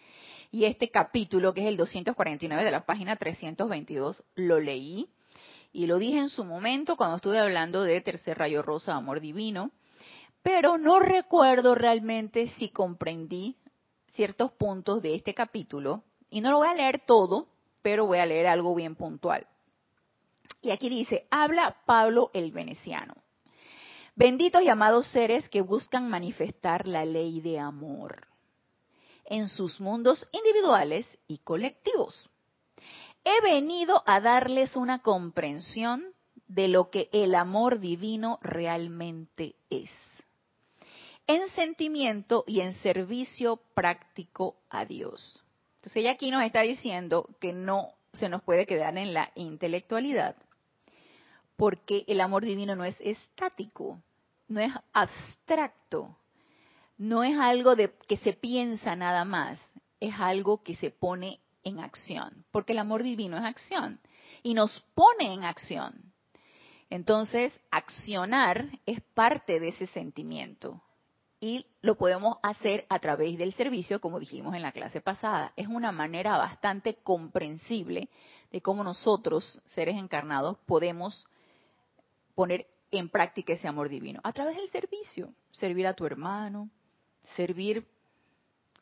Y 0.50 0.64
este 0.64 0.90
capítulo, 0.90 1.52
que 1.52 1.60
es 1.60 1.66
el 1.66 1.76
249 1.76 2.64
de 2.64 2.70
la 2.70 2.86
página 2.86 3.16
322, 3.16 4.24
lo 4.34 4.58
leí 4.58 5.10
y 5.72 5.86
lo 5.86 5.98
dije 5.98 6.18
en 6.18 6.30
su 6.30 6.44
momento 6.44 6.96
cuando 6.96 7.16
estuve 7.16 7.38
hablando 7.38 7.82
de 7.82 8.00
Tercer 8.00 8.38
Rayo 8.38 8.62
Rosa, 8.62 8.94
Amor 8.94 9.20
Divino, 9.20 9.70
pero 10.42 10.78
no 10.78 11.00
recuerdo 11.00 11.74
realmente 11.74 12.48
si 12.58 12.70
comprendí 12.70 13.56
ciertos 14.14 14.50
puntos 14.52 15.02
de 15.02 15.14
este 15.14 15.34
capítulo, 15.34 16.02
y 16.30 16.40
no 16.40 16.50
lo 16.50 16.58
voy 16.58 16.68
a 16.68 16.74
leer 16.74 17.02
todo, 17.06 17.48
pero 17.82 18.06
voy 18.06 18.18
a 18.18 18.26
leer 18.26 18.46
algo 18.46 18.74
bien 18.74 18.96
puntual. 18.96 19.46
Y 20.62 20.70
aquí 20.70 20.88
dice, 20.88 21.26
habla 21.30 21.76
Pablo 21.84 22.30
el 22.32 22.50
veneciano. 22.52 23.14
Benditos 24.16 24.62
y 24.62 24.68
amados 24.68 25.06
seres 25.08 25.48
que 25.48 25.60
buscan 25.60 26.08
manifestar 26.08 26.88
la 26.88 27.04
ley 27.04 27.40
de 27.40 27.60
amor 27.60 28.26
en 29.28 29.48
sus 29.48 29.80
mundos 29.80 30.26
individuales 30.32 31.06
y 31.28 31.38
colectivos 31.38 32.28
he 33.28 33.40
venido 33.42 34.02
a 34.06 34.20
darles 34.20 34.74
una 34.76 35.00
comprensión 35.00 36.14
de 36.46 36.68
lo 36.68 36.90
que 36.90 37.10
el 37.12 37.34
amor 37.34 37.78
divino 37.78 38.38
realmente 38.42 39.54
es. 39.68 39.90
En 41.26 41.46
sentimiento 41.50 42.44
y 42.46 42.60
en 42.60 42.72
servicio 42.74 43.60
práctico 43.74 44.56
a 44.70 44.86
Dios. 44.86 45.42
Entonces 45.76 45.96
ella 45.96 46.12
aquí 46.12 46.30
nos 46.30 46.42
está 46.42 46.62
diciendo 46.62 47.28
que 47.38 47.52
no 47.52 47.92
se 48.12 48.30
nos 48.30 48.42
puede 48.42 48.66
quedar 48.66 48.96
en 48.96 49.12
la 49.12 49.30
intelectualidad, 49.34 50.36
porque 51.56 52.04
el 52.06 52.22
amor 52.22 52.44
divino 52.44 52.74
no 52.76 52.84
es 52.84 52.96
estático, 53.00 54.00
no 54.48 54.60
es 54.60 54.72
abstracto, 54.94 56.16
no 56.98 57.22
es 57.22 57.38
algo 57.38 57.76
de 57.76 57.94
que 58.08 58.16
se 58.18 58.32
piensa 58.32 58.96
nada 58.96 59.24
más, 59.24 59.60
es 60.00 60.14
algo 60.18 60.62
que 60.62 60.74
se 60.76 60.90
pone 60.90 61.40
en 61.62 61.80
acción, 61.80 62.44
porque 62.50 62.72
el 62.72 62.78
amor 62.78 63.02
divino 63.02 63.36
es 63.36 63.44
acción 63.44 64.00
y 64.42 64.54
nos 64.54 64.84
pone 64.94 65.32
en 65.32 65.44
acción. 65.44 66.12
Entonces, 66.90 67.58
accionar 67.70 68.66
es 68.86 69.00
parte 69.14 69.60
de 69.60 69.68
ese 69.68 69.86
sentimiento 69.88 70.82
y 71.40 71.66
lo 71.82 71.96
podemos 71.96 72.38
hacer 72.42 72.86
a 72.88 72.98
través 72.98 73.38
del 73.38 73.52
servicio, 73.52 74.00
como 74.00 74.18
dijimos 74.18 74.54
en 74.54 74.62
la 74.62 74.72
clase 74.72 75.00
pasada. 75.00 75.52
Es 75.56 75.68
una 75.68 75.92
manera 75.92 76.36
bastante 76.36 76.94
comprensible 76.94 78.08
de 78.50 78.60
cómo 78.60 78.82
nosotros, 78.82 79.62
seres 79.66 79.96
encarnados, 79.96 80.56
podemos 80.66 81.26
poner 82.34 82.66
en 82.90 83.08
práctica 83.08 83.52
ese 83.52 83.68
amor 83.68 83.88
divino 83.88 84.20
a 84.24 84.32
través 84.32 84.56
del 84.56 84.70
servicio, 84.70 85.32
servir 85.52 85.86
a 85.86 85.94
tu 85.94 86.06
hermano, 86.06 86.70
servir 87.36 87.86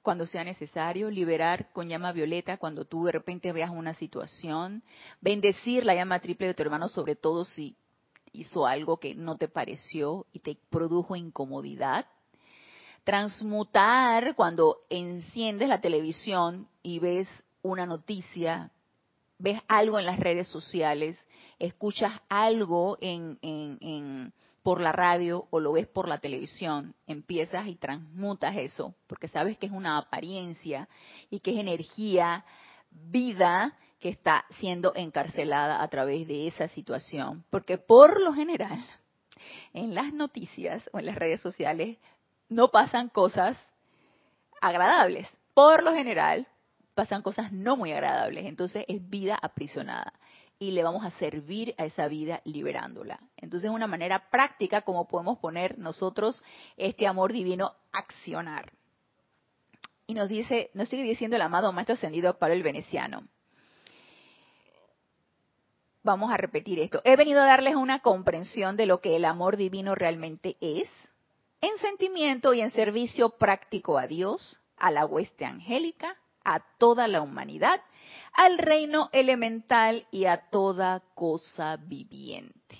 cuando 0.06 0.24
sea 0.24 0.44
necesario, 0.44 1.10
liberar 1.10 1.72
con 1.72 1.88
llama 1.88 2.12
violeta 2.12 2.58
cuando 2.58 2.84
tú 2.84 3.06
de 3.06 3.12
repente 3.12 3.52
veas 3.52 3.70
una 3.70 3.92
situación, 3.94 4.84
bendecir 5.20 5.84
la 5.84 5.96
llama 5.96 6.20
triple 6.20 6.46
de 6.46 6.54
tu 6.54 6.62
hermano, 6.62 6.88
sobre 6.88 7.16
todo 7.16 7.44
si 7.44 7.74
hizo 8.32 8.66
algo 8.68 8.98
que 8.98 9.16
no 9.16 9.36
te 9.36 9.48
pareció 9.48 10.26
y 10.32 10.38
te 10.38 10.56
produjo 10.70 11.16
incomodidad. 11.16 12.06
Transmutar 13.02 14.36
cuando 14.36 14.78
enciendes 14.90 15.68
la 15.68 15.80
televisión 15.80 16.68
y 16.84 17.00
ves 17.00 17.26
una 17.62 17.84
noticia, 17.84 18.70
ves 19.38 19.60
algo 19.66 19.98
en 19.98 20.06
las 20.06 20.20
redes 20.20 20.46
sociales, 20.46 21.20
escuchas 21.58 22.12
algo 22.28 22.96
en, 23.00 23.38
en 23.42 24.32
por 24.66 24.80
la 24.80 24.90
radio 24.90 25.46
o 25.50 25.60
lo 25.60 25.70
ves 25.70 25.86
por 25.86 26.08
la 26.08 26.18
televisión, 26.18 26.96
empiezas 27.06 27.68
y 27.68 27.76
transmutas 27.76 28.56
eso, 28.56 28.96
porque 29.06 29.28
sabes 29.28 29.56
que 29.58 29.66
es 29.66 29.72
una 29.72 29.96
apariencia 29.96 30.88
y 31.30 31.38
que 31.38 31.52
es 31.52 31.60
energía, 31.60 32.44
vida 32.90 33.78
que 34.00 34.08
está 34.08 34.44
siendo 34.58 34.92
encarcelada 34.96 35.80
a 35.80 35.86
través 35.86 36.26
de 36.26 36.48
esa 36.48 36.66
situación. 36.66 37.44
Porque 37.48 37.78
por 37.78 38.20
lo 38.20 38.32
general, 38.32 38.84
en 39.72 39.94
las 39.94 40.12
noticias 40.12 40.90
o 40.92 40.98
en 40.98 41.06
las 41.06 41.14
redes 41.14 41.40
sociales 41.40 41.98
no 42.48 42.72
pasan 42.72 43.08
cosas 43.08 43.56
agradables. 44.60 45.28
Por 45.54 45.84
lo 45.84 45.92
general, 45.92 46.44
pasan 46.96 47.22
cosas 47.22 47.52
no 47.52 47.76
muy 47.76 47.92
agradables. 47.92 48.46
Entonces 48.46 48.84
es 48.88 49.08
vida 49.08 49.38
aprisionada 49.40 50.12
y 50.58 50.70
le 50.70 50.82
vamos 50.82 51.04
a 51.04 51.10
servir 51.12 51.74
a 51.78 51.84
esa 51.84 52.08
vida 52.08 52.40
liberándola. 52.44 53.20
Entonces 53.36 53.68
es 53.68 53.74
una 53.74 53.86
manera 53.86 54.30
práctica 54.30 54.82
como 54.82 55.06
podemos 55.06 55.38
poner 55.38 55.78
nosotros 55.78 56.42
este 56.76 57.06
amor 57.06 57.32
divino 57.32 57.74
accionar. 57.92 58.72
Y 60.06 60.14
nos 60.14 60.28
dice, 60.28 60.70
nos 60.74 60.88
sigue 60.88 61.02
diciendo 61.02 61.36
el 61.36 61.42
amado 61.42 61.72
maestro 61.72 61.94
ascendido 61.94 62.38
Pablo 62.38 62.54
el 62.54 62.62
Veneciano. 62.62 63.24
Vamos 66.02 66.30
a 66.30 66.36
repetir 66.36 66.78
esto. 66.78 67.02
He 67.04 67.16
venido 67.16 67.42
a 67.42 67.46
darles 67.46 67.74
una 67.74 67.98
comprensión 67.98 68.76
de 68.76 68.86
lo 68.86 69.00
que 69.00 69.16
el 69.16 69.24
amor 69.24 69.56
divino 69.56 69.96
realmente 69.96 70.56
es, 70.60 70.88
en 71.60 71.76
sentimiento 71.78 72.54
y 72.54 72.60
en 72.60 72.70
servicio 72.70 73.30
práctico 73.30 73.98
a 73.98 74.06
Dios, 74.06 74.60
a 74.76 74.92
la 74.92 75.04
hueste 75.04 75.44
angélica, 75.44 76.16
a 76.44 76.60
toda 76.78 77.08
la 77.08 77.22
humanidad 77.22 77.80
al 78.32 78.58
reino 78.58 79.08
elemental 79.12 80.06
y 80.10 80.26
a 80.26 80.48
toda 80.50 81.02
cosa 81.14 81.76
viviente. 81.76 82.78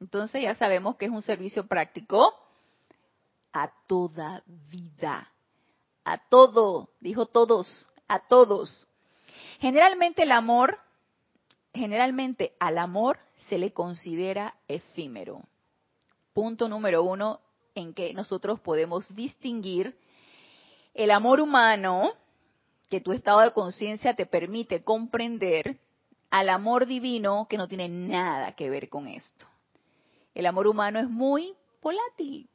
Entonces 0.00 0.42
ya 0.42 0.54
sabemos 0.56 0.96
que 0.96 1.06
es 1.06 1.10
un 1.10 1.22
servicio 1.22 1.66
práctico 1.66 2.34
a 3.52 3.70
toda 3.86 4.42
vida, 4.46 5.30
a 6.04 6.18
todo, 6.18 6.88
dijo 7.00 7.26
todos, 7.26 7.86
a 8.08 8.18
todos. 8.26 8.86
Generalmente 9.60 10.24
el 10.24 10.32
amor, 10.32 10.78
generalmente 11.72 12.54
al 12.58 12.78
amor 12.78 13.20
se 13.48 13.58
le 13.58 13.72
considera 13.72 14.54
efímero. 14.66 15.42
Punto 16.32 16.68
número 16.68 17.02
uno 17.02 17.40
en 17.74 17.94
que 17.94 18.12
nosotros 18.14 18.58
podemos 18.60 19.14
distinguir 19.14 19.96
el 20.94 21.10
amor 21.10 21.40
humano 21.40 22.12
que 22.92 23.00
tu 23.00 23.14
estado 23.14 23.40
de 23.40 23.54
conciencia 23.54 24.12
te 24.12 24.26
permite 24.26 24.84
comprender 24.84 25.78
al 26.28 26.50
amor 26.50 26.84
divino 26.84 27.46
que 27.48 27.56
no 27.56 27.66
tiene 27.66 27.88
nada 27.88 28.52
que 28.52 28.68
ver 28.68 28.90
con 28.90 29.08
esto. 29.08 29.46
El 30.34 30.44
amor 30.44 30.66
humano 30.66 30.98
es 30.98 31.08
muy 31.08 31.54
volátil, 31.80 32.50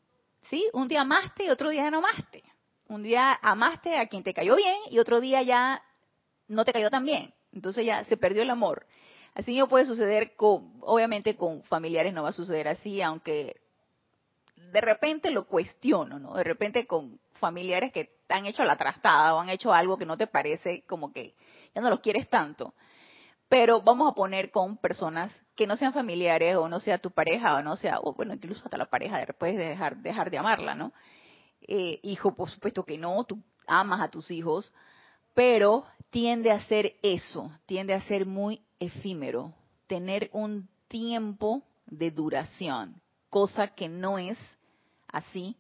¿sí? 0.48 0.64
Un 0.74 0.90
día 0.90 1.02
amaste 1.02 1.46
y 1.46 1.50
otro 1.50 1.72
día 1.72 1.90
no 1.90 1.98
amaste. 1.98 2.44
Un 2.88 3.02
día 3.02 3.34
amaste 3.42 3.98
a 3.98 4.06
quien 4.06 4.22
te 4.22 4.36
cayó 4.36 4.56
bien 4.56 4.76
y 4.92 5.00
otro 5.00 5.20
día 5.20 5.42
ya 5.42 5.82
no 6.48 6.64
te 6.64 6.72
cayó 6.72 6.92
tan 6.92 7.04
bien. 7.04 7.34
Entonces 7.52 7.84
ya 7.84 8.04
se 8.04 8.16
perdió 8.16 8.44
el 8.44 8.52
amor. 8.52 8.86
Así 9.34 9.58
no 9.58 9.68
puede 9.68 9.88
suceder 9.88 10.36
con, 10.36 10.72
obviamente 10.82 11.36
con 11.36 11.64
familiares 11.64 12.14
no 12.14 12.22
va 12.22 12.30
a 12.30 12.34
suceder 12.34 12.68
así, 12.68 13.02
aunque 13.02 13.60
de 14.72 14.82
repente 14.82 15.32
lo 15.32 15.48
cuestiono, 15.48 16.20
¿no? 16.20 16.36
De 16.36 16.44
repente 16.44 16.86
con 16.86 17.20
familiares 17.38 17.92
que 17.92 18.10
te 18.28 18.34
han 18.34 18.46
hecho 18.46 18.64
la 18.64 18.76
trastada 18.76 19.36
o 19.36 19.40
han 19.40 19.50
hecho 19.50 19.74
algo 19.74 19.98
que 19.98 20.06
no 20.06 20.18
te 20.18 20.28
parece 20.28 20.84
como 20.86 21.12
que 21.12 21.36
ya 21.74 21.82
no 21.82 21.90
los 21.90 22.00
quieres 22.00 22.30
tanto. 22.30 22.74
Pero 23.50 23.82
vamos 23.82 24.12
a 24.12 24.16
poner 24.16 24.52
con 24.52 24.78
personas 24.78 25.32
que 25.56 25.68
no 25.68 25.78
sean 25.78 25.94
familiares 25.94 26.56
o 26.58 26.68
no 26.68 26.80
sea 26.80 26.98
tu 26.98 27.12
pareja 27.12 27.56
o 27.56 27.62
no 27.62 27.76
sea, 27.78 28.00
o 28.02 28.14
bueno, 28.14 28.34
incluso 28.34 28.62
hasta 28.66 28.78
la 28.78 28.90
pareja 28.90 29.18
después 29.20 29.58
de 29.58 29.70
dejar, 29.70 29.98
dejar 29.98 30.30
de 30.30 30.38
amarla, 30.38 30.76
¿no? 30.76 30.92
Eh, 31.62 32.00
hijo, 32.04 32.36
por 32.36 32.50
supuesto 32.50 32.84
que 32.84 32.98
no, 32.98 33.24
tú 33.24 33.42
amas 33.66 34.02
a 34.02 34.10
tus 34.10 34.30
hijos, 34.32 34.72
pero 35.34 35.86
tiende 36.10 36.52
a 36.52 36.62
ser 36.66 36.96
eso, 37.02 37.52
tiende 37.66 37.94
a 37.94 38.02
ser 38.02 38.26
muy 38.26 38.62
efímero, 38.80 39.54
tener 39.88 40.30
un 40.34 40.70
tiempo 40.88 41.64
de 41.86 42.12
duración, 42.12 43.02
cosa 43.30 43.68
que 43.70 43.90
no 43.90 44.18
es 44.18 44.38
así 45.08 45.58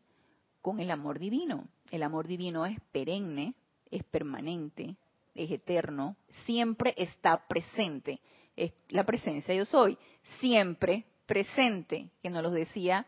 con 0.67 0.81
el 0.81 0.91
amor 0.91 1.17
divino. 1.17 1.69
El 1.91 2.03
amor 2.03 2.27
divino 2.27 2.65
es 2.65 2.77
perenne, 2.91 3.53
es 3.89 4.03
permanente, 4.03 4.97
es 5.33 5.49
eterno, 5.49 6.17
siempre 6.43 6.93
está 6.97 7.47
presente. 7.47 8.19
Es 8.53 8.73
la 8.89 9.05
presencia 9.05 9.55
yo 9.55 9.63
soy, 9.63 9.97
siempre 10.41 11.05
presente, 11.25 12.09
que 12.21 12.29
nos 12.29 12.43
lo 12.43 12.51
decía, 12.51 13.05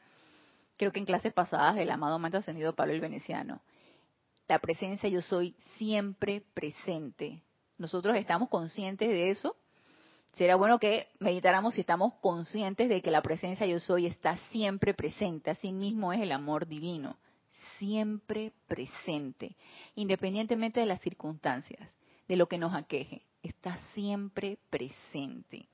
creo 0.77 0.93
que 0.93 0.99
en 0.99 1.05
clases 1.05 1.33
pasadas, 1.33 1.75
el 1.75 1.91
amado 1.91 2.17
Maestro 2.17 2.39
Ascendido 2.39 2.75
Pablo 2.75 2.93
el 2.93 3.01
Veneciano. 3.01 3.59
La 4.47 4.59
presencia 4.59 5.09
yo 5.09 5.21
soy 5.21 5.53
siempre 5.75 6.41
presente. 6.53 7.43
Nosotros 7.77 8.15
estamos 8.15 8.47
conscientes 8.47 9.09
de 9.09 9.31
eso. 9.31 9.57
Será 10.37 10.55
bueno 10.55 10.79
que 10.79 11.09
meditáramos 11.19 11.73
si 11.73 11.81
estamos 11.81 12.13
conscientes 12.21 12.87
de 12.87 13.01
que 13.01 13.11
la 13.11 13.21
presencia 13.21 13.67
yo 13.67 13.81
soy 13.81 14.05
está 14.05 14.37
siempre 14.49 14.93
presente. 14.93 15.51
Así 15.51 15.73
mismo 15.73 16.13
es 16.13 16.21
el 16.21 16.31
amor 16.31 16.65
divino. 16.65 17.17
Siempre 17.79 18.53
presente. 18.67 19.55
Independientemente 19.95 20.79
de 20.79 20.85
las 20.85 21.01
circunstancias, 21.01 21.91
de 22.27 22.35
lo 22.35 22.47
que 22.47 22.59
nos 22.59 22.75
aqueje. 22.75 23.23
Está 23.41 23.79
siempre 23.93 24.59
presente. 24.69 25.67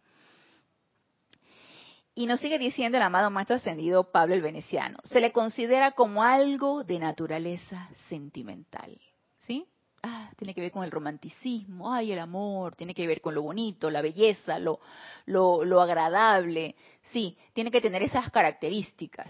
Y 2.17 2.27
nos 2.27 2.39
sigue 2.39 2.57
diciendo 2.57 2.97
el 2.97 3.03
amado 3.03 3.29
Maestro 3.29 3.57
Ascendido 3.57 4.09
Pablo 4.09 4.35
el 4.35 4.41
Veneciano, 4.41 4.99
se 5.03 5.19
le 5.19 5.33
considera 5.33 5.91
como 5.91 6.23
algo 6.23 6.85
de 6.85 6.97
naturaleza 6.97 7.89
sentimental. 8.07 8.97
¿Sí? 9.45 9.67
Ah, 10.01 10.31
tiene 10.37 10.53
que 10.53 10.61
ver 10.61 10.71
con 10.71 10.85
el 10.85 10.91
romanticismo, 10.91 11.91
ay, 11.91 12.13
el 12.13 12.19
amor, 12.19 12.75
tiene 12.75 12.93
que 12.93 13.05
ver 13.05 13.19
con 13.19 13.35
lo 13.35 13.41
bonito, 13.41 13.89
la 13.91 14.01
belleza, 14.01 14.59
lo, 14.59 14.79
lo, 15.25 15.65
lo 15.65 15.81
agradable. 15.81 16.75
Sí, 17.11 17.37
tiene 17.53 17.69
que 17.69 17.81
tener 17.81 18.01
esas 18.01 18.31
características. 18.31 19.29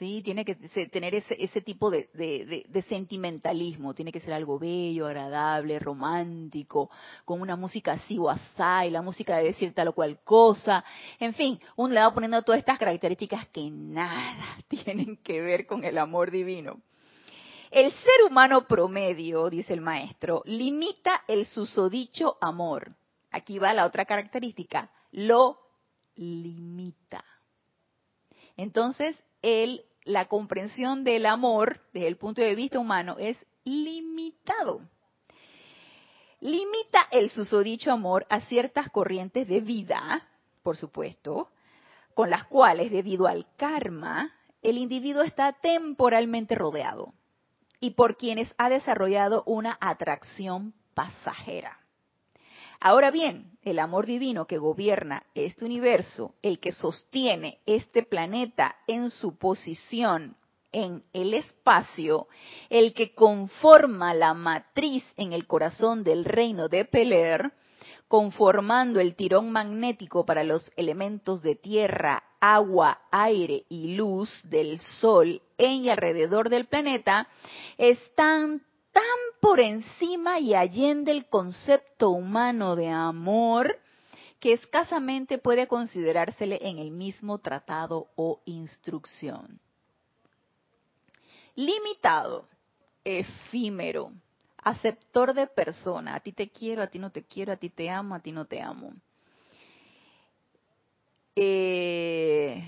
¿Sí? 0.00 0.22
Tiene 0.24 0.44
que 0.46 0.56
tener 0.86 1.14
ese, 1.14 1.36
ese 1.38 1.60
tipo 1.60 1.90
de, 1.90 2.08
de, 2.14 2.82
sentimentalismo, 2.88 3.94
tiene 3.94 4.10
que 4.10 4.18
ser 4.18 4.32
algo 4.32 4.58
bello, 4.58 5.06
agradable, 5.06 5.78
romántico, 5.78 6.90
con 7.26 7.40
una 7.42 7.54
música 7.54 7.92
así 7.92 8.18
o 8.18 8.30
asá, 8.30 8.86
y 8.86 8.90
la 8.90 9.02
música 9.02 9.36
debe 9.36 9.50
decir 9.50 9.74
tal 9.74 9.88
o 9.88 9.92
cual 9.92 10.18
cosa. 10.24 10.82
En 11.20 11.34
fin, 11.34 11.60
uno 11.76 11.94
le 11.94 12.00
va 12.00 12.14
poniendo 12.14 12.42
todas 12.42 12.58
estas 12.58 12.78
características 12.78 13.46
que 13.48 13.70
nada 13.70 14.58
tienen 14.68 15.18
que 15.18 15.40
ver 15.42 15.66
con 15.66 15.84
el 15.84 15.98
amor 15.98 16.30
divino. 16.30 16.80
El 17.70 17.92
ser 17.92 18.24
humano 18.28 18.66
promedio, 18.66 19.50
dice 19.50 19.74
el 19.74 19.82
maestro, 19.82 20.42
limita 20.46 21.22
el 21.28 21.44
susodicho 21.44 22.38
amor. 22.40 22.96
Aquí 23.30 23.58
va 23.58 23.74
la 23.74 23.84
otra 23.84 24.06
característica, 24.06 24.90
lo 25.12 25.58
limita. 26.16 27.22
Entonces, 28.56 29.22
él 29.42 29.84
la 30.04 30.26
comprensión 30.26 31.04
del 31.04 31.26
amor 31.26 31.80
desde 31.92 32.08
el 32.08 32.16
punto 32.16 32.42
de 32.42 32.54
vista 32.54 32.78
humano 32.78 33.16
es 33.18 33.38
limitado. 33.64 34.80
Limita 36.40 37.06
el 37.10 37.30
susodicho 37.30 37.92
amor 37.92 38.26
a 38.30 38.40
ciertas 38.40 38.88
corrientes 38.88 39.46
de 39.46 39.60
vida, 39.60 40.26
por 40.62 40.76
supuesto, 40.76 41.50
con 42.14 42.30
las 42.30 42.46
cuales, 42.46 42.90
debido 42.90 43.26
al 43.26 43.46
karma, 43.56 44.32
el 44.62 44.78
individuo 44.78 45.22
está 45.22 45.52
temporalmente 45.52 46.54
rodeado 46.54 47.12
y 47.78 47.90
por 47.90 48.16
quienes 48.16 48.54
ha 48.58 48.68
desarrollado 48.68 49.42
una 49.46 49.76
atracción 49.80 50.74
pasajera. 50.94 51.79
Ahora 52.80 53.10
bien, 53.10 53.58
el 53.62 53.78
amor 53.78 54.06
divino 54.06 54.46
que 54.46 54.56
gobierna 54.56 55.22
este 55.34 55.66
universo, 55.66 56.34
el 56.40 56.58
que 56.60 56.72
sostiene 56.72 57.58
este 57.66 58.02
planeta 58.02 58.74
en 58.86 59.10
su 59.10 59.36
posición 59.36 60.34
en 60.72 61.02
el 61.12 61.34
espacio, 61.34 62.28
el 62.70 62.94
que 62.94 63.14
conforma 63.14 64.14
la 64.14 64.32
matriz 64.32 65.04
en 65.16 65.34
el 65.34 65.46
corazón 65.46 66.04
del 66.04 66.24
reino 66.24 66.68
de 66.68 66.86
Peler, 66.86 67.52
conformando 68.08 68.98
el 68.98 69.14
tirón 69.14 69.52
magnético 69.52 70.24
para 70.24 70.42
los 70.42 70.72
elementos 70.76 71.42
de 71.42 71.56
tierra, 71.56 72.22
agua, 72.40 73.02
aire 73.10 73.64
y 73.68 73.94
luz 73.94 74.30
del 74.48 74.78
Sol 74.78 75.42
en 75.58 75.84
y 75.84 75.90
alrededor 75.90 76.48
del 76.48 76.66
planeta, 76.66 77.28
están 77.76 78.62
tan 78.92 79.02
por 79.40 79.60
encima 79.60 80.38
y 80.38 80.54
allende 80.54 81.12
el 81.12 81.26
concepto 81.26 82.10
humano 82.10 82.76
de 82.76 82.88
amor 82.88 83.78
que 84.38 84.52
escasamente 84.52 85.38
puede 85.38 85.66
considerársele 85.66 86.58
en 86.62 86.78
el 86.78 86.90
mismo 86.90 87.38
tratado 87.38 88.08
o 88.16 88.40
instrucción. 88.46 89.60
Limitado, 91.54 92.48
efímero, 93.04 94.12
aceptor 94.62 95.34
de 95.34 95.46
persona, 95.46 96.14
a 96.14 96.20
ti 96.20 96.32
te 96.32 96.48
quiero, 96.48 96.82
a 96.82 96.86
ti 96.86 96.98
no 96.98 97.10
te 97.10 97.24
quiero, 97.24 97.52
a 97.52 97.56
ti 97.56 97.68
te 97.68 97.90
amo, 97.90 98.14
a 98.14 98.20
ti 98.20 98.32
no 98.32 98.46
te 98.46 98.60
amo. 98.62 98.92
Eh, 101.36 102.62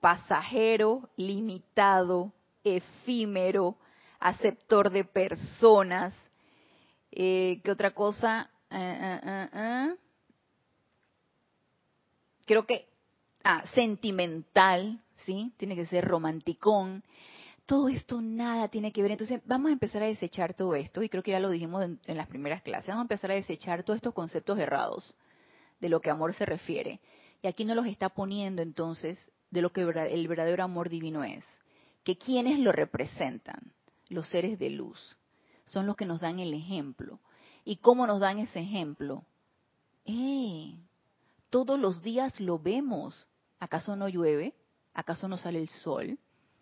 pasajero, 0.00 1.08
limitado, 1.16 2.32
efímero, 2.64 3.76
aceptor 4.20 4.90
de 4.90 5.04
personas. 5.04 6.14
Eh, 7.10 7.60
¿Qué 7.64 7.70
otra 7.70 7.92
cosa? 7.92 8.50
Eh, 8.70 9.20
eh, 9.54 9.96
Creo 12.46 12.66
que 12.66 12.88
ah, 13.44 13.64
sentimental, 13.74 15.00
¿sí? 15.24 15.52
Tiene 15.56 15.74
que 15.74 15.86
ser 15.86 16.04
romanticón. 16.04 17.02
Todo 17.66 17.88
esto 17.88 18.20
nada 18.20 18.68
tiene 18.68 18.92
que 18.92 19.02
ver. 19.02 19.12
Entonces 19.12 19.40
vamos 19.44 19.70
a 19.70 19.72
empezar 19.72 20.02
a 20.02 20.06
desechar 20.06 20.54
todo 20.54 20.74
esto, 20.74 21.02
y 21.02 21.08
creo 21.08 21.22
que 21.22 21.30
ya 21.30 21.40
lo 21.40 21.50
dijimos 21.50 21.84
en, 21.84 22.00
en 22.06 22.16
las 22.16 22.26
primeras 22.26 22.62
clases, 22.62 22.88
vamos 22.88 23.02
a 23.02 23.04
empezar 23.04 23.30
a 23.30 23.34
desechar 23.34 23.84
todos 23.84 23.96
estos 23.96 24.14
conceptos 24.14 24.58
errados 24.58 25.14
de 25.80 25.88
lo 25.88 26.00
que 26.00 26.10
amor 26.10 26.34
se 26.34 26.44
refiere. 26.44 27.00
Y 27.42 27.46
aquí 27.46 27.64
nos 27.64 27.76
los 27.76 27.86
está 27.86 28.08
poniendo 28.10 28.62
entonces 28.62 29.18
de 29.50 29.62
lo 29.62 29.72
que 29.72 29.82
el 29.82 30.28
verdadero 30.28 30.62
amor 30.62 30.88
divino 30.88 31.24
es. 31.24 31.44
Que 32.04 32.16
quienes 32.16 32.58
lo 32.58 32.72
representan, 32.72 33.72
los 34.10 34.28
seres 34.28 34.58
de 34.58 34.68
luz. 34.68 35.16
Son 35.64 35.86
los 35.86 35.96
que 35.96 36.04
nos 36.04 36.20
dan 36.20 36.40
el 36.40 36.52
ejemplo. 36.52 37.20
¿Y 37.64 37.76
cómo 37.76 38.06
nos 38.06 38.20
dan 38.20 38.38
ese 38.38 38.60
ejemplo? 38.60 39.24
¡Eh! 40.04 40.74
Todos 41.48 41.78
los 41.78 42.02
días 42.02 42.38
lo 42.40 42.58
vemos. 42.58 43.28
¿Acaso 43.58 43.96
no 43.96 44.08
llueve? 44.08 44.54
¿Acaso 44.92 45.28
no 45.28 45.38
sale 45.38 45.60
el 45.60 45.68
sol? 45.68 46.18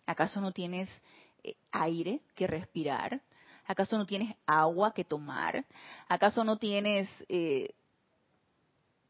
¿Acaso 0.07 0.41
no 0.41 0.53
tienes 0.53 0.89
eh, 1.43 1.55
aire 1.73 2.21
que 2.35 2.47
respirar? 2.47 3.23
¿Acaso 3.67 3.99
no 3.99 4.07
tienes 4.07 4.35
agua 4.47 4.93
que 4.93 5.05
tomar? 5.05 5.65
¿Acaso 6.09 6.45
no 6.45 6.57
tienes 6.57 7.09
eh, 7.29 7.75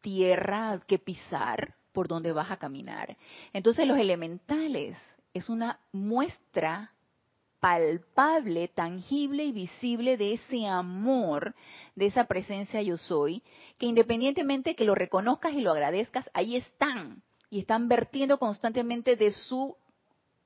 tierra 0.00 0.80
que 0.86 0.98
pisar 0.98 1.74
por 1.92 2.08
donde 2.08 2.32
vas 2.32 2.50
a 2.50 2.56
caminar? 2.56 3.16
Entonces 3.52 3.86
los 3.86 3.98
elementales 3.98 4.96
es 5.32 5.48
una 5.48 5.78
muestra 5.92 6.92
palpable, 7.60 8.68
tangible 8.68 9.44
y 9.44 9.52
visible 9.52 10.16
de 10.16 10.34
ese 10.34 10.66
amor, 10.66 11.54
de 11.94 12.06
esa 12.06 12.24
presencia 12.24 12.82
yo 12.82 12.96
soy, 12.96 13.42
que 13.78 13.86
independientemente 13.86 14.74
que 14.74 14.84
lo 14.84 14.94
reconozcas 14.94 15.54
y 15.54 15.60
lo 15.60 15.72
agradezcas, 15.72 16.28
ahí 16.34 16.56
están 16.56 17.22
y 17.50 17.60
están 17.60 17.88
vertiendo 17.88 18.38
constantemente 18.38 19.16
de 19.16 19.32
su 19.32 19.76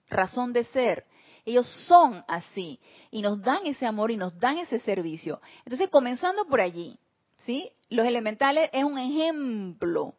razón 0.09 0.53
de 0.53 0.65
ser. 0.65 1.05
Ellos 1.45 1.67
son 1.89 2.25
así 2.29 2.79
y 3.11 3.21
nos 3.21 3.43
dan 3.43 3.67
ese 3.67 3.87
amor 3.87 4.11
y 4.11 4.17
nos 4.17 4.39
dan 4.39 4.59
ese 4.59 4.79
servicio. 4.81 5.41
Entonces, 5.65 5.89
comenzando 5.91 6.45
por 6.47 6.61
allí, 6.61 6.99
¿sí? 7.45 7.73
Los 7.89 8.07
elementales 8.07 8.71
es 8.73 8.85
un 8.85 8.99
ejemplo 8.99 10.15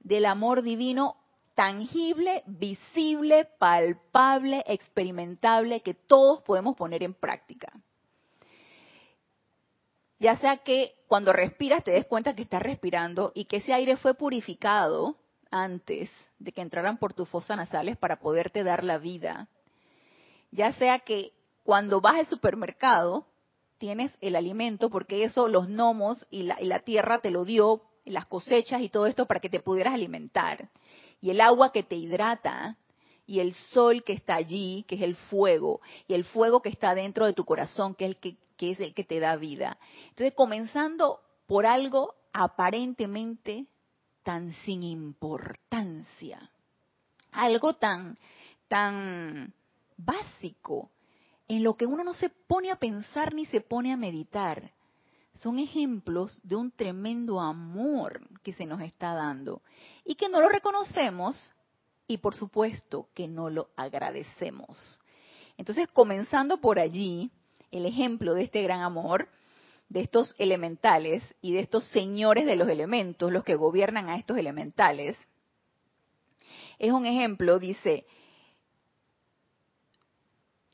del 0.00 0.26
amor 0.26 0.62
divino 0.62 1.16
tangible, 1.58 2.44
visible, 2.46 3.44
palpable, 3.58 4.62
experimentable, 4.68 5.80
que 5.80 5.92
todos 5.92 6.40
podemos 6.42 6.76
poner 6.76 7.02
en 7.02 7.14
práctica. 7.14 7.72
Ya 10.20 10.36
sea 10.36 10.58
que 10.58 10.94
cuando 11.08 11.32
respiras 11.32 11.82
te 11.82 11.90
des 11.90 12.06
cuenta 12.06 12.36
que 12.36 12.42
estás 12.42 12.62
respirando 12.62 13.32
y 13.34 13.46
que 13.46 13.56
ese 13.56 13.72
aire 13.72 13.96
fue 13.96 14.14
purificado 14.14 15.16
antes 15.50 16.08
de 16.38 16.52
que 16.52 16.60
entraran 16.60 16.96
por 16.96 17.12
tus 17.12 17.28
fosas 17.28 17.56
nasales 17.56 17.96
para 17.96 18.20
poderte 18.20 18.62
dar 18.62 18.84
la 18.84 18.98
vida. 18.98 19.48
Ya 20.52 20.72
sea 20.74 21.00
que 21.00 21.32
cuando 21.64 22.00
vas 22.00 22.20
al 22.20 22.26
supermercado 22.26 23.26
tienes 23.78 24.16
el 24.20 24.36
alimento, 24.36 24.90
porque 24.90 25.24
eso 25.24 25.48
los 25.48 25.66
gnomos 25.66 26.24
y 26.30 26.44
la, 26.44 26.62
y 26.62 26.66
la 26.66 26.78
tierra 26.78 27.18
te 27.18 27.32
lo 27.32 27.44
dio, 27.44 27.82
las 28.04 28.26
cosechas 28.26 28.80
y 28.80 28.90
todo 28.90 29.06
esto 29.06 29.26
para 29.26 29.40
que 29.40 29.50
te 29.50 29.58
pudieras 29.58 29.94
alimentar. 29.94 30.68
Y 31.20 31.30
el 31.30 31.40
agua 31.40 31.72
que 31.72 31.82
te 31.82 31.96
hidrata, 31.96 32.76
y 33.26 33.40
el 33.40 33.54
sol 33.54 34.04
que 34.04 34.14
está 34.14 34.36
allí, 34.36 34.84
que 34.88 34.94
es 34.94 35.02
el 35.02 35.14
fuego, 35.14 35.80
y 36.06 36.14
el 36.14 36.24
fuego 36.24 36.62
que 36.62 36.70
está 36.70 36.94
dentro 36.94 37.26
de 37.26 37.34
tu 37.34 37.44
corazón, 37.44 37.94
que 37.94 38.06
es 38.06 38.10
el 38.12 38.16
que, 38.16 38.36
que 38.56 38.70
es 38.70 38.80
el 38.80 38.94
que 38.94 39.04
te 39.04 39.20
da 39.20 39.36
vida. 39.36 39.78
Entonces, 40.08 40.32
comenzando 40.34 41.20
por 41.46 41.66
algo 41.66 42.14
aparentemente 42.32 43.66
tan 44.22 44.52
sin 44.64 44.82
importancia, 44.82 46.50
algo 47.32 47.74
tan, 47.74 48.18
tan 48.68 49.52
básico, 49.96 50.90
en 51.48 51.62
lo 51.64 51.76
que 51.76 51.86
uno 51.86 52.04
no 52.04 52.14
se 52.14 52.28
pone 52.28 52.70
a 52.70 52.76
pensar 52.76 53.34
ni 53.34 53.46
se 53.46 53.60
pone 53.60 53.92
a 53.92 53.96
meditar. 53.96 54.70
Son 55.38 55.60
ejemplos 55.60 56.40
de 56.42 56.56
un 56.56 56.72
tremendo 56.72 57.40
amor 57.40 58.20
que 58.42 58.52
se 58.52 58.66
nos 58.66 58.80
está 58.80 59.14
dando 59.14 59.62
y 60.04 60.16
que 60.16 60.28
no 60.28 60.40
lo 60.40 60.48
reconocemos 60.48 61.52
y 62.08 62.18
por 62.18 62.34
supuesto 62.34 63.08
que 63.14 63.28
no 63.28 63.48
lo 63.48 63.68
agradecemos. 63.76 65.00
Entonces, 65.56 65.86
comenzando 65.92 66.60
por 66.60 66.80
allí, 66.80 67.30
el 67.70 67.86
ejemplo 67.86 68.34
de 68.34 68.44
este 68.44 68.62
gran 68.62 68.80
amor, 68.80 69.28
de 69.88 70.00
estos 70.00 70.34
elementales 70.38 71.22
y 71.40 71.52
de 71.52 71.60
estos 71.60 71.84
señores 71.88 72.44
de 72.44 72.56
los 72.56 72.68
elementos, 72.68 73.30
los 73.30 73.44
que 73.44 73.54
gobiernan 73.54 74.08
a 74.08 74.16
estos 74.16 74.38
elementales, 74.38 75.16
es 76.80 76.90
un 76.90 77.06
ejemplo, 77.06 77.60
dice, 77.60 78.06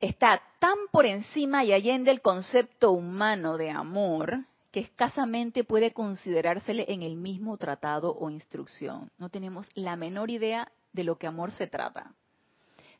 está 0.00 0.40
tan 0.58 0.76
por 0.90 1.04
encima 1.04 1.64
y 1.64 1.72
allende 1.72 2.10
el 2.10 2.22
concepto 2.22 2.92
humano 2.92 3.58
de 3.58 3.70
amor 3.70 4.46
que 4.74 4.80
escasamente 4.80 5.62
puede 5.62 5.92
considerársele 5.92 6.86
en 6.88 7.04
el 7.04 7.14
mismo 7.14 7.56
tratado 7.58 8.12
o 8.12 8.28
instrucción. 8.28 9.08
No 9.18 9.28
tenemos 9.28 9.68
la 9.74 9.94
menor 9.94 10.32
idea 10.32 10.72
de 10.92 11.04
lo 11.04 11.16
que 11.16 11.28
amor 11.28 11.52
se 11.52 11.68
trata. 11.68 12.12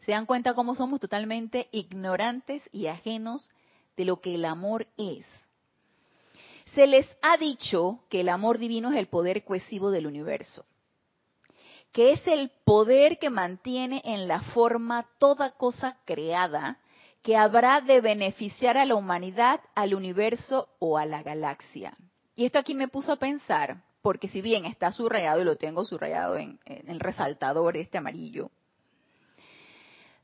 Se 0.02 0.12
dan 0.12 0.24
cuenta 0.24 0.54
cómo 0.54 0.76
somos 0.76 1.00
totalmente 1.00 1.66
ignorantes 1.72 2.62
y 2.70 2.87
ajenos 2.87 3.50
de 3.96 4.04
lo 4.04 4.20
que 4.20 4.37
el 4.37 4.44
amor 4.44 4.87
es. 4.96 5.26
Se 6.76 6.87
les 6.87 7.08
ha 7.22 7.38
dicho 7.38 8.04
que 8.08 8.20
el 8.20 8.28
amor 8.28 8.58
divino 8.58 8.92
es 8.92 8.96
el 8.96 9.08
poder 9.08 9.42
cohesivo 9.42 9.90
del 9.90 10.06
universo, 10.06 10.64
que 11.90 12.12
es 12.12 12.24
el 12.28 12.52
poder 12.64 13.18
que 13.18 13.30
mantiene 13.30 14.00
en 14.04 14.28
la 14.28 14.42
forma 14.42 15.08
toda 15.18 15.50
cosa 15.56 15.96
creada 16.04 16.78
que 17.24 17.38
habrá 17.38 17.80
de 17.80 18.02
beneficiar 18.02 18.76
a 18.76 18.84
la 18.84 18.94
humanidad, 18.94 19.60
al 19.74 19.94
universo 19.94 20.68
o 20.78 20.98
a 20.98 21.06
la 21.06 21.22
galaxia. 21.22 21.96
Y 22.37 22.44
esto 22.44 22.58
aquí 22.58 22.74
me 22.74 22.87
puso 22.87 23.12
a 23.12 23.16
pensar, 23.16 23.82
porque 24.02 24.28
si 24.28 24.42
bien 24.42 24.66
está 24.66 24.92
subrayado 24.92 25.40
y 25.40 25.44
lo 25.44 25.56
tengo 25.56 25.87
subrayado 25.87 26.37
en, 26.37 26.60
el 26.66 27.00
resaltador 27.00 27.78
este 27.78 27.96
amarillo, 27.96 28.50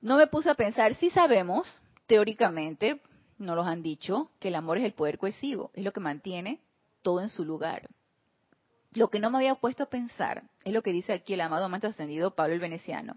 no 0.02 0.18
me 0.18 0.26
puse 0.26 0.50
a 0.50 0.54
pensar, 0.54 0.94
si 0.96 1.08
sabemos, 1.08 1.74
teóricamente, 2.06 3.00
no 3.38 3.54
los 3.54 3.66
han 3.66 3.82
dicho, 3.82 4.30
que 4.38 4.48
el 4.48 4.54
amor 4.54 4.76
es 4.76 4.84
el 4.84 4.92
poder 4.92 5.16
cohesivo, 5.16 5.70
es 5.72 5.82
lo 5.82 5.92
que 5.92 6.00
mantiene 6.00 6.60
todo 7.00 7.22
en 7.22 7.30
su 7.30 7.46
lugar. 7.46 7.88
Lo 8.92 9.08
que 9.08 9.20
no 9.20 9.30
me 9.30 9.38
había 9.38 9.54
puesto 9.54 9.84
a 9.84 9.88
pensar 9.88 10.42
es 10.64 10.74
lo 10.74 10.82
que 10.82 10.92
dice 10.92 11.14
aquí 11.14 11.32
el 11.32 11.40
amado 11.40 11.66
maestro 11.70 11.90
ascendido 11.90 12.34
Pablo 12.34 12.52
el 12.52 12.60
Veneciano. 12.60 13.16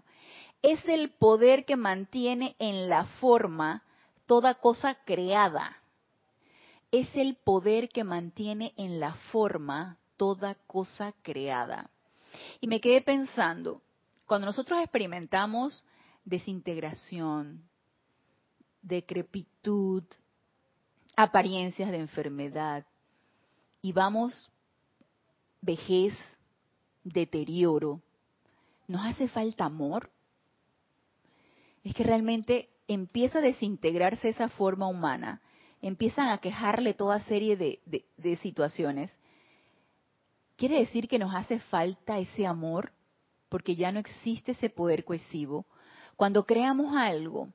Es 0.66 0.82
el 0.88 1.10
poder 1.10 1.66
que 1.66 1.76
mantiene 1.76 2.56
en 2.58 2.88
la 2.88 3.04
forma 3.20 3.82
toda 4.24 4.54
cosa 4.54 4.94
creada. 5.04 5.76
Es 6.90 7.14
el 7.16 7.36
poder 7.36 7.90
que 7.90 8.02
mantiene 8.02 8.72
en 8.78 8.98
la 8.98 9.12
forma 9.30 9.98
toda 10.16 10.54
cosa 10.66 11.12
creada. 11.20 11.90
Y 12.62 12.66
me 12.66 12.80
quedé 12.80 13.02
pensando, 13.02 13.82
cuando 14.24 14.46
nosotros 14.46 14.80
experimentamos 14.80 15.84
desintegración, 16.24 17.62
decrepitud, 18.80 20.04
apariencias 21.14 21.90
de 21.90 21.98
enfermedad 21.98 22.86
y 23.82 23.92
vamos 23.92 24.50
vejez, 25.60 26.14
deterioro, 27.02 28.00
¿nos 28.88 29.04
hace 29.04 29.28
falta 29.28 29.66
amor? 29.66 30.13
Es 31.84 31.94
que 31.94 32.02
realmente 32.02 32.70
empieza 32.88 33.38
a 33.38 33.42
desintegrarse 33.42 34.30
esa 34.30 34.48
forma 34.48 34.88
humana, 34.88 35.40
empiezan 35.82 36.28
a 36.28 36.38
quejarle 36.38 36.94
toda 36.94 37.20
serie 37.20 37.56
de, 37.56 38.38
situaciones. 38.40 39.10
¿Quiere 40.56 40.78
decir 40.78 41.08
que 41.08 41.18
nos 41.18 41.34
hace 41.34 41.58
falta 41.58 42.18
ese 42.18 42.46
amor? 42.46 42.92
Porque 43.48 43.76
ya 43.76 43.92
no 43.92 44.00
existe 44.00 44.52
ese 44.52 44.70
poder 44.70 45.04
cohesivo. 45.04 45.66
Cuando 46.16 46.44
creamos 46.46 46.96
algo, 46.96 47.48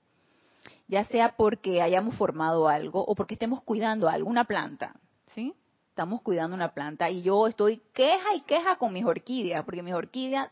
ya 0.88 1.06
sea 1.06 1.36
porque 1.36 1.82
hayamos 1.82 2.16
formado 2.16 2.68
algo 2.68 3.04
o 3.04 3.16
porque 3.16 3.34
estemos 3.34 3.64
cuidando 3.64 4.10
algo, 4.10 4.30
una 4.30 4.44
planta, 4.44 4.96
¿sí? 5.34 5.54
Estamos 5.90 6.22
cuidando 6.22 6.56
una 6.56 6.74
planta 6.74 7.10
y 7.10 7.24
yo 7.24 7.48
estoy 7.48 7.82
queja 7.94 8.36
y 8.36 8.42
queja 8.42 8.78
con 8.78 8.94
mis 8.94 9.06
orquídeas, 9.06 9.66
porque 9.66 9.84
mis 9.84 9.94
orquídeas 9.94 10.50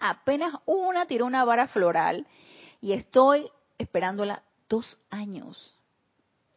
apenas 0.00 0.54
una 0.66 1.06
tiró 1.06 1.26
una 1.26 1.44
vara 1.44 1.68
floral 1.68 2.26
y 2.84 2.92
estoy 2.92 3.50
esperándola 3.78 4.42
dos 4.68 4.98
años. 5.08 5.74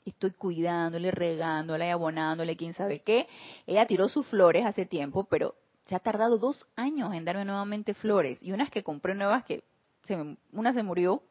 Estoy 0.04 0.32
cuidándole, 0.32 1.10
regándola 1.10 1.88
y 1.88 1.90
abonándole, 1.90 2.58
quién 2.58 2.74
sabe 2.74 3.00
qué. 3.00 3.30
Ella 3.66 3.88
tiró 3.88 4.10
sus 4.10 4.28
flores 4.28 4.66
hace 4.66 4.86
tiempo, 4.86 5.24
pero 5.24 5.56
se 5.86 5.96
ha 5.96 6.00
tardado 6.00 6.38
dos 6.38 6.68
años 6.76 7.14
en 7.14 7.24
darme 7.24 7.46
nuevamente 7.46 7.94
flores. 7.94 8.44
Y 8.44 8.52
unas 8.52 8.70
que 8.70 8.84
compré 8.84 9.16
nuevas 9.16 9.46
que 9.46 9.64
se 10.04 10.36
una 10.52 10.74
se 10.74 10.84
murió 10.84 11.24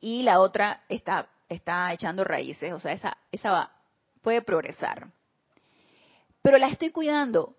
y 0.00 0.22
la 0.22 0.40
otra 0.40 0.84
está, 0.88 1.28
está 1.50 1.92
echando 1.92 2.24
raíces, 2.24 2.72
o 2.72 2.80
sea, 2.80 2.94
esa, 2.94 3.18
esa 3.30 3.52
va, 3.52 3.72
puede 4.22 4.40
progresar. 4.40 5.12
Pero 6.40 6.56
la 6.56 6.68
estoy 6.68 6.92
cuidando. 6.92 7.56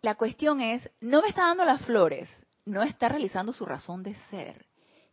La 0.00 0.14
cuestión 0.14 0.62
es, 0.62 0.88
no 1.02 1.20
me 1.20 1.28
está 1.28 1.48
dando 1.48 1.66
las 1.66 1.82
flores, 1.82 2.30
no 2.64 2.82
está 2.82 3.10
realizando 3.10 3.52
su 3.52 3.66
razón 3.66 4.02
de 4.02 4.14
ser. 4.30 4.71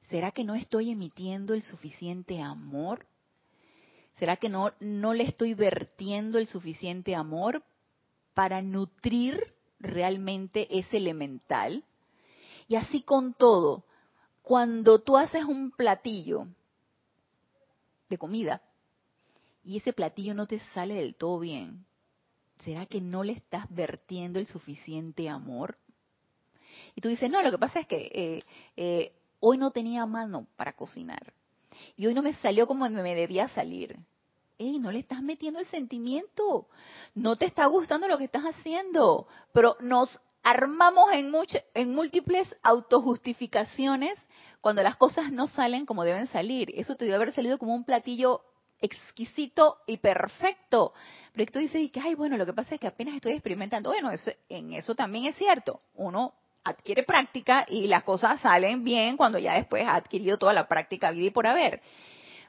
¿Será 0.09 0.31
que 0.31 0.43
no 0.43 0.55
estoy 0.55 0.89
emitiendo 0.89 1.53
el 1.53 1.61
suficiente 1.61 2.41
amor? 2.41 3.05
¿Será 4.17 4.37
que 4.37 4.49
no, 4.49 4.73
no 4.79 5.13
le 5.13 5.23
estoy 5.23 5.53
vertiendo 5.53 6.39
el 6.39 6.47
suficiente 6.47 7.15
amor 7.15 7.63
para 8.33 8.61
nutrir 8.61 9.53
realmente 9.79 10.67
ese 10.77 10.97
elemental? 10.97 11.83
Y 12.67 12.75
así 12.75 13.01
con 13.01 13.33
todo, 13.33 13.83
cuando 14.41 14.99
tú 14.99 15.15
haces 15.15 15.45
un 15.45 15.71
platillo 15.71 16.47
de 18.09 18.17
comida 18.17 18.61
y 19.63 19.77
ese 19.77 19.93
platillo 19.93 20.33
no 20.33 20.47
te 20.47 20.59
sale 20.73 20.95
del 20.95 21.15
todo 21.15 21.39
bien, 21.39 21.85
¿será 22.63 22.87
que 22.87 22.99
no 22.99 23.23
le 23.23 23.33
estás 23.33 23.67
vertiendo 23.69 24.39
el 24.39 24.47
suficiente 24.47 25.29
amor? 25.29 25.77
Y 26.95 27.01
tú 27.01 27.09
dices, 27.09 27.29
no, 27.29 27.41
lo 27.43 27.51
que 27.51 27.57
pasa 27.57 27.79
es 27.79 27.87
que 27.87 28.11
eh, 28.13 28.43
eh, 28.75 29.13
hoy 29.39 29.57
no 29.57 29.71
tenía 29.71 30.05
mano 30.05 30.47
para 30.55 30.73
cocinar 30.73 31.33
y 31.95 32.07
hoy 32.07 32.13
no 32.13 32.21
me 32.21 32.33
salió 32.35 32.67
como 32.67 32.89
me 32.89 33.15
debía 33.15 33.47
salir. 33.49 33.97
Ey, 34.57 34.77
no 34.79 34.91
le 34.91 34.99
estás 34.99 35.21
metiendo 35.21 35.59
el 35.59 35.67
sentimiento, 35.67 36.67
no 37.15 37.37
te 37.37 37.45
está 37.45 37.65
gustando 37.67 38.07
lo 38.07 38.17
que 38.17 38.25
estás 38.25 38.43
haciendo, 38.43 39.27
pero 39.53 39.77
nos 39.79 40.19
armamos 40.43 41.11
en, 41.13 41.31
en 41.73 41.95
múltiples 41.95 42.53
autojustificaciones 42.61 44.17
cuando 44.59 44.83
las 44.83 44.97
cosas 44.97 45.31
no 45.31 45.47
salen 45.47 45.85
como 45.85 46.03
deben 46.03 46.27
salir. 46.27 46.71
Eso 46.75 46.95
te 46.95 47.05
debe 47.05 47.15
haber 47.15 47.33
salido 47.33 47.57
como 47.57 47.73
un 47.73 47.85
platillo 47.85 48.41
exquisito 48.81 49.77
y 49.87 49.97
perfecto. 49.97 50.93
Pero 51.33 51.51
tú 51.51 51.59
dices, 51.59 51.89
ay, 52.01 52.15
bueno, 52.15 52.37
lo 52.37 52.45
que 52.45 52.53
pasa 52.53 52.75
es 52.75 52.81
que 52.81 52.87
apenas 52.87 53.15
estoy 53.15 53.33
experimentando. 53.33 53.89
Bueno, 53.91 54.11
eso, 54.11 54.31
en 54.49 54.73
eso 54.73 54.93
también 54.95 55.25
es 55.25 55.35
cierto. 55.35 55.81
Uno 55.95 56.33
adquiere 56.63 57.03
práctica 57.03 57.65
y 57.67 57.87
las 57.87 58.03
cosas 58.03 58.41
salen 58.41 58.83
bien 58.83 59.17
cuando 59.17 59.39
ya 59.39 59.53
después 59.53 59.85
ha 59.85 59.95
adquirido 59.95 60.37
toda 60.37 60.53
la 60.53 60.67
práctica 60.67 61.11
vida 61.11 61.27
y 61.27 61.31
por 61.31 61.47
haber. 61.47 61.81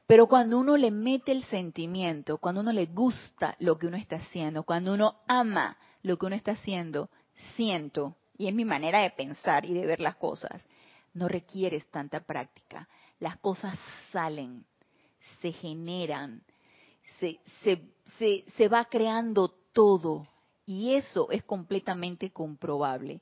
Pero 0.06 0.26
cuando 0.26 0.58
uno 0.58 0.76
le 0.76 0.90
mete 0.90 1.30
el 1.30 1.44
sentimiento, 1.44 2.38
cuando 2.38 2.62
uno 2.62 2.72
le 2.72 2.86
gusta 2.86 3.54
lo 3.60 3.78
que 3.78 3.86
uno 3.86 3.96
está 3.96 4.16
haciendo, 4.16 4.64
cuando 4.64 4.92
uno 4.92 5.20
ama 5.28 5.76
lo 6.02 6.18
que 6.18 6.26
uno 6.26 6.34
está 6.34 6.52
haciendo, 6.52 7.10
siento, 7.54 8.16
y 8.36 8.48
es 8.48 8.54
mi 8.54 8.64
manera 8.64 9.02
de 9.02 9.10
pensar 9.10 9.64
y 9.64 9.72
de 9.72 9.86
ver 9.86 10.00
las 10.00 10.16
cosas, 10.16 10.62
no 11.14 11.28
requieres 11.28 11.88
tanta 11.90 12.20
práctica. 12.20 12.88
Las 13.20 13.36
cosas 13.36 13.78
salen, 14.10 14.64
se 15.40 15.52
generan, 15.52 16.42
se, 17.20 17.38
se, 17.62 17.80
se, 18.18 18.44
se 18.56 18.68
va 18.68 18.86
creando 18.86 19.54
todo. 19.72 20.26
Y 20.66 20.94
eso 20.94 21.30
es 21.30 21.42
completamente 21.44 22.30
comprobable. 22.30 23.20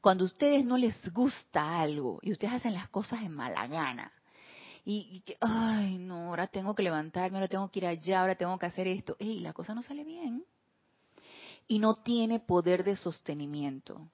Cuando 0.00 0.24
a 0.24 0.26
ustedes 0.26 0.64
no 0.64 0.76
les 0.76 1.12
gusta 1.12 1.80
algo 1.80 2.18
y 2.22 2.32
ustedes 2.32 2.54
hacen 2.54 2.74
las 2.74 2.88
cosas 2.88 3.22
en 3.22 3.32
mala 3.32 3.66
gana, 3.66 4.12
y, 4.88 5.20
que, 5.26 5.36
ay, 5.40 5.98
no, 5.98 6.28
ahora 6.28 6.46
tengo 6.46 6.76
que 6.76 6.84
levantarme, 6.84 7.38
ahora 7.38 7.48
tengo 7.48 7.68
que 7.72 7.80
ir 7.80 7.86
allá, 7.86 8.20
ahora 8.20 8.36
tengo 8.36 8.56
que 8.56 8.66
hacer 8.66 8.86
esto, 8.86 9.16
y 9.18 9.40
la 9.40 9.52
cosa 9.52 9.74
no 9.74 9.82
sale 9.82 10.04
bien. 10.04 10.44
Y 11.66 11.80
no 11.80 11.96
tiene 11.96 12.38
poder 12.38 12.84
de 12.84 12.94
sostenimiento. 12.94 14.08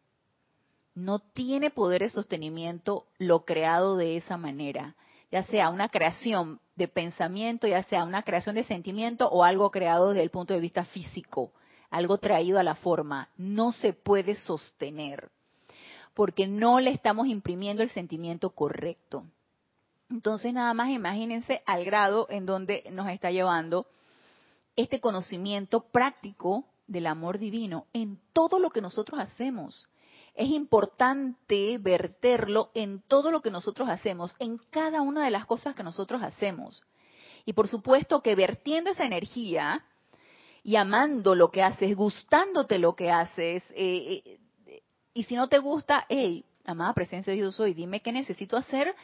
No 0.94 1.18
tiene 1.18 1.68
poder 1.68 2.00
de 2.00 2.08
sostenimiento 2.08 3.06
lo 3.18 3.44
creado 3.44 3.98
de 3.98 4.16
esa 4.16 4.38
manera, 4.38 4.96
ya 5.30 5.42
sea 5.42 5.68
una 5.68 5.90
creación 5.90 6.58
de 6.76 6.88
pensamiento, 6.88 7.66
ya 7.66 7.82
sea 7.82 8.04
una 8.04 8.22
creación 8.22 8.54
de 8.54 8.64
sentimiento 8.64 9.28
o 9.28 9.44
algo 9.44 9.70
creado 9.70 10.08
desde 10.08 10.22
el 10.22 10.30
punto 10.30 10.54
de 10.54 10.60
vista 10.60 10.86
físico, 10.86 11.52
algo 11.90 12.16
traído 12.16 12.58
a 12.58 12.62
la 12.62 12.76
forma, 12.76 13.28
no 13.36 13.72
se 13.72 13.92
puede 13.92 14.36
sostener 14.36 15.30
porque 16.14 16.46
no 16.46 16.80
le 16.80 16.90
estamos 16.90 17.26
imprimiendo 17.26 17.82
el 17.82 17.90
sentimiento 17.90 18.50
correcto. 18.50 19.24
Entonces, 20.10 20.52
nada 20.52 20.74
más 20.74 20.90
imagínense 20.90 21.62
al 21.64 21.84
grado 21.84 22.26
en 22.28 22.44
donde 22.44 22.84
nos 22.92 23.08
está 23.08 23.30
llevando 23.30 23.86
este 24.76 25.00
conocimiento 25.00 25.80
práctico 25.80 26.66
del 26.86 27.06
amor 27.06 27.38
divino 27.38 27.86
en 27.92 28.18
todo 28.32 28.58
lo 28.58 28.70
que 28.70 28.82
nosotros 28.82 29.20
hacemos. 29.20 29.88
Es 30.34 30.48
importante 30.48 31.78
verterlo 31.78 32.70
en 32.74 33.02
todo 33.02 33.30
lo 33.30 33.40
que 33.40 33.50
nosotros 33.50 33.88
hacemos, 33.88 34.34
en 34.38 34.58
cada 34.70 35.02
una 35.02 35.24
de 35.24 35.30
las 35.30 35.46
cosas 35.46 35.74
que 35.74 35.82
nosotros 35.82 36.22
hacemos. 36.22 36.82
Y 37.44 37.54
por 37.54 37.68
supuesto 37.68 38.22
que 38.22 38.34
vertiendo 38.34 38.90
esa 38.90 39.04
energía 39.04 39.84
y 40.62 40.76
amando 40.76 41.34
lo 41.34 41.50
que 41.50 41.62
haces, 41.62 41.96
gustándote 41.96 42.78
lo 42.78 42.94
que 42.94 43.10
haces, 43.10 43.64
eh, 43.70 44.22
eh, 44.24 44.38
y 45.14 45.24
si 45.24 45.36
no 45.36 45.48
te 45.48 45.58
gusta, 45.58 46.06
hey, 46.08 46.44
amada 46.64 46.94
presencia 46.94 47.32
de 47.32 47.38
Dios 47.38 47.54
soy, 47.54 47.74
dime 47.74 48.00
qué 48.00 48.12
necesito 48.12 48.56
hacer 48.56 48.94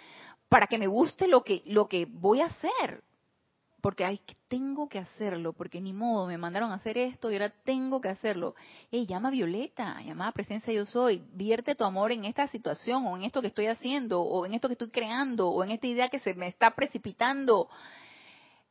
para 0.49 0.67
que 0.67 0.79
me 0.79 0.87
guste 0.87 1.29
lo 1.29 1.43
que, 1.43 1.63
lo 1.67 1.89
que 1.89 2.07
voy 2.07 2.41
a 2.41 2.47
hacer. 2.47 3.03
Porque 3.81 4.21
que 4.27 4.37
tengo 4.49 4.89
que 4.89 4.99
hacerlo, 4.99 5.53
porque 5.53 5.81
ni 5.81 5.93
modo, 5.93 6.27
me 6.27 6.37
mandaron 6.37 6.73
a 6.73 6.77
hacer 6.77 6.99
esto 6.99 7.31
y 7.31 7.35
ahora 7.35 7.51
tengo 7.63 8.01
que 8.01 8.09
hacerlo. 8.09 8.57
Ey, 8.91 9.07
llama 9.07 9.29
a 9.29 9.31
Violeta, 9.31 10.03
llama 10.03 10.27
a 10.27 10.33
presencia 10.33 10.73
yo 10.73 10.85
soy, 10.85 11.23
vierte 11.33 11.77
tu 11.77 11.85
amor 11.85 12.11
en 12.11 12.25
esta 12.25 12.49
situación, 12.49 13.07
o 13.07 13.17
en 13.17 13.23
esto 13.23 13.41
que 13.41 13.47
estoy 13.47 13.67
haciendo, 13.67 14.21
o 14.21 14.45
en 14.47 14.55
esto 14.55 14.67
que 14.69 14.73
estoy 14.73 14.91
creando, 14.91 15.49
o 15.49 15.63
en 15.63 15.71
esta 15.71 15.87
idea 15.87 16.09
que 16.09 16.19
se 16.19 16.35
me 16.35 16.49
está 16.49 16.75
precipitando. 16.75 17.69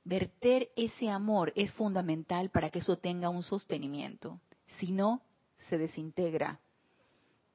Verter 0.03 0.69
ese 0.75 1.09
amor 1.09 1.53
es 1.55 1.73
fundamental 1.73 2.49
para 2.49 2.69
que 2.69 2.79
eso 2.79 2.97
tenga 2.97 3.29
un 3.29 3.43
sostenimiento. 3.43 4.41
Si 4.77 4.91
no, 4.91 5.21
se 5.69 5.77
desintegra. 5.77 6.59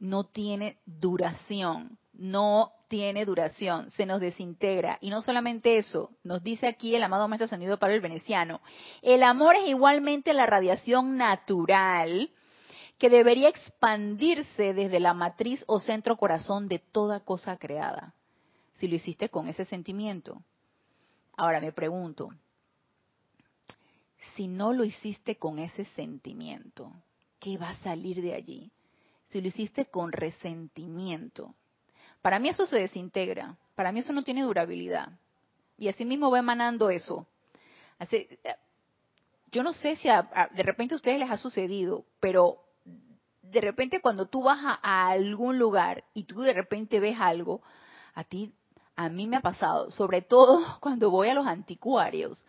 No 0.03 0.25
tiene 0.25 0.79
duración. 0.85 1.97
No 2.13 2.73
tiene 2.89 3.25
duración, 3.25 3.89
se 3.93 4.05
nos 4.05 4.21
desintegra. 4.21 4.99
Y 5.01 5.11
no 5.11 5.23
solamente 5.23 5.79
eso, 5.79 6.11
nos 6.25 6.43
dice 6.43 6.67
aquí 6.67 6.95
el 6.95 7.03
amado 7.03 7.27
Maestro 7.29 7.47
Ascendido 7.47 7.79
Pablo 7.79 7.95
el 7.95 8.03
Veneciano, 8.03 8.61
el 9.01 9.23
amor 9.23 9.57
es 9.57 9.69
igualmente 9.69 10.35
la 10.35 10.45
radiación 10.45 11.17
natural 11.17 12.31
que 12.99 13.09
debería 13.09 13.49
expandirse 13.49 14.75
desde 14.75 15.01
la 15.01 15.15
matriz 15.15 15.65
o 15.67 15.81
centro 15.81 16.17
corazón 16.19 16.69
de 16.69 16.81
toda 16.81 17.21
cosa 17.21 17.57
creada. 17.57 18.13
Si 18.75 18.89
lo 18.89 18.97
hiciste 18.97 19.31
con 19.31 19.49
ese 19.49 19.65
sentimiento. 19.65 20.43
Ahora 21.37 21.61
me 21.61 21.73
pregunto, 21.73 22.29
si 24.35 24.49
no 24.49 24.73
lo 24.73 24.85
hiciste 24.85 25.37
con 25.37 25.59
ese 25.61 25.87
sentimiento, 25.97 26.93
¿qué 27.39 27.57
va 27.57 27.71
a 27.71 27.77
salir 27.77 28.21
de 28.21 28.35
allí? 28.35 28.71
Si 29.33 29.41
lo 29.41 29.49
hiciste 29.49 29.87
con 29.87 30.13
resentimiento, 30.13 31.55
para 32.21 32.39
mí 32.39 32.51
eso 32.51 32.67
se 32.67 32.79
desintegra, 32.79 33.57
para 33.75 33.91
mí 33.91 34.01
eso 34.01 34.13
no 34.13 34.23
tiene 34.23 34.43
durabilidad. 34.43 35.09
Y 35.79 35.89
así 35.89 36.05
mismo 36.05 36.31
va 36.31 36.39
emanando 36.39 36.91
eso. 36.91 37.27
yo 39.51 39.63
no 39.63 39.73
sé 39.73 39.97
si 39.97 40.09
de 40.09 40.63
repente 40.63 40.95
a 40.95 40.97
ustedes 40.97 41.19
les 41.19 41.31
ha 41.31 41.39
sucedido, 41.39 42.05
pero 42.21 42.63
de 43.41 43.61
repente 43.61 44.01
cuando 44.01 44.27
tú 44.27 44.43
vas 44.43 44.59
a, 44.63 45.09
algún 45.09 45.59
lugar 45.59 46.05
y 46.15 46.25
tú 46.25 46.43
de 46.43 46.53
repente 46.53 47.01
ves 47.01 47.19
algo, 47.19 47.63
a 48.15 48.25
ti, 48.25 48.53
a 48.97 49.09
mí 49.09 49.27
me 49.27 49.37
ha 49.37 49.41
pasado, 49.41 49.91
sobre 49.91 50.21
todo 50.21 50.63
cuando 50.81 51.11
voy 51.11 51.29
a 51.29 51.35
los 51.35 51.47
anticuarios. 51.47 52.45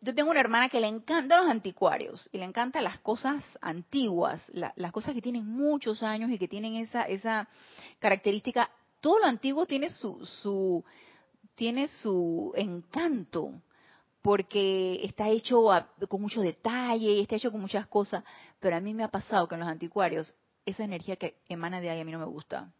Yo 0.00 0.14
tengo 0.14 0.30
una 0.30 0.40
hermana 0.40 0.68
que 0.68 0.80
le 0.80 0.86
encantan 0.86 1.40
los 1.40 1.50
anticuarios 1.50 2.28
y 2.32 2.38
le 2.38 2.44
encantan 2.44 2.84
las 2.84 2.98
cosas 3.00 3.44
antiguas, 3.60 4.42
las 4.52 4.92
cosas 4.92 5.14
que 5.14 5.22
tienen 5.22 5.44
muchos 5.44 6.02
años 6.02 6.30
y 6.30 6.38
que 6.38 6.46
tienen 6.46 6.76
esa, 6.76 7.02
esa 7.02 7.48
característica. 7.98 8.70
Todo 9.00 9.18
lo 9.18 9.26
antiguo 9.26 9.66
tiene 9.66 9.90
su, 9.90 10.24
su, 10.24 10.84
tiene 11.54 11.88
su 11.88 12.52
encanto 12.56 13.60
porque 14.22 15.00
está 15.04 15.28
hecho 15.28 15.64
con 16.08 16.20
mucho 16.20 16.42
detalle, 16.42 17.20
está 17.20 17.36
hecho 17.36 17.50
con 17.50 17.60
muchas 17.60 17.86
cosas, 17.86 18.22
pero 18.60 18.76
a 18.76 18.80
mí 18.80 18.94
me 18.94 19.04
ha 19.04 19.08
pasado 19.08 19.48
que 19.48 19.54
en 19.54 19.60
los 19.60 19.68
anticuarios 19.68 20.32
esa 20.64 20.84
energía 20.84 21.16
que 21.16 21.36
emana 21.48 21.80
de 21.80 21.90
ahí 21.90 22.00
a 22.00 22.04
mí 22.04 22.12
no 22.12 22.18
me 22.18 22.26
gusta. 22.26 22.70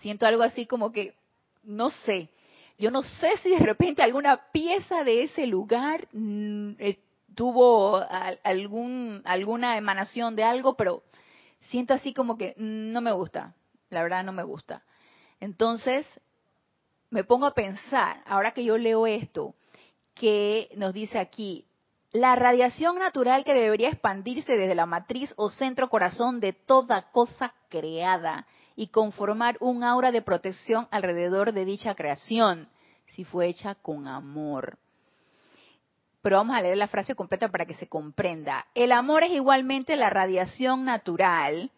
Siento 0.00 0.26
algo 0.26 0.42
así 0.42 0.66
como 0.66 0.92
que, 0.92 1.16
no 1.62 1.90
sé, 1.90 2.30
yo 2.78 2.90
no 2.90 3.02
sé 3.02 3.36
si 3.42 3.50
de 3.50 3.58
repente 3.58 4.02
alguna 4.02 4.50
pieza 4.52 5.02
de 5.02 5.24
ese 5.24 5.46
lugar 5.46 6.06
mm, 6.12 6.70
eh, 6.78 6.98
tuvo 7.34 8.00
algún, 8.44 9.20
alguna 9.24 9.76
emanación 9.76 10.36
de 10.36 10.44
algo, 10.44 10.74
pero 10.76 11.02
siento 11.70 11.92
así 11.92 12.14
como 12.14 12.38
que 12.38 12.54
mm, 12.56 12.92
no 12.92 13.00
me 13.00 13.12
gusta, 13.12 13.54
la 13.90 14.02
verdad 14.02 14.24
no 14.24 14.32
me 14.32 14.44
gusta. 14.44 14.82
Entonces, 15.40 16.06
me 17.10 17.24
pongo 17.24 17.46
a 17.46 17.54
pensar, 17.54 18.22
ahora 18.26 18.52
que 18.52 18.64
yo 18.64 18.78
leo 18.78 19.06
esto, 19.06 19.54
que 20.14 20.70
nos 20.76 20.92
dice 20.92 21.18
aquí, 21.18 21.64
la 22.12 22.36
radiación 22.36 22.98
natural 22.98 23.44
que 23.44 23.54
debería 23.54 23.88
expandirse 23.88 24.56
desde 24.56 24.74
la 24.74 24.86
matriz 24.86 25.32
o 25.36 25.50
centro 25.50 25.88
corazón 25.90 26.40
de 26.40 26.52
toda 26.52 27.10
cosa 27.10 27.54
creada 27.68 28.46
y 28.78 28.86
conformar 28.86 29.56
un 29.58 29.82
aura 29.82 30.12
de 30.12 30.22
protección 30.22 30.86
alrededor 30.92 31.52
de 31.52 31.64
dicha 31.64 31.96
creación, 31.96 32.68
si 33.08 33.24
fue 33.24 33.48
hecha 33.48 33.74
con 33.74 34.06
amor. 34.06 34.78
Pero 36.22 36.36
vamos 36.36 36.56
a 36.56 36.60
leer 36.60 36.78
la 36.78 36.86
frase 36.86 37.16
completa 37.16 37.48
para 37.48 37.66
que 37.66 37.74
se 37.74 37.88
comprenda. 37.88 38.66
El 38.76 38.92
amor 38.92 39.24
es 39.24 39.32
igualmente 39.32 39.96
la 39.96 40.10
radiación 40.10 40.84
natural 40.84 41.72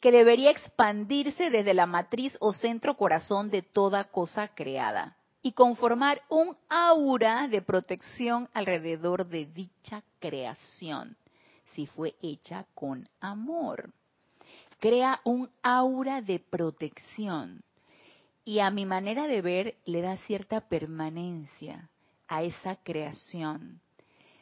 que 0.00 0.10
debería 0.10 0.50
expandirse 0.50 1.50
desde 1.50 1.74
la 1.74 1.84
matriz 1.84 2.34
o 2.40 2.54
centro 2.54 2.96
corazón 2.96 3.50
de 3.50 3.60
toda 3.60 4.04
cosa 4.04 4.48
creada 4.48 5.14
y 5.42 5.52
conformar 5.52 6.22
un 6.30 6.56
aura 6.70 7.48
de 7.48 7.60
protección 7.60 8.48
alrededor 8.54 9.28
de 9.28 9.44
dicha 9.44 10.02
creación, 10.20 11.18
si 11.74 11.84
fue 11.84 12.14
hecha 12.22 12.64
con 12.74 13.06
amor 13.20 13.92
crea 14.78 15.20
un 15.24 15.50
aura 15.62 16.22
de 16.22 16.38
protección 16.38 17.62
y 18.44 18.60
a 18.60 18.70
mi 18.70 18.86
manera 18.86 19.26
de 19.26 19.42
ver 19.42 19.76
le 19.84 20.02
da 20.02 20.16
cierta 20.18 20.60
permanencia 20.60 21.90
a 22.28 22.42
esa 22.42 22.76
creación, 22.76 23.80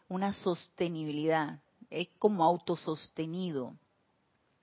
una 0.08 0.32
sostenibilidad, 0.32 1.60
es 1.90 2.08
como 2.18 2.44
autosostenido. 2.44 3.74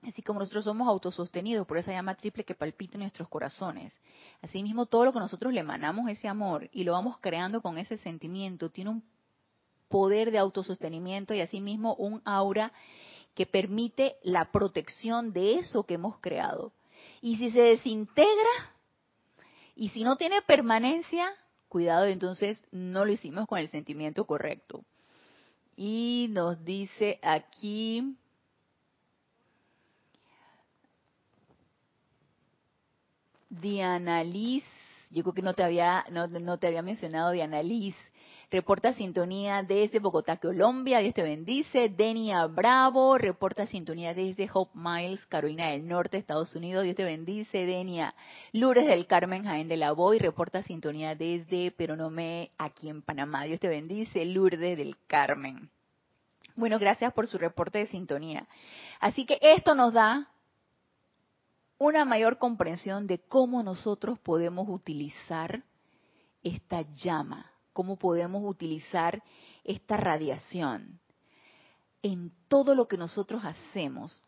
Así 0.02 0.22
como 0.22 0.40
nosotros 0.40 0.64
somos 0.64 0.88
autosostenidos 0.88 1.66
por 1.66 1.78
esa 1.78 1.92
llama 1.92 2.16
triple 2.16 2.44
que 2.44 2.56
palpita 2.56 2.94
en 2.94 3.02
nuestros 3.02 3.28
corazones. 3.28 3.96
Asimismo, 4.42 4.86
todo 4.86 5.04
lo 5.04 5.12
que 5.12 5.20
nosotros 5.20 5.52
le 5.52 5.60
emanamos 5.60 6.08
ese 6.08 6.26
amor 6.26 6.68
y 6.72 6.82
lo 6.82 6.92
vamos 6.92 7.18
creando 7.18 7.62
con 7.62 7.78
ese 7.78 7.96
sentimiento 7.96 8.70
tiene 8.70 8.90
un 8.90 9.04
poder 9.88 10.30
de 10.32 10.38
autosostenimiento 10.38 11.34
y 11.34 11.40
asimismo 11.40 11.94
un 11.94 12.20
aura 12.24 12.72
que 13.34 13.46
permite 13.46 14.16
la 14.22 14.50
protección 14.52 15.32
de 15.32 15.54
eso 15.54 15.84
que 15.84 15.94
hemos 15.94 16.18
creado. 16.18 16.72
Y 17.20 17.36
si 17.36 17.50
se 17.50 17.60
desintegra 17.60 18.72
y 19.74 19.88
si 19.90 20.04
no 20.04 20.16
tiene 20.16 20.42
permanencia, 20.42 21.32
cuidado, 21.68 22.06
entonces 22.06 22.62
no 22.70 23.04
lo 23.04 23.12
hicimos 23.12 23.46
con 23.46 23.58
el 23.58 23.68
sentimiento 23.68 24.26
correcto. 24.26 24.84
Y 25.76 26.26
nos 26.30 26.62
dice 26.64 27.18
aquí, 27.22 28.16
Diana 33.48 34.22
Liz, 34.24 34.64
Yo 35.10 35.22
creo 35.22 35.34
que 35.34 35.42
no 35.42 35.54
te 35.54 35.62
había, 35.62 36.06
no, 36.10 36.26
no 36.26 36.58
te 36.58 36.66
había 36.66 36.82
mencionado 36.82 37.32
Diana 37.32 37.62
Liz. 37.62 37.94
Reporta 38.52 38.92
sintonía 38.92 39.62
desde 39.62 39.98
Bogotá, 39.98 40.36
Colombia. 40.36 40.98
Dios 40.98 41.14
te 41.14 41.22
bendice. 41.22 41.88
Denia 41.88 42.44
Bravo. 42.44 43.16
Reporta 43.16 43.66
sintonía 43.66 44.12
desde 44.12 44.46
Hope 44.52 44.72
Miles, 44.74 45.24
Carolina 45.24 45.70
del 45.70 45.88
Norte, 45.88 46.18
Estados 46.18 46.54
Unidos. 46.54 46.84
Dios 46.84 46.94
te 46.94 47.02
bendice. 47.02 47.64
Denia. 47.64 48.14
Lourdes 48.52 48.86
del 48.86 49.06
Carmen, 49.06 49.44
Jaén 49.44 49.68
de 49.68 49.78
la 49.78 49.92
Boy. 49.92 50.18
Reporta 50.18 50.62
sintonía 50.62 51.14
desde 51.14 51.70
Peronomé, 51.70 52.50
aquí 52.58 52.90
en 52.90 53.00
Panamá. 53.00 53.44
Dios 53.44 53.58
te 53.58 53.68
bendice. 53.68 54.22
Lourdes 54.26 54.76
del 54.76 54.98
Carmen. 55.06 55.70
Bueno, 56.54 56.78
gracias 56.78 57.10
por 57.14 57.26
su 57.26 57.38
reporte 57.38 57.78
de 57.78 57.86
sintonía. 57.86 58.46
Así 59.00 59.24
que 59.24 59.38
esto 59.40 59.74
nos 59.74 59.94
da 59.94 60.28
una 61.78 62.04
mayor 62.04 62.36
comprensión 62.36 63.06
de 63.06 63.18
cómo 63.18 63.62
nosotros 63.62 64.18
podemos 64.18 64.68
utilizar 64.68 65.62
esta 66.42 66.82
llama, 66.82 67.51
cómo 67.72 67.96
podemos 67.96 68.42
utilizar 68.44 69.22
esta 69.64 69.96
radiación 69.96 71.00
en 72.02 72.32
todo 72.48 72.74
lo 72.74 72.88
que 72.88 72.96
nosotros 72.96 73.42
hacemos, 73.44 74.24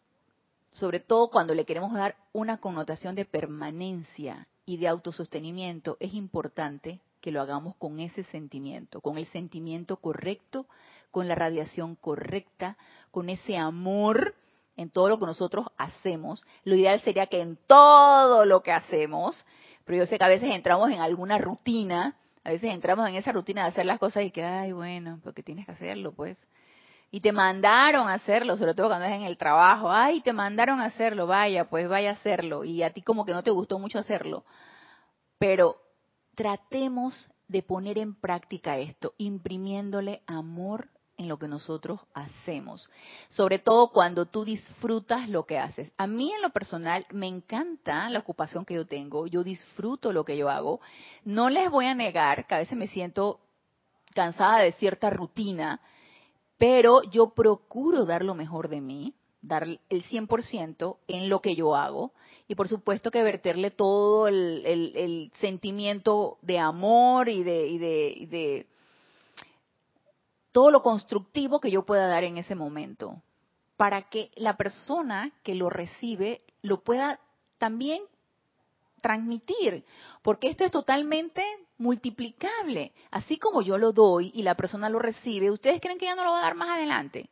sobre 0.73 1.01
todo 1.01 1.29
cuando 1.31 1.55
le 1.55 1.65
queremos 1.65 1.93
dar 1.93 2.17
una 2.33 2.59
connotación 2.59 3.15
de 3.15 3.25
permanencia 3.25 4.47
y 4.65 4.77
de 4.77 4.89
autosostenimiento, 4.89 5.97
es 6.01 6.15
importante 6.15 7.01
que 7.21 7.33
lo 7.33 7.41
hagamos 7.41 7.75
con 7.77 8.01
ese 8.01 8.25
sentimiento, 8.25 9.01
con 9.01 9.19
el 9.19 9.27
sentimiento 9.27 9.97
correcto, 9.97 10.67
con 11.11 11.29
la 11.29 11.35
radiación 11.35 11.97
correcta, 11.97 12.77
con 13.11 13.29
ese 13.29 13.57
amor 13.57 14.35
en 14.77 14.91
todo 14.91 15.09
lo 15.09 15.19
que 15.19 15.27
nosotros 15.27 15.67
hacemos. 15.77 16.45
Lo 16.65 16.77
ideal 16.77 17.01
sería 17.01 17.27
que 17.27 17.41
en 17.41 17.57
todo 17.67 18.45
lo 18.45 18.63
que 18.63 18.73
hacemos, 18.73 19.45
pero 19.85 19.99
yo 19.99 20.07
sé 20.07 20.19
que 20.19 20.25
a 20.25 20.29
veces 20.29 20.51
entramos 20.51 20.91
en 20.91 21.01
alguna 21.01 21.39
rutina, 21.39 22.17
a 22.45 22.51
veces 22.51 22.71
entramos 22.71 23.09
en 23.09 23.17
esa 23.17 23.33
rutina 23.33 23.63
de 23.63 23.69
hacer 23.69 23.87
las 23.87 23.99
cosas 23.99 24.25
y 24.25 24.31
que, 24.31 24.45
ay, 24.45 24.73
bueno, 24.73 25.19
porque 25.25 25.43
tienes 25.43 25.65
que 25.65 25.73
hacerlo, 25.73 26.13
pues. 26.13 26.37
Y 27.11 27.21
te 27.21 27.33
mandaron 27.33 28.07
a 28.09 28.15
hacerlo, 28.15 28.57
sobre 28.57 28.75
todo 28.75 28.89
cuando 28.89 29.07
es 29.07 29.15
en 29.15 29.23
el 29.23 29.39
trabajo. 29.39 29.91
Ay, 29.91 30.21
te 30.21 30.33
mandaron 30.33 30.81
a 30.81 30.87
hacerlo, 30.87 31.27
vaya, 31.27 31.71
pues 31.71 31.89
vaya 31.89 32.11
a 32.11 32.15
hacerlo. 32.15 32.65
Y 32.65 32.83
a 32.83 32.91
ti 32.91 33.03
como 33.03 33.25
que 33.25 33.33
no 33.33 33.43
te 33.43 33.51
gustó 33.51 33.79
mucho 33.79 33.99
hacerlo. 33.99 34.45
Pero 35.39 35.81
tratemos 36.35 37.31
de 37.49 37.63
poner 37.63 37.99
en 37.99 38.15
práctica 38.15 38.79
esto, 38.79 39.15
imprimiéndole 39.17 40.23
amor 40.27 40.89
en 41.17 41.29
lo 41.29 41.39
que 41.39 41.49
nosotros 41.49 42.01
hacemos, 42.13 42.91
sobre 43.29 43.59
todo 43.59 43.89
cuando 43.89 44.27
tú 44.27 44.45
disfrutas 44.45 45.29
lo 45.29 45.47
que 45.47 45.59
haces. 45.59 45.93
A 45.97 46.07
mí 46.07 46.33
en 46.33 46.43
lo 46.43 46.51
personal 46.51 47.07
me 47.11 47.27
encanta 47.27 48.09
la 48.11 48.19
ocupación 48.19 48.65
que 48.65 48.75
yo 48.75 48.87
tengo, 48.87 49.27
yo 49.27 49.45
disfruto 49.45 50.13
lo 50.13 50.25
que 50.25 50.37
yo 50.37 50.49
hago. 50.49 50.81
No 51.25 51.51
les 51.51 51.71
voy 51.71 51.87
a 51.87 51.95
negar 51.95 52.47
que 52.47 52.55
a 52.55 52.59
veces 52.59 52.77
me 52.77 52.89
siento 52.89 53.41
cansada 54.15 54.59
de 54.59 54.73
cierta 54.73 55.11
rutina, 55.11 55.81
pero 56.59 57.03
yo 57.03 57.31
procuro 57.31 58.05
dar 58.05 58.25
lo 58.25 58.35
mejor 58.35 58.69
de 58.69 58.81
mí, 58.81 59.15
dar 59.41 59.65
el 59.65 60.05
100% 60.05 60.97
en 61.07 61.29
lo 61.29 61.41
que 61.41 61.55
yo 61.55 61.77
hago 61.77 62.13
y 62.49 62.55
por 62.55 62.69
supuesto 62.69 63.11
que 63.11 63.23
verterle 63.23 63.71
todo 63.71 64.29
el, 64.29 65.31
sentimiento 65.41 66.39
de 66.43 66.59
amor 66.59 67.29
y 67.29 67.43
de 67.43 68.67
todo 70.55 70.71
lo 70.71 70.85
constructivo 70.85 71.59
que 71.59 71.73
yo 71.73 71.85
pueda 71.85 72.07
dar 72.07 72.23
en 72.23 72.39
ese 72.39 72.55
momento, 72.55 73.21
para 73.77 74.09
que 74.09 74.31
la 74.37 74.57
persona 74.57 75.33
que 75.43 75.57
lo 75.57 75.69
recibe 75.69 76.43
lo 76.63 76.85
pueda 76.85 77.19
también 77.59 78.05
transmitir, 79.01 79.85
porque 80.23 80.51
esto 80.51 80.65
es 80.65 80.71
totalmente 80.71 81.43
multiplicable. 81.77 82.93
Así 83.11 83.37
como 83.37 83.63
yo 83.63 83.79
lo 83.79 83.91
doy 83.91 84.31
y 84.33 84.45
la 84.45 84.55
persona 84.55 84.89
lo 84.89 85.01
recibe, 85.01 85.51
¿ustedes 85.51 85.81
creen 85.81 85.99
que 85.99 86.07
ya 86.07 86.15
no 86.15 86.23
lo 86.23 86.31
va 86.31 86.39
a 86.39 86.43
dar 86.43 86.55
más 86.55 86.69
adelante? 86.69 87.31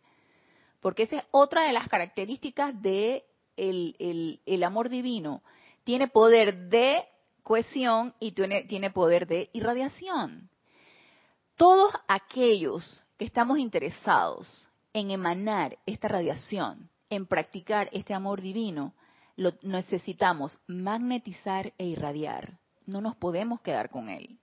Porque 0.81 1.05
esa 1.05 1.19
es 1.19 1.25
otra 1.31 1.63
de 1.63 1.73
las 1.73 1.87
características 1.87 2.83
de 2.83 3.25
el, 3.57 4.65
amor 4.65 4.89
divino. 4.89 5.45
Tiene 5.85 6.09
poder 6.09 6.71
de 6.71 7.05
cohesión 7.45 8.15
y 8.19 8.33
tiene, 8.33 8.65
tiene 8.65 8.91
poder 8.91 9.29
de 9.29 9.49
irradiación. 9.53 10.51
Todos 11.55 11.93
aquellos 12.09 13.02
estamos 13.25 13.59
interesados 13.59 14.69
en 14.93 15.11
emanar 15.11 15.79
esta 15.87 16.09
radiación, 16.09 16.91
en 17.09 17.27
practicar 17.27 17.89
este 17.93 18.15
amor 18.15 18.41
divino, 18.41 18.95
lo 19.37 19.53
necesitamos 19.63 20.61
magnetizar 20.67 21.73
e 21.79 21.87
irradiar. 21.87 22.59
No 22.85 23.01
nos 23.01 23.17
podemos 23.17 23.61
quedar 23.61 23.91
con 23.91 24.09
él. 24.09 24.39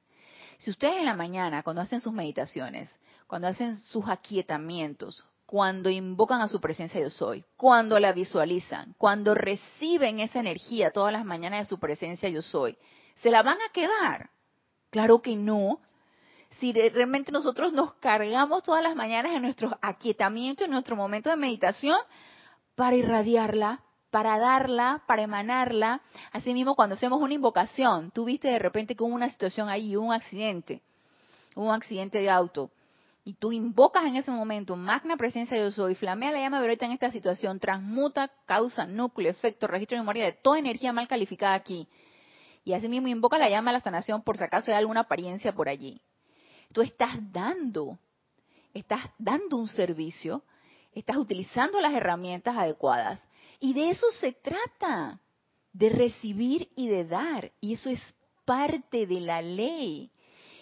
Si 0.58 0.72
ustedes 0.72 0.98
en 0.98 1.06
la 1.06 1.16
mañana, 1.16 1.62
cuando 1.64 1.82
hacen 1.82 2.02
sus 2.02 2.14
meditaciones, 2.14 2.90
cuando 3.28 3.48
hacen 3.48 3.78
sus 3.78 4.08
aquietamientos, 4.08 5.26
cuando 5.46 5.90
invocan 5.90 6.42
a 6.42 6.48
su 6.48 6.60
presencia 6.62 7.02
yo 7.02 7.10
soy, 7.10 7.44
cuando 7.58 8.00
la 8.00 8.14
visualizan, 8.14 8.96
cuando 8.98 9.36
reciben 9.36 10.20
esa 10.20 10.40
energía 10.40 10.92
todas 10.92 11.12
las 11.12 11.26
mañanas 11.26 11.62
de 11.62 11.70
su 11.70 11.80
presencia 11.80 12.30
yo 12.30 12.42
soy, 12.42 12.78
¿se 13.22 13.30
la 13.30 13.44
van 13.44 13.58
a 13.58 13.72
quedar? 13.74 14.30
Claro 14.90 15.22
que 15.22 15.36
no, 15.36 15.80
si 16.60 16.74
realmente 16.74 17.32
nosotros 17.32 17.74
nos 17.74 17.94
cargamos 17.96 18.64
todas 18.64 18.84
las 18.84 18.96
mañanas 18.96 19.34
en 19.34 19.42
nuestro 19.42 19.78
aquietamiento, 19.82 20.66
en 20.66 20.72
nuestro 20.72 20.96
momento 20.96 21.30
de 21.30 21.38
meditación, 21.38 21.98
para 22.76 22.96
irradiarla, 22.96 23.82
para 24.12 24.38
darla, 24.40 25.04
para 25.08 25.22
emanarla. 25.22 26.02
Asimismo, 26.32 26.76
cuando 26.76 26.96
hacemos 26.96 27.22
una 27.22 27.34
invocación, 27.34 28.12
tú 28.12 28.26
viste 28.26 28.50
de 28.50 28.60
repente 28.60 28.96
que 28.96 29.04
hubo 29.04 29.14
una 29.14 29.30
situación 29.30 29.70
ahí, 29.70 29.96
un 29.96 30.14
accidente, 30.14 30.82
un 31.56 31.72
accidente 31.72 32.20
de 32.20 32.30
auto, 32.30 32.72
y 33.24 33.34
tú 33.34 33.52
invocas 33.52 34.06
en 34.06 34.16
ese 34.16 34.32
momento, 34.32 34.76
magna 34.76 35.18
presencia 35.18 35.58
yo 35.58 35.72
soy, 35.72 35.94
flamea 35.96 36.32
la 36.32 36.40
llama 36.40 36.60
ahorita 36.60 36.86
en 36.86 36.94
esta 36.94 37.12
situación, 37.12 37.60
transmuta, 37.60 38.32
causa, 38.46 38.86
núcleo, 38.86 39.30
efecto, 39.30 39.68
registro 39.68 39.98
de 39.98 40.02
memoria 40.02 40.26
de 40.26 40.34
toda 40.34 40.58
energía 40.58 40.94
mal 40.94 41.08
calificada 41.08 41.54
aquí. 41.54 41.88
Y 42.64 42.74
asimismo 42.74 43.08
invoca 43.08 43.38
la 43.38 43.50
llama 43.50 43.70
a 43.70 43.74
la 43.74 43.80
sanación 43.82 44.24
por 44.24 44.38
si 44.38 44.44
acaso 44.44 44.72
hay 44.72 44.78
alguna 44.78 45.02
apariencia 45.02 45.54
por 45.54 45.70
allí 45.70 46.02
tú 46.74 46.82
estás 46.82 47.16
dando, 47.32 48.00
estás 48.74 49.10
dando 49.18 49.58
un 49.58 49.68
servicio, 49.68 50.44
estás 50.94 51.18
utilizando 51.18 51.80
las 51.82 51.94
herramientas 51.94 52.58
adecuadas. 52.58 53.22
Y 53.60 53.74
de 53.74 53.90
eso 53.90 54.06
se 54.20 54.32
trata, 54.34 55.20
de 55.74 55.90
recibir 55.90 56.70
y 56.76 56.88
de 56.88 57.06
dar. 57.06 57.52
Y 57.60 57.74
eso 57.74 57.90
es 57.90 58.02
parte 58.46 59.06
de 59.06 59.20
la 59.20 59.42
ley. 59.42 60.12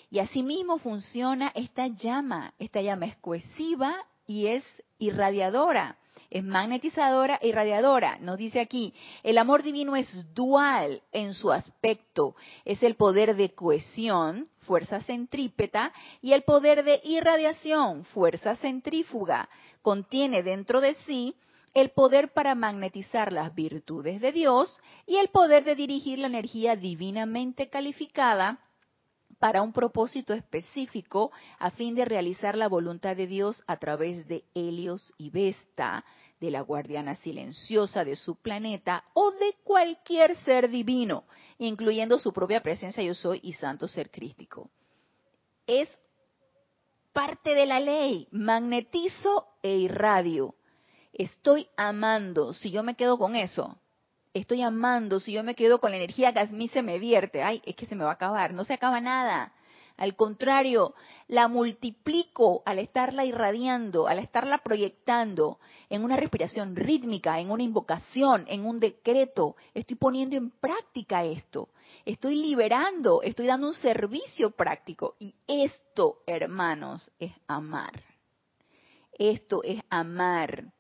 Y 0.10 0.20
asimismo 0.20 0.80
funciona 0.80 1.52
esta 1.54 1.88
llama. 1.88 2.54
Esta 2.60 2.82
llama 2.82 3.06
es 3.06 3.16
cohesiva 3.18 4.06
y 4.26 4.48
es 4.48 4.64
irradiadora 5.00 5.98
es 6.30 6.44
magnetizadora 6.44 7.40
y 7.42 7.52
radiadora. 7.52 8.18
Nos 8.20 8.38
dice 8.38 8.60
aquí, 8.60 8.94
el 9.24 9.38
amor 9.38 9.64
divino 9.64 9.96
es 9.96 10.34
dual 10.34 11.02
en 11.12 11.34
su 11.34 11.52
aspecto. 11.52 12.36
Es 12.66 12.84
el 12.84 12.96
poder 12.96 13.36
de 13.36 13.54
cohesión, 13.54 14.50
fuerza 14.60 15.02
centrípeta, 15.02 15.94
y 16.22 16.34
el 16.34 16.44
poder 16.44 16.84
de 16.84 17.00
irradiación, 17.04 18.04
fuerza 18.06 18.56
centrífuga. 18.56 19.50
Contiene 19.82 20.44
dentro 20.44 20.82
de 20.82 20.96
sí 21.06 21.36
el 21.74 21.92
poder 21.92 22.34
para 22.34 22.56
magnetizar 22.56 23.32
las 23.32 23.54
virtudes 23.54 24.20
de 24.20 24.32
Dios 24.32 24.80
y 25.06 25.18
el 25.18 25.30
poder 25.30 25.64
de 25.64 25.76
dirigir 25.76 26.20
la 26.20 26.28
energía 26.28 26.76
divinamente 26.76 27.70
calificada 27.70 28.60
para 29.40 29.62
un 29.62 29.74
propósito 29.74 30.34
específico 30.34 31.32
a 31.60 31.72
fin 31.72 31.96
de 31.96 32.06
realizar 32.06 32.58
la 32.58 32.68
voluntad 32.68 33.16
de 33.16 33.28
Dios 33.28 33.64
a 33.68 33.78
través 33.78 34.28
de 34.28 34.44
Helios 34.54 35.14
y 35.18 35.30
Vesta, 35.30 36.04
de 36.40 36.52
la 36.52 36.62
guardiana 36.62 37.16
silenciosa 37.16 38.04
de 38.04 38.16
su 38.16 38.36
planeta 38.36 39.04
o 39.14 39.32
de 39.32 39.56
cualquier 39.64 40.36
ser 40.38 40.70
divino, 40.70 41.24
incluyendo 41.58 42.20
su 42.20 42.32
propia 42.32 42.62
presencia 42.62 43.04
yo 43.04 43.16
soy 43.16 43.40
y 43.44 43.54
santo 43.54 43.88
ser 43.88 44.12
crístico. 44.12 44.70
Es 45.66 45.90
parte 47.12 47.56
de 47.56 47.66
la 47.66 47.80
ley, 47.80 48.28
magnetizo 48.32 49.48
e 49.64 49.78
irradio. 49.78 50.56
Estoy 51.12 51.68
amando, 51.76 52.54
si 52.54 52.70
yo 52.70 52.84
me 52.84 52.96
quedo 52.96 53.18
con 53.18 53.36
eso, 53.36 53.76
estoy 54.38 54.62
amando, 54.62 55.20
si 55.20 55.34
yo 55.34 55.44
me 55.44 55.56
quedo 55.56 55.80
con 55.80 55.92
la 55.92 55.98
energía 55.98 56.34
que 56.34 56.40
a 56.40 56.46
mí 56.46 56.68
se 56.68 56.82
me 56.82 57.00
vierte, 57.00 57.44
ay, 57.44 57.62
es 57.66 57.76
que 57.76 57.86
se 57.86 57.96
me 57.96 58.04
va 58.04 58.12
a 58.12 58.14
acabar, 58.14 58.54
no 58.54 58.64
se 58.64 58.74
acaba 58.74 59.00
nada. 59.02 59.54
Al 59.98 60.16
contrario, 60.16 60.94
la 61.28 61.48
multiplico 61.48 62.62
al 62.66 62.78
estarla 62.78 63.26
irradiando, 63.26 64.08
al 64.08 64.20
estarla 64.20 64.60
proyectando 64.60 65.60
en 65.90 66.04
una 66.04 66.16
respiración 66.16 66.76
rítmica, 66.76 67.40
en 67.40 67.50
una 67.50 67.64
invocación, 67.64 68.46
en 68.48 68.66
un 68.66 68.80
decreto. 68.80 69.56
Estoy 69.74 69.96
poniendo 69.96 70.36
en 70.36 70.52
práctica 70.52 71.24
esto. 71.24 71.70
Estoy 72.06 72.36
liberando, 72.36 73.24
estoy 73.24 73.48
dando 73.48 73.70
un 73.70 73.74
servicio 73.74 74.52
práctico. 74.52 75.16
Y 75.20 75.34
esto, 75.48 76.20
hermanos, 76.28 77.10
es 77.18 77.32
amar. 77.48 78.04
Esto 79.18 79.64
es 79.64 79.82
amar 79.90 80.74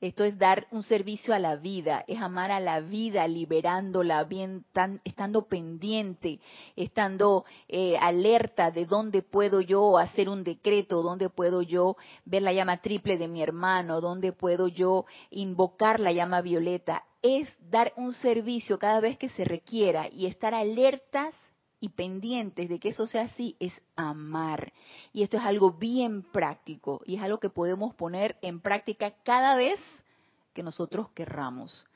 Esto 0.00 0.22
es 0.22 0.38
dar 0.38 0.68
un 0.70 0.84
servicio 0.84 1.34
a 1.34 1.40
la 1.40 1.56
vida, 1.56 2.04
es 2.06 2.20
amar 2.20 2.52
a 2.52 2.60
la 2.60 2.78
vida, 2.78 3.26
liberándola, 3.26 4.22
bien, 4.22 4.64
tan, 4.72 5.00
estando 5.04 5.48
pendiente, 5.48 6.38
estando 6.76 7.44
eh, 7.66 7.96
alerta 8.00 8.70
de 8.70 8.86
dónde 8.86 9.22
puedo 9.22 9.60
yo 9.60 9.98
hacer 9.98 10.28
un 10.28 10.44
decreto, 10.44 11.02
dónde 11.02 11.30
puedo 11.30 11.62
yo 11.62 11.96
ver 12.24 12.42
la 12.42 12.52
llama 12.52 12.80
triple 12.80 13.18
de 13.18 13.26
mi 13.26 13.42
hermano, 13.42 14.00
dónde 14.00 14.32
puedo 14.32 14.68
yo 14.68 15.04
invocar 15.30 15.98
la 15.98 16.12
llama 16.12 16.42
violeta. 16.42 17.04
Es 17.20 17.48
dar 17.58 17.92
un 17.96 18.12
servicio 18.14 18.78
cada 18.78 19.00
vez 19.00 19.18
que 19.18 19.28
se 19.30 19.44
requiera 19.44 20.08
y 20.08 20.26
estar 20.26 20.54
alertas 20.54 21.34
y 21.80 21.90
pendientes 21.90 22.68
de 22.68 22.78
que 22.78 22.90
eso 22.90 23.06
sea 23.06 23.22
así 23.22 23.56
es 23.60 23.72
amar. 23.96 24.72
Y 25.12 25.22
esto 25.22 25.36
es 25.36 25.44
algo 25.44 25.72
bien 25.72 26.22
práctico 26.22 27.00
y 27.04 27.16
es 27.16 27.22
algo 27.22 27.38
que 27.38 27.50
podemos 27.50 27.94
poner 27.94 28.36
en 28.42 28.60
práctica 28.60 29.12
cada 29.22 29.56
vez 29.56 29.78
que 30.54 30.62
nosotros 30.62 31.10
querramos. 31.10 31.86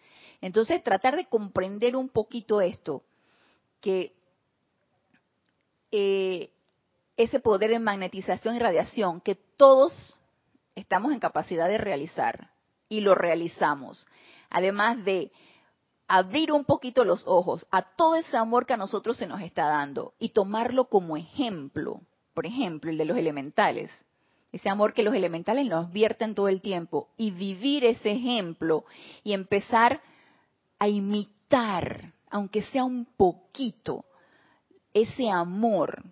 Entonces, 0.40 0.82
tratar 0.82 1.16
de 1.16 1.26
comprender 1.26 1.96
un 1.96 2.08
poquito 2.08 2.60
esto, 2.60 3.02
que 3.80 4.12
eh, 5.90 6.50
ese 7.16 7.40
poder 7.40 7.70
de 7.70 7.78
magnetización 7.78 8.56
y 8.56 8.58
radiación 8.58 9.20
que 9.20 9.34
todos 9.34 10.16
estamos 10.74 11.12
en 11.12 11.20
capacidad 11.20 11.68
de 11.68 11.78
realizar 11.78 12.50
y 12.88 13.00
lo 13.00 13.14
realizamos, 13.14 14.06
además 14.50 15.04
de 15.04 15.30
abrir 16.12 16.52
un 16.52 16.66
poquito 16.66 17.06
los 17.06 17.26
ojos 17.26 17.66
a 17.70 17.80
todo 17.80 18.16
ese 18.16 18.36
amor 18.36 18.66
que 18.66 18.74
a 18.74 18.76
nosotros 18.76 19.16
se 19.16 19.26
nos 19.26 19.40
está 19.40 19.64
dando 19.64 20.12
y 20.18 20.28
tomarlo 20.28 20.84
como 20.84 21.16
ejemplo. 21.16 22.02
Por 22.34 22.44
ejemplo, 22.44 22.90
el 22.90 22.98
de 22.98 23.06
los 23.06 23.16
elementales. 23.16 23.90
Ese 24.52 24.68
amor 24.68 24.92
que 24.92 25.04
los 25.04 25.14
elementales 25.14 25.64
nos 25.64 25.90
vierten 25.90 26.34
todo 26.34 26.48
el 26.48 26.60
tiempo 26.60 27.08
y 27.16 27.30
vivir 27.30 27.86
ese 27.86 28.12
ejemplo 28.12 28.84
y 29.24 29.32
empezar 29.32 30.02
a 30.78 30.86
imitar, 30.86 32.12
aunque 32.28 32.60
sea 32.64 32.84
un 32.84 33.06
poquito, 33.06 34.04
ese 34.92 35.30
amor 35.30 36.04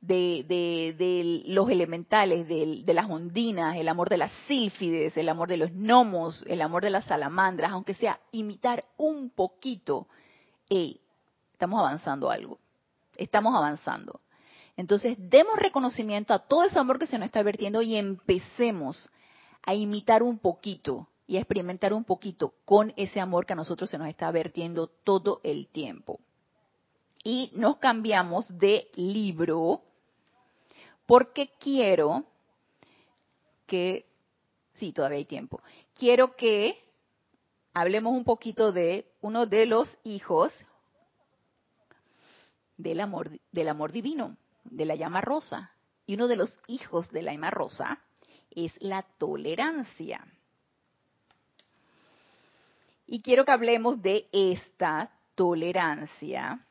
de, 0.00 0.94
de, 0.98 1.42
los 1.46 1.68
elementales, 1.68 2.48
de, 2.48 2.82
de, 2.84 2.94
las 2.94 3.08
ondinas, 3.10 3.76
el 3.76 3.88
amor 3.88 4.08
de 4.08 4.18
las 4.18 4.32
sílfides, 4.46 5.16
el 5.16 5.28
amor 5.28 5.48
de 5.48 5.58
los 5.58 5.70
gnomos, 5.72 6.44
el 6.48 6.62
amor 6.62 6.82
de 6.82 6.90
las 6.90 7.04
salamandras, 7.04 7.72
aunque 7.72 7.94
sea 7.94 8.18
imitar 8.32 8.84
un 8.96 9.30
poquito, 9.30 10.06
estamos 10.68 11.80
avanzando 11.80 12.30
algo, 12.30 12.58
estamos 13.16 13.54
avanzando. 13.54 14.20
Entonces, 14.76 15.16
demos 15.18 15.56
reconocimiento 15.56 16.32
a 16.32 16.38
todo 16.38 16.64
ese 16.64 16.78
amor 16.78 16.98
que 16.98 17.06
se 17.06 17.18
nos 17.18 17.26
está 17.26 17.42
vertiendo 17.42 17.82
y 17.82 17.96
empecemos 17.96 19.10
a 19.62 19.74
imitar 19.74 20.22
un 20.22 20.38
poquito 20.38 21.08
y 21.26 21.36
a 21.36 21.40
experimentar 21.40 21.92
un 21.92 22.04
poquito 22.04 22.54
con 22.64 22.94
ese 22.96 23.20
amor 23.20 23.44
que 23.44 23.52
a 23.52 23.56
nosotros 23.56 23.90
se 23.90 23.98
nos 23.98 24.08
está 24.08 24.30
vertiendo 24.30 24.86
todo 25.04 25.40
el 25.44 25.68
tiempo. 25.68 26.18
Y 27.22 27.50
nos 27.54 27.76
cambiamos 27.76 28.48
de 28.58 28.88
libro 28.94 29.82
porque 31.10 31.50
quiero 31.58 32.24
que, 33.66 34.06
sí, 34.74 34.92
todavía 34.92 35.18
hay 35.18 35.24
tiempo, 35.24 35.60
quiero 35.92 36.36
que 36.36 36.80
hablemos 37.74 38.12
un 38.12 38.22
poquito 38.22 38.70
de 38.70 39.10
uno 39.20 39.46
de 39.46 39.66
los 39.66 39.88
hijos 40.04 40.52
del 42.76 43.00
amor, 43.00 43.28
del 43.50 43.68
amor 43.70 43.90
divino, 43.90 44.36
de 44.62 44.84
la 44.84 44.94
llama 44.94 45.20
rosa. 45.20 45.72
Y 46.06 46.14
uno 46.14 46.28
de 46.28 46.36
los 46.36 46.56
hijos 46.68 47.10
de 47.10 47.22
la 47.22 47.32
llama 47.32 47.50
rosa 47.50 47.98
es 48.52 48.72
la 48.80 49.02
tolerancia. 49.02 50.24
Y 53.08 53.20
quiero 53.20 53.44
que 53.44 53.50
hablemos 53.50 54.00
de 54.00 54.28
esta 54.30 55.10
tolerancia, 55.34 56.64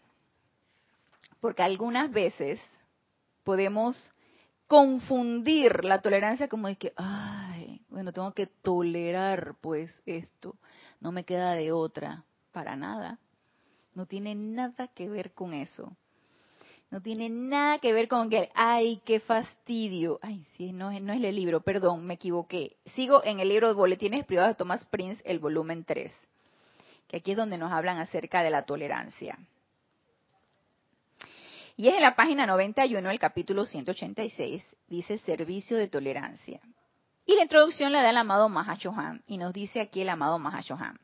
porque 1.42 1.62
algunas 1.62 2.10
veces 2.10 2.62
podemos 3.44 4.14
confundir 4.70 5.84
la 5.84 6.00
tolerancia 6.00 6.48
como 6.48 6.68
de 6.68 6.76
que, 6.76 6.94
ay, 6.96 7.82
bueno, 7.90 8.14
tengo 8.14 8.32
que 8.34 8.46
tolerar 8.46 9.56
pues 9.62 9.92
esto, 10.06 10.56
no 11.02 11.12
me 11.12 11.26
queda 11.26 11.54
de 11.54 11.72
otra, 11.72 12.24
para 12.52 12.76
nada. 12.76 13.18
No 13.96 14.06
tiene 14.06 14.36
nada 14.36 14.88
que 14.90 15.10
ver 15.10 15.34
con 15.34 15.56
eso. 15.56 15.98
No 16.92 17.02
tiene 17.02 17.30
nada 17.30 17.80
que 17.80 17.94
ver 17.94 18.08
con 18.08 18.30
que, 18.30 18.52
ay, 18.54 19.02
qué 19.06 19.20
fastidio. 19.20 20.20
Ay, 20.22 20.46
sí, 20.56 20.72
no, 20.72 20.92
no 20.92 21.14
es 21.14 21.24
el 21.24 21.36
libro, 21.36 21.62
perdón, 21.62 22.06
me 22.06 22.14
equivoqué. 22.14 22.78
Sigo 22.94 23.24
en 23.24 23.40
el 23.40 23.50
libro 23.50 23.70
de 23.70 23.74
Boletines 23.74 24.24
Privados 24.24 24.52
de 24.52 24.56
Thomas 24.56 24.86
Prince, 24.86 25.20
el 25.26 25.40
volumen 25.40 25.84
3, 25.84 26.14
que 27.08 27.18
aquí 27.18 27.32
es 27.32 27.38
donde 27.38 27.58
nos 27.58 27.72
hablan 27.72 27.98
acerca 27.98 28.44
de 28.44 28.52
la 28.52 28.68
tolerancia. 28.68 29.40
Y 31.80 31.88
es 31.88 31.96
en 31.96 32.02
la 32.02 32.14
página 32.14 32.46
91, 32.46 33.10
el 33.10 33.20
capítulo 33.20 33.66
186, 33.66 34.76
dice 34.90 35.18
servicio 35.20 35.78
de 35.78 35.88
tolerancia. 35.88 36.60
Y 37.26 37.38
la 37.38 37.44
introducción 37.44 37.94
la 37.94 38.04
da 38.04 38.10
el 38.10 38.18
amado 38.18 38.50
Mahashohan, 38.50 39.24
y 39.28 39.38
nos 39.38 39.54
dice 39.54 39.80
aquí 39.80 40.02
el 40.02 40.10
amado 40.10 40.40
Mahashohan. 40.40 41.00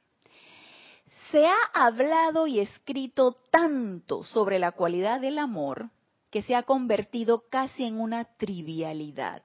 Se 1.31 1.47
ha 1.47 1.55
hablado 1.73 2.45
y 2.45 2.59
escrito 2.59 3.37
tanto 3.51 4.25
sobre 4.25 4.59
la 4.59 4.73
cualidad 4.73 5.21
del 5.21 5.39
amor 5.39 5.91
que 6.29 6.41
se 6.41 6.55
ha 6.55 6.63
convertido 6.63 7.45
casi 7.49 7.85
en 7.85 7.97
una 7.97 8.25
trivialidad. 8.25 9.43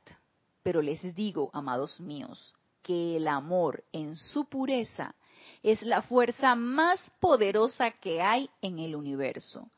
Pero 0.64 0.83
les 0.83 1.14
digo, 1.14 1.51
amados 1.53 2.01
míos, 2.01 2.57
que 2.83 3.18
el 3.18 3.28
amor 3.28 3.85
en 3.93 4.16
su 4.16 4.47
pureza 4.47 5.14
es 5.62 5.81
la 5.83 6.03
fuerza 6.03 6.57
más 6.57 6.99
poderosa 7.20 7.93
que 7.93 8.20
hay 8.20 8.51
en 8.62 8.81
el 8.81 8.97
universo 8.97 9.70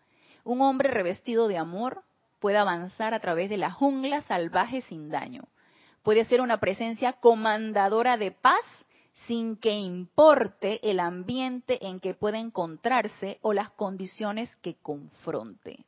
un 0.45 0.61
hombre 0.61 0.91
revestido 0.91 1.49
de 1.49 1.59
amor 1.59 2.03
puede 2.41 2.59
avanzar 2.59 3.15
a 3.15 3.21
través 3.21 3.49
de 3.49 3.57
la 3.57 3.71
jungla 3.71 4.23
salvaje 4.23 4.81
sin 4.83 5.11
daño. 5.11 5.45
Puede 6.03 6.25
ser 6.25 6.41
una 6.41 6.59
presencia 6.59 7.13
comandadora 7.15 8.17
de 8.17 8.33
paz 8.33 8.65
sin 9.27 9.57
que 9.57 9.73
importe 9.73 10.81
el 10.91 10.99
ambiente 10.99 11.87
en 11.87 12.01
que 12.01 12.15
pueda 12.15 12.39
encontrarse 12.39 13.39
o 13.43 13.53
las 13.53 13.71
condiciones 13.71 14.55
que 14.57 14.75
confronte. 14.75 15.85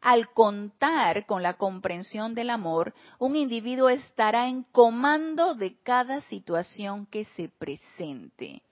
Al 0.00 0.32
contar 0.32 1.26
con 1.26 1.42
la 1.42 1.54
comprensión 1.54 2.34
del 2.34 2.50
amor, 2.50 2.94
un 3.18 3.36
individuo 3.36 3.88
estará 3.88 4.48
en 4.48 4.62
comando 4.62 5.54
de 5.54 5.76
cada 5.82 6.20
situación 6.22 7.06
que 7.06 7.24
se 7.24 7.48
presente. 7.48 8.62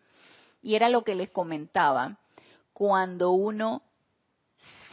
Y 0.62 0.74
era 0.76 0.88
lo 0.88 1.02
que 1.02 1.14
les 1.14 1.30
comentaba, 1.30 2.18
cuando 2.72 3.30
uno 3.30 3.82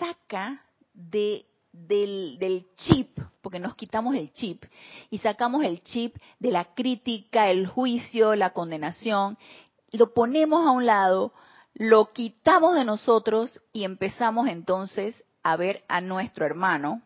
saca 0.04 0.62
de, 0.94 1.46
del, 1.72 2.68
chip, 2.76 3.18
porque 3.42 3.60
nos 3.60 3.76
quitamos 3.76 4.16
el 4.16 4.32
chip, 4.34 4.64
y 5.10 5.18
sacamos 5.20 5.64
el 5.64 5.82
chip 5.82 6.16
de 6.40 6.52
la 6.52 6.74
crítica, 6.74 7.50
el 7.50 7.68
juicio, 7.68 8.36
la 8.36 8.52
condenación, 8.52 9.38
lo 9.92 10.14
ponemos 10.14 10.68
a 10.68 10.72
un 10.72 10.86
lado, 10.86 11.34
lo 11.74 12.12
quitamos 12.12 12.76
de 12.76 12.86
nosotros 12.86 13.62
y 13.72 13.84
empezamos 13.84 14.48
entonces 14.48 15.24
a 15.42 15.56
ver 15.56 15.84
a 15.88 16.02
nuestro 16.02 16.46
hermano 16.46 17.02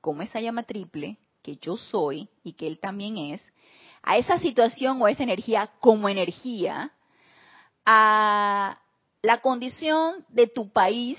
como 0.00 0.22
esa 0.22 0.40
llama 0.40 0.62
triple 0.62 1.18
que 1.42 1.56
yo 1.56 1.76
soy 1.76 2.28
y 2.42 2.52
que 2.54 2.66
él 2.66 2.78
también 2.78 3.16
es, 3.16 3.42
a 4.02 4.16
esa 4.16 4.38
situación 4.38 5.00
o 5.00 5.06
a 5.06 5.10
esa 5.10 5.22
energía 5.22 5.70
como 5.80 6.08
energía, 6.08 6.92
a 7.84 8.78
la 9.22 9.40
condición 9.40 10.24
de 10.28 10.46
tu 10.46 10.70
país 10.70 11.18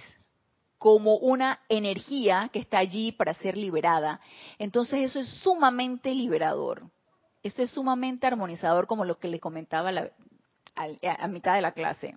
como 0.78 1.18
una 1.18 1.60
energía 1.68 2.50
que 2.54 2.60
está 2.60 2.80
allí 2.80 3.12
para 3.12 3.34
ser 3.34 3.58
liberada. 3.58 4.22
Entonces 4.58 5.02
eso 5.02 5.20
es 5.20 5.28
sumamente 5.42 6.16
liberador. 6.16 6.90
Eso 7.44 7.62
es 7.62 7.72
sumamente 7.72 8.28
armonizador 8.28 8.88
como 8.88 9.06
lo 9.06 9.20
que 9.20 9.28
le 9.28 9.40
comentaba 9.40 9.92
a, 10.76 11.28
mitad 11.28 11.56
de 11.56 11.62
la 11.62 11.74
clase. 11.74 12.16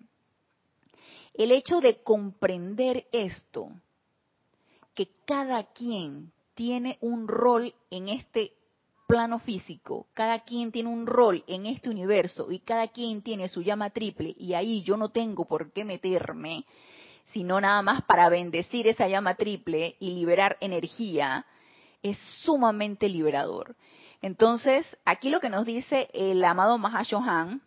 El 1.34 1.50
hecho 1.50 1.80
de 1.80 2.02
comprender 2.02 3.06
esto, 3.12 3.70
que 4.94 5.08
cada 5.24 5.64
quien 5.64 6.32
tiene 6.54 6.98
un 7.00 7.26
rol 7.26 7.74
en 7.90 8.08
este 8.08 8.52
plano 9.12 9.40
físico, 9.40 10.06
cada 10.14 10.38
quien 10.38 10.72
tiene 10.72 10.88
un 10.88 11.06
rol 11.06 11.44
en 11.46 11.66
este 11.66 11.90
universo 11.90 12.50
y 12.50 12.60
cada 12.60 12.88
quien 12.88 13.20
tiene 13.20 13.46
su 13.46 13.60
llama 13.60 13.90
triple 13.90 14.34
y 14.38 14.54
ahí 14.54 14.82
yo 14.84 14.96
no 14.96 15.10
tengo 15.10 15.44
por 15.44 15.70
qué 15.74 15.84
meterme, 15.84 16.64
sino 17.26 17.60
nada 17.60 17.82
más 17.82 18.00
para 18.04 18.30
bendecir 18.30 18.88
esa 18.88 19.08
llama 19.08 19.34
triple 19.34 19.96
y 20.00 20.14
liberar 20.14 20.56
energía, 20.62 21.44
es 22.02 22.16
sumamente 22.42 23.06
liberador. 23.10 23.76
Entonces, 24.22 24.86
aquí 25.04 25.28
lo 25.28 25.40
que 25.40 25.50
nos 25.50 25.66
dice 25.66 26.08
el 26.14 26.42
amado 26.42 26.78
Mahashohan, 26.78 27.60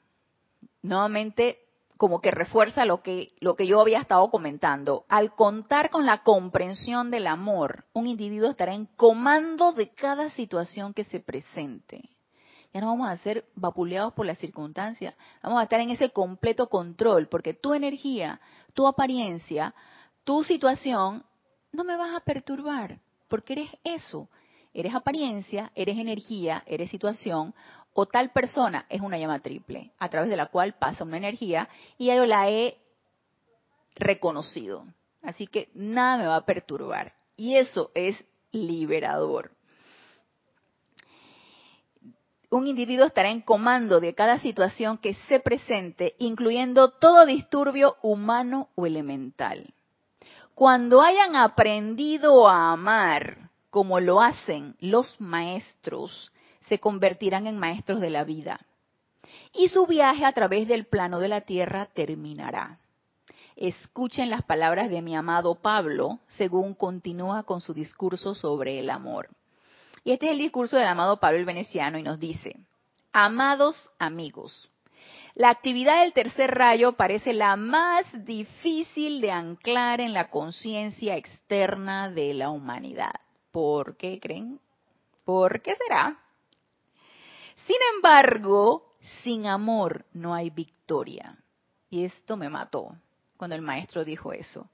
nuevamente 0.82 1.60
como 1.98 2.20
que 2.20 2.32
refuerza 2.32 2.86
lo 2.86 3.02
que, 3.02 3.30
lo 3.40 3.56
que 3.56 3.68
yo 3.68 3.80
había 3.80 4.00
estado 4.00 4.30
comentando. 4.30 5.06
Al 5.08 5.34
contar 5.34 5.90
con 5.90 6.06
la 6.06 6.24
comprensión 6.24 7.10
del 7.12 7.28
amor, 7.28 7.86
un 7.94 8.08
individuo 8.08 8.50
estará 8.50 8.74
en 8.74 8.86
comando 8.86 9.72
de 9.72 9.90
cada 9.90 10.30
situación 10.32 10.94
que 10.94 11.06
se 11.06 11.20
presente. 11.20 12.10
ya 12.74 12.82
no 12.82 12.88
vamos 12.88 13.08
a 13.08 13.18
ser 13.18 13.46
vapuleados 13.56 14.14
por 14.14 14.26
las 14.26 14.38
circunstancias, 14.38 15.16
vamos 15.42 15.60
a 15.60 15.64
estar 15.64 15.80
en 15.80 15.92
ese 15.92 16.10
completo 16.10 16.68
control, 16.68 17.28
porque 17.28 17.54
tu 17.54 17.74
energía, 17.74 18.42
tu 18.74 18.88
apariencia, 18.88 19.74
tu 20.26 20.44
situación, 20.44 21.24
no 21.72 21.86
me 21.86 21.96
vas 21.96 22.14
a 22.16 22.20
perturbar, 22.20 23.00
porque 23.30 23.54
eres 23.54 23.70
eso, 23.86 24.30
eres 24.74 24.94
apariencia, 24.94 25.72
eres 25.76 25.98
energía, 25.98 26.64
eres 26.66 26.92
situación, 26.92 27.54
o 27.98 28.06
tal 28.06 28.32
persona 28.32 28.86
es 28.90 29.00
una 29.00 29.18
llama 29.18 29.40
triple, 29.40 29.92
a 29.98 30.10
través 30.10 30.30
de 30.30 30.36
la 30.36 30.48
cual 30.48 30.74
pasa 30.74 31.06
una 31.06 31.16
energía, 31.16 31.70
y 31.98 32.08
yo 32.08 32.26
la 32.26 32.50
he 32.50 32.78
reconocido. 33.96 34.86
Así 35.24 35.48
que 35.48 35.70
nada 35.74 36.18
me 36.18 36.28
va 36.28 36.36
a 36.36 36.46
perturbar. 36.46 37.14
Y 37.38 37.56
eso 37.56 37.92
es 37.96 38.22
liberador. 38.52 39.52
Un 42.50 42.68
individuo 42.68 43.06
estará 43.06 43.30
en 43.30 43.42
comando 43.42 44.02
de 44.02 44.14
cada 44.14 44.40
situación 44.40 44.98
que 44.98 45.14
se 45.30 45.40
presente, 45.40 46.16
incluyendo 46.20 46.92
todo 46.92 47.26
disturbio 47.26 47.96
humano 48.02 48.68
o 48.76 48.86
elemental. 48.86 49.74
Cuando 50.54 51.02
hayan 51.02 51.38
aprendido 51.38 52.50
a 52.50 52.74
amar 52.74 53.50
como 53.70 54.02
lo 54.02 54.22
hacen 54.22 54.76
los 54.82 55.20
maestros, 55.20 56.34
se 56.68 56.80
convertirán 56.80 57.48
en 57.48 57.58
maestros 57.58 58.00
de 58.00 58.10
la 58.10 58.24
vida. 58.24 58.60
Y 59.54 59.70
su 59.70 59.86
viaje 59.86 60.26
a 60.26 60.34
través 60.34 60.68
del 60.68 60.86
plano 60.86 61.20
de 61.20 61.30
la 61.30 61.42
tierra 61.42 61.88
terminará. 61.94 62.80
Escuchen 63.56 64.30
las 64.30 64.44
palabras 64.44 64.90
de 64.90 65.02
mi 65.02 65.16
amado 65.16 65.56
Pablo, 65.56 66.20
según 66.28 66.74
continúa 66.74 67.44
con 67.44 67.62
su 67.62 67.74
discurso 67.74 68.36
sobre 68.36 68.80
el 68.80 68.90
amor. 68.90 69.30
Y 70.04 70.12
este 70.12 70.26
es 70.28 70.34
el 70.34 70.40
discurso 70.40 70.76
del 70.78 70.88
amado 70.88 71.20
Pablo 71.20 71.40
el 71.40 71.46
Veneciano 71.46 71.98
y 71.98 72.04
nos 72.04 72.20
dice, 72.20 72.58
amados 73.14 73.92
amigos, 73.98 74.70
la 75.36 75.50
actividad 75.50 76.02
del 76.02 76.14
tercer 76.14 76.52
rayo 76.52 76.94
parece 76.94 77.34
la 77.34 77.56
más 77.56 78.06
difícil 78.26 79.20
de 79.20 79.32
anclar 79.32 80.00
en 80.00 80.14
la 80.14 80.30
conciencia 80.30 81.18
externa 81.18 82.10
de 82.10 82.34
la 82.34 82.50
humanidad. 82.50 83.14
¿Por 83.52 83.98
qué 83.98 84.20
creen? 84.20 84.60
¿Por 85.24 85.62
qué 85.62 85.76
será? 85.76 86.20
Sin 87.66 87.78
embargo, 87.96 88.96
sin 89.24 89.48
amor 89.48 90.06
no 90.14 90.34
hay 90.34 90.50
victoria. 90.50 91.38
Y 91.90 92.06
esto 92.06 92.38
me 92.38 92.50
mató 92.50 92.96
cuando 93.38 93.56
el 93.56 93.62
maestro 93.62 94.04
dijo 94.04 94.34
eso. 94.34 94.70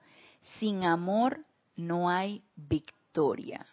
Sin 0.59 0.83
amor 0.83 1.45
no 1.75 2.09
hay 2.09 2.43
victoria. 2.55 3.65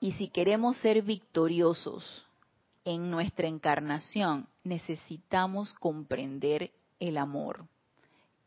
Y 0.00 0.12
si 0.12 0.28
queremos 0.28 0.76
ser 0.78 1.02
victoriosos 1.02 2.24
en 2.84 3.10
nuestra 3.10 3.48
encarnación, 3.48 4.46
necesitamos 4.62 5.74
comprender 5.74 6.70
el 7.00 7.18
amor, 7.18 7.66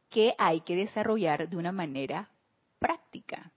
que 0.09 0.33
hay 0.37 0.61
que 0.61 0.75
desarrollar 0.75 1.49
de 1.49 1.57
una 1.57 1.71
manera 1.71 2.29
práctica. 2.79 3.51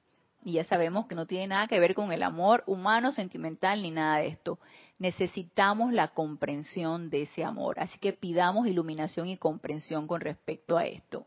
Y 0.44 0.52
ya 0.52 0.64
sabemos 0.64 1.06
que 1.06 1.14
no 1.14 1.26
tiene 1.26 1.48
nada 1.48 1.68
que 1.68 1.80
ver 1.80 1.94
con 1.94 2.12
el 2.12 2.22
amor 2.22 2.64
humano, 2.66 3.12
sentimental, 3.12 3.82
ni 3.82 3.90
nada 3.90 4.18
de 4.18 4.28
esto. 4.28 4.58
Necesitamos 4.98 5.92
la 5.92 6.08
comprensión 6.08 7.10
de 7.10 7.22
ese 7.22 7.44
amor. 7.44 7.80
Así 7.80 7.98
que 7.98 8.12
pidamos 8.12 8.66
iluminación 8.66 9.28
y 9.28 9.36
comprensión 9.36 10.06
con 10.06 10.20
respecto 10.20 10.76
a 10.76 10.84
esto. 10.84 11.26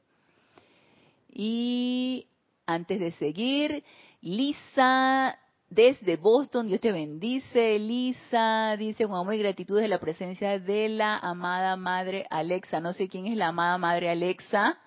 Y 1.30 2.28
antes 2.65 2.99
de 2.99 3.11
seguir, 3.13 3.84
Lisa 4.22 5.38
desde 5.70 6.15
Boston, 6.15 6.68
Dios 6.68 6.80
te 6.80 6.93
bendice, 6.93 7.78
Lisa, 7.78 8.78
dice 8.78 9.05
con 9.05 9.15
amor 9.15 9.34
y 9.34 9.39
gratitud 9.39 9.80
de 9.80 9.89
la 9.89 9.99
presencia 9.99 10.59
de 10.59 10.88
la 10.88 11.18
amada 11.18 11.76
Madre 11.76 12.26
Alexa. 12.30 12.80
No 12.80 12.93
sé 12.93 13.09
quién 13.09 13.28
es 13.28 13.36
la 13.36 13.49
amada 13.49 13.78
Madre 13.78 14.09
Alexa. 14.09 14.80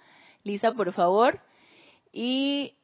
Lisa, 0.43 0.73
por 0.73 0.93
favor. 0.93 1.41
Y 2.13 2.75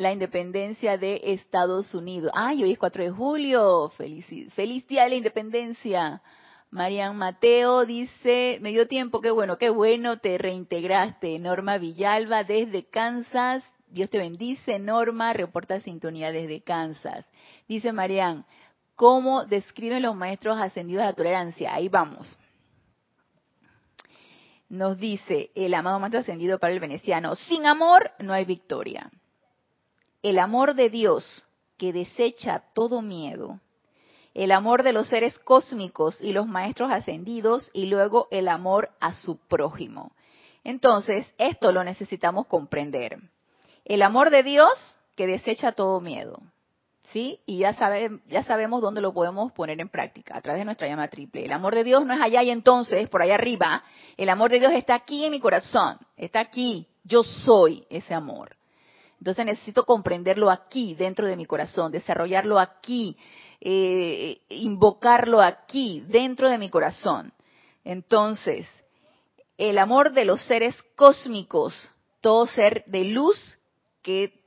la 0.00 0.12
independencia 0.12 0.96
de 0.96 1.20
Estados 1.24 1.94
Unidos. 1.94 2.32
Ay, 2.34 2.62
hoy 2.62 2.72
es 2.72 2.78
4 2.78 3.04
de 3.04 3.10
julio. 3.10 3.90
Feliz, 3.98 4.26
feliz 4.54 4.86
día 4.88 5.04
de 5.04 5.10
la 5.10 5.16
independencia. 5.16 6.22
Marian 6.70 7.18
Mateo 7.18 7.84
dice, 7.84 8.58
me 8.62 8.70
dio 8.70 8.88
tiempo, 8.88 9.20
qué 9.20 9.30
bueno, 9.30 9.58
qué 9.58 9.68
bueno, 9.68 10.18
te 10.18 10.38
reintegraste. 10.38 11.38
Norma 11.38 11.76
Villalba 11.76 12.44
desde 12.44 12.88
Kansas. 12.88 13.62
Dios 13.88 14.08
te 14.08 14.16
bendice, 14.16 14.78
Norma, 14.78 15.34
reporta 15.34 15.80
sintonía 15.80 16.32
desde 16.32 16.62
Kansas. 16.62 17.26
Dice 17.68 17.92
Marian, 17.92 18.46
¿cómo 18.94 19.44
describen 19.44 20.02
los 20.02 20.16
maestros 20.16 20.58
ascendidos 20.58 21.02
a 21.02 21.06
la 21.06 21.12
tolerancia? 21.12 21.74
Ahí 21.74 21.90
vamos. 21.90 22.38
Nos 24.70 24.96
dice 24.96 25.50
el 25.54 25.74
amado 25.74 25.98
maestro 25.98 26.20
ascendido 26.20 26.58
para 26.58 26.72
el 26.72 26.80
veneciano, 26.80 27.34
sin 27.34 27.66
amor 27.66 28.12
no 28.20 28.32
hay 28.32 28.46
victoria 28.46 29.10
el 30.22 30.38
amor 30.38 30.74
de 30.74 30.90
Dios 30.90 31.46
que 31.78 31.92
desecha 31.92 32.62
todo 32.74 33.00
miedo, 33.02 33.60
el 34.34 34.52
amor 34.52 34.82
de 34.82 34.92
los 34.92 35.08
seres 35.08 35.38
cósmicos 35.38 36.20
y 36.20 36.32
los 36.32 36.46
maestros 36.46 36.92
ascendidos 36.92 37.70
y 37.72 37.86
luego 37.86 38.28
el 38.30 38.48
amor 38.48 38.90
a 39.00 39.14
su 39.14 39.38
prójimo. 39.38 40.12
Entonces, 40.62 41.32
esto 41.38 41.72
lo 41.72 41.82
necesitamos 41.84 42.46
comprender. 42.46 43.18
El 43.84 44.02
amor 44.02 44.30
de 44.30 44.42
Dios 44.42 44.70
que 45.16 45.26
desecha 45.26 45.72
todo 45.72 46.00
miedo. 46.00 46.40
¿Sí? 47.12 47.40
Y 47.44 47.58
ya, 47.58 47.76
ya 48.28 48.44
sabemos 48.44 48.80
dónde 48.82 49.00
lo 49.00 49.12
podemos 49.12 49.50
poner 49.50 49.80
en 49.80 49.88
práctica, 49.88 50.36
a 50.36 50.40
través 50.40 50.60
de 50.60 50.64
nuestra 50.64 50.86
llama 50.86 51.08
triple. 51.08 51.44
El 51.44 51.52
amor 51.52 51.74
de 51.74 51.82
Dios 51.82 52.06
no 52.06 52.14
es 52.14 52.20
allá 52.20 52.40
y 52.44 52.50
entonces, 52.50 53.08
por 53.08 53.20
allá 53.20 53.34
arriba. 53.34 53.82
El 54.16 54.28
amor 54.28 54.52
de 54.52 54.60
Dios 54.60 54.72
está 54.72 54.94
aquí 54.94 55.24
en 55.24 55.32
mi 55.32 55.40
corazón, 55.40 55.98
está 56.16 56.38
aquí. 56.38 56.86
Yo 57.02 57.24
soy 57.24 57.84
ese 57.90 58.14
amor. 58.14 58.56
Entonces 59.20 59.44
necesito 59.44 59.84
comprenderlo 59.84 60.50
aquí, 60.50 60.94
dentro 60.94 61.28
de 61.28 61.36
mi 61.36 61.44
corazón, 61.44 61.92
desarrollarlo 61.92 62.58
aquí, 62.58 63.16
eh, 63.60 64.40
invocarlo 64.48 65.42
aquí, 65.42 66.02
dentro 66.08 66.48
de 66.48 66.56
mi 66.56 66.70
corazón. 66.70 67.32
Entonces, 67.84 68.66
el 69.58 69.76
amor 69.76 70.12
de 70.12 70.24
los 70.24 70.40
seres 70.44 70.74
cósmicos, 70.96 71.90
todo 72.22 72.46
ser 72.46 72.82
de 72.86 73.04
luz 73.04 73.58
que 74.02 74.40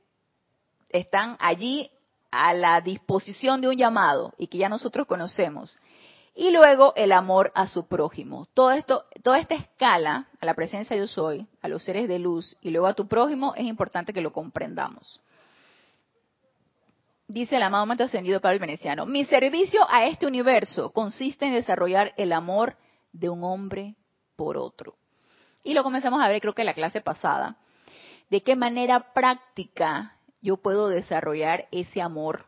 están 0.88 1.36
allí 1.38 1.88
a 2.32 2.52
la 2.52 2.80
disposición 2.80 3.60
de 3.60 3.68
un 3.68 3.76
llamado 3.76 4.34
y 4.38 4.48
que 4.48 4.58
ya 4.58 4.68
nosotros 4.68 5.06
conocemos 5.06 5.78
y 6.34 6.50
luego 6.50 6.92
el 6.96 7.12
amor 7.12 7.52
a 7.54 7.68
su 7.68 7.86
prójimo. 7.86 8.48
Todo 8.54 8.72
esto, 8.72 9.04
toda 9.22 9.38
esta 9.38 9.54
escala 9.54 10.28
a 10.40 10.46
la 10.46 10.54
presencia 10.54 10.96
yo 10.96 11.06
soy, 11.06 11.46
a 11.62 11.68
los 11.68 11.84
seres 11.84 12.08
de 12.08 12.18
luz 12.18 12.56
y 12.60 12.70
luego 12.70 12.86
a 12.86 12.94
tu 12.94 13.06
prójimo 13.06 13.54
es 13.54 13.64
importante 13.64 14.12
que 14.12 14.20
lo 14.20 14.32
comprendamos. 14.32 15.20
Dice 17.28 17.56
el 17.56 17.62
amado 17.62 17.86
Maestro 17.86 18.06
Ascendido 18.06 18.40
Pablo 18.40 18.58
Veneciano, 18.58 19.06
mi 19.06 19.24
servicio 19.24 19.80
a 19.88 20.06
este 20.06 20.26
universo 20.26 20.90
consiste 20.90 21.46
en 21.46 21.54
desarrollar 21.54 22.12
el 22.16 22.32
amor 22.32 22.76
de 23.12 23.30
un 23.30 23.44
hombre 23.44 23.94
por 24.36 24.56
otro. 24.56 24.96
Y 25.62 25.72
lo 25.72 25.82
comenzamos 25.82 26.20
a 26.20 26.28
ver 26.28 26.40
creo 26.40 26.54
que 26.54 26.62
en 26.62 26.66
la 26.66 26.74
clase 26.74 27.00
pasada, 27.00 27.56
de 28.28 28.42
qué 28.42 28.56
manera 28.56 29.12
práctica 29.14 30.16
yo 30.42 30.58
puedo 30.58 30.88
desarrollar 30.88 31.68
ese 31.70 32.02
amor 32.02 32.44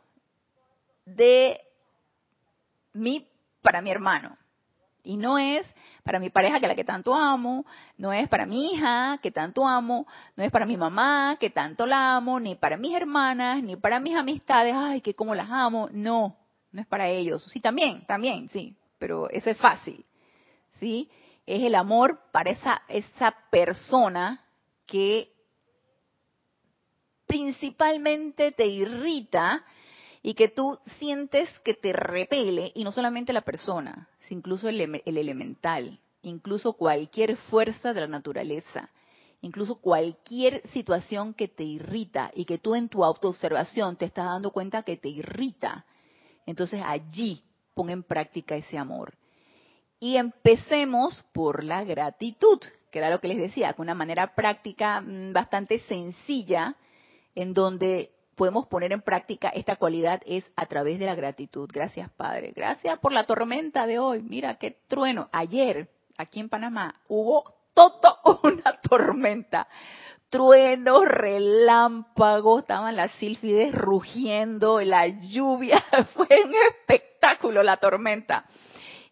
de 1.06 1.60
mi 2.92 3.26
para 3.66 3.82
mi 3.82 3.90
hermano. 3.90 4.38
Y 5.02 5.16
no 5.16 5.38
es 5.38 5.66
para 6.04 6.20
mi 6.20 6.30
pareja 6.30 6.60
que 6.60 6.68
la 6.68 6.76
que 6.76 6.84
tanto 6.84 7.12
amo, 7.12 7.66
no 7.98 8.12
es 8.12 8.28
para 8.28 8.46
mi 8.46 8.70
hija 8.70 9.18
que 9.20 9.32
tanto 9.32 9.66
amo, 9.66 10.06
no 10.36 10.44
es 10.44 10.52
para 10.52 10.66
mi 10.66 10.76
mamá 10.76 11.36
que 11.40 11.50
tanto 11.50 11.84
la 11.84 12.14
amo, 12.14 12.38
ni 12.38 12.54
para 12.54 12.76
mis 12.76 12.94
hermanas, 12.94 13.60
ni 13.64 13.74
para 13.74 13.98
mis 13.98 14.16
amistades, 14.16 14.72
ay, 14.72 15.00
que 15.00 15.14
como 15.14 15.34
las 15.34 15.50
amo, 15.50 15.88
no, 15.90 16.36
no 16.70 16.80
es 16.80 16.86
para 16.86 17.08
ellos. 17.08 17.42
Sí, 17.50 17.60
también, 17.60 18.06
también, 18.06 18.48
sí, 18.50 18.76
pero 19.00 19.28
eso 19.30 19.50
es 19.50 19.56
fácil. 19.56 20.04
¿Sí? 20.78 21.10
Es 21.44 21.62
el 21.64 21.74
amor 21.74 22.20
para 22.30 22.50
esa 22.50 22.82
esa 22.86 23.34
persona 23.50 24.44
que 24.86 25.32
principalmente 27.26 28.52
te 28.52 28.66
irrita 28.66 29.64
y 30.26 30.34
que 30.34 30.48
tú 30.48 30.80
sientes 30.98 31.48
que 31.60 31.74
te 31.74 31.92
repele, 31.92 32.72
y 32.74 32.82
no 32.82 32.90
solamente 32.90 33.32
la 33.32 33.42
persona, 33.42 34.08
sino 34.18 34.40
incluso 34.40 34.68
el, 34.68 34.80
el 34.80 35.18
elemental, 35.18 36.00
incluso 36.22 36.72
cualquier 36.72 37.36
fuerza 37.36 37.94
de 37.94 38.00
la 38.00 38.08
naturaleza, 38.08 38.90
incluso 39.40 39.76
cualquier 39.76 40.66
situación 40.70 41.32
que 41.32 41.46
te 41.46 41.62
irrita 41.62 42.32
y 42.34 42.44
que 42.44 42.58
tú 42.58 42.74
en 42.74 42.88
tu 42.88 43.04
autoobservación 43.04 43.94
te 43.94 44.06
estás 44.06 44.24
dando 44.24 44.50
cuenta 44.50 44.82
que 44.82 44.96
te 44.96 45.08
irrita. 45.08 45.86
Entonces 46.44 46.82
allí 46.84 47.44
pon 47.72 47.88
en 47.90 48.02
práctica 48.02 48.56
ese 48.56 48.78
amor. 48.78 49.14
Y 50.00 50.16
empecemos 50.16 51.24
por 51.32 51.62
la 51.62 51.84
gratitud, 51.84 52.58
que 52.90 52.98
era 52.98 53.10
lo 53.10 53.20
que 53.20 53.28
les 53.28 53.38
decía, 53.38 53.74
con 53.74 53.84
una 53.84 53.94
manera 53.94 54.34
práctica 54.34 55.00
mm, 55.00 55.32
bastante 55.32 55.78
sencilla, 55.78 56.74
en 57.36 57.54
donde 57.54 58.15
podemos 58.36 58.66
poner 58.66 58.92
en 58.92 59.02
práctica 59.02 59.48
esta 59.48 59.76
cualidad 59.76 60.22
es 60.26 60.48
a 60.54 60.66
través 60.66 60.98
de 60.98 61.06
la 61.06 61.14
gratitud. 61.14 61.68
Gracias, 61.72 62.10
Padre. 62.10 62.52
Gracias 62.54 62.98
por 62.98 63.12
la 63.12 63.24
tormenta 63.24 63.86
de 63.86 63.98
hoy. 63.98 64.22
Mira 64.22 64.56
qué 64.56 64.78
trueno. 64.86 65.28
Ayer, 65.32 65.88
aquí 66.18 66.38
en 66.38 66.48
Panamá, 66.48 66.94
hubo 67.08 67.44
todo 67.74 68.18
una 68.42 68.80
tormenta. 68.82 69.66
Truenos, 70.28 71.04
relámpagos, 71.06 72.62
estaban 72.62 72.96
las 72.96 73.12
sílfides 73.12 73.72
rugiendo, 73.72 74.80
la 74.80 75.06
lluvia, 75.06 75.82
fue 76.14 76.28
un 76.44 76.52
espectáculo 76.68 77.62
la 77.62 77.76
tormenta. 77.76 78.44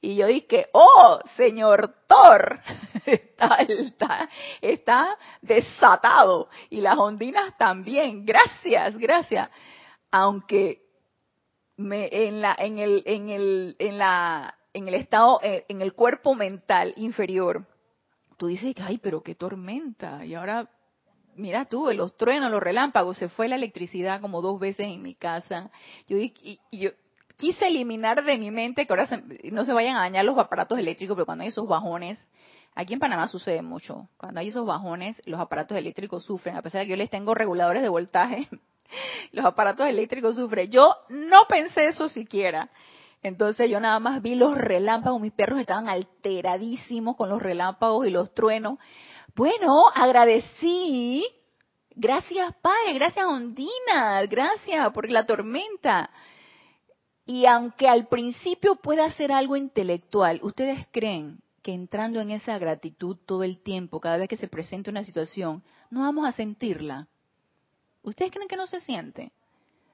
Y 0.00 0.16
yo 0.16 0.26
dije, 0.26 0.66
oh, 0.72 1.20
señor 1.36 1.94
Thor, 2.06 2.60
está, 3.12 3.56
está, 3.68 4.28
está 4.60 5.18
desatado. 5.42 6.48
Y 6.70 6.80
las 6.80 6.98
ondinas 6.98 7.56
también. 7.58 8.24
Gracias, 8.24 8.96
gracias. 8.96 9.50
Aunque 10.10 10.82
me, 11.76 12.08
en 12.10 12.40
la, 12.40 12.54
en 12.58 12.78
el, 12.78 13.02
en 13.06 13.28
el, 13.28 13.76
en 13.78 13.98
la, 13.98 14.54
en 14.72 14.88
el 14.88 14.94
estado, 14.94 15.40
eh, 15.42 15.64
en 15.68 15.82
el 15.82 15.94
cuerpo 15.94 16.34
mental 16.34 16.94
inferior, 16.96 17.66
tú 18.36 18.46
dices, 18.46 18.74
ay, 18.78 18.98
pero 18.98 19.22
qué 19.22 19.34
tormenta. 19.34 20.24
Y 20.24 20.34
ahora, 20.34 20.70
mira 21.36 21.64
tú, 21.66 21.90
los 21.92 22.16
truenos, 22.16 22.50
los 22.50 22.62
relámpagos, 22.62 23.18
se 23.18 23.28
fue 23.28 23.48
la 23.48 23.56
electricidad 23.56 24.20
como 24.20 24.40
dos 24.40 24.58
veces 24.58 24.86
en 24.86 25.02
mi 25.02 25.14
casa. 25.14 25.70
Yo, 26.06 26.16
y, 26.18 26.60
y 26.70 26.78
yo 26.78 26.90
quise 27.36 27.66
eliminar 27.66 28.24
de 28.24 28.38
mi 28.38 28.50
mente 28.50 28.86
que 28.86 28.92
ahora 28.92 29.08
no 29.50 29.64
se 29.64 29.72
vayan 29.72 29.96
a 29.96 30.00
dañar 30.00 30.24
los 30.24 30.38
aparatos 30.38 30.78
eléctricos, 30.78 31.16
pero 31.16 31.26
cuando 31.26 31.42
hay 31.42 31.48
esos 31.48 31.66
bajones, 31.66 32.24
aquí 32.74 32.94
en 32.94 33.00
Panamá 33.00 33.28
sucede 33.28 33.62
mucho, 33.62 34.08
cuando 34.16 34.40
hay 34.40 34.48
esos 34.48 34.66
bajones, 34.66 35.20
los 35.26 35.40
aparatos 35.40 35.76
eléctricos 35.76 36.24
sufren, 36.24 36.56
a 36.56 36.62
pesar 36.62 36.80
de 36.80 36.86
que 36.86 36.90
yo 36.90 36.96
les 36.96 37.10
tengo 37.10 37.34
reguladores 37.34 37.82
de 37.82 37.88
voltaje, 37.88 38.48
los 39.32 39.44
aparatos 39.44 39.86
eléctricos 39.86 40.36
sufren. 40.36 40.70
Yo 40.70 40.94
no 41.08 41.46
pensé 41.48 41.86
eso 41.86 42.08
siquiera. 42.08 42.70
Entonces 43.22 43.70
yo 43.70 43.80
nada 43.80 43.98
más 44.00 44.20
vi 44.20 44.34
los 44.34 44.54
relámpagos, 44.54 45.20
mis 45.20 45.32
perros 45.32 45.58
estaban 45.58 45.88
alteradísimos 45.88 47.16
con 47.16 47.30
los 47.30 47.40
relámpagos 47.40 48.06
y 48.06 48.10
los 48.10 48.34
truenos. 48.34 48.78
Bueno, 49.34 49.84
agradecí. 49.94 51.24
Gracias, 51.96 52.54
Padre, 52.60 52.92
gracias, 52.94 53.24
Ondina, 53.24 54.20
gracias 54.28 54.92
por 54.92 55.08
la 55.08 55.24
tormenta. 55.24 56.10
Y 57.24 57.46
aunque 57.46 57.88
al 57.88 58.08
principio 58.08 58.76
pueda 58.76 59.10
ser 59.12 59.32
algo 59.32 59.56
intelectual, 59.56 60.40
¿ustedes 60.42 60.86
creen 60.90 61.43
que 61.64 61.72
entrando 61.72 62.20
en 62.20 62.30
esa 62.30 62.58
gratitud 62.58 63.16
todo 63.24 63.42
el 63.42 63.58
tiempo, 63.58 63.98
cada 63.98 64.18
vez 64.18 64.28
que 64.28 64.36
se 64.36 64.48
presenta 64.48 64.90
una 64.90 65.02
situación, 65.02 65.64
no 65.88 66.00
vamos 66.00 66.28
a 66.28 66.32
sentirla? 66.32 67.08
¿Ustedes 68.02 68.30
creen 68.32 68.48
que 68.48 68.58
no 68.58 68.66
se 68.66 68.80
siente? 68.80 69.32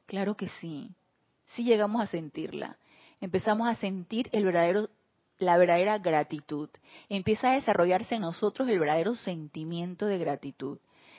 Claro 0.07 0.37
que 0.37 0.49
sí. 0.61 0.91
Sí 1.55 1.63
llegamos 1.63 2.03
a 2.03 2.09
sentirla. 2.09 2.77
Empezamos 3.21 3.69
a 3.69 3.77
sentir 3.77 4.29
la 5.39 5.57
verdadera 5.57 5.99
gratitud. 5.99 6.69
Empieza 7.09 7.53
a 7.53 7.55
desarrollarse 7.55 8.17
en 8.17 8.23
nosotros 8.23 8.69
el 8.69 8.81
verdadero 8.81 9.15
sentimiento 9.15 10.07
de 10.07 10.19
gratitud. 10.19 10.79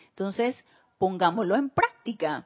Entonces, 0.10 0.62
pongámoslo 0.98 1.56
en 1.56 1.70
práctica. 1.70 2.46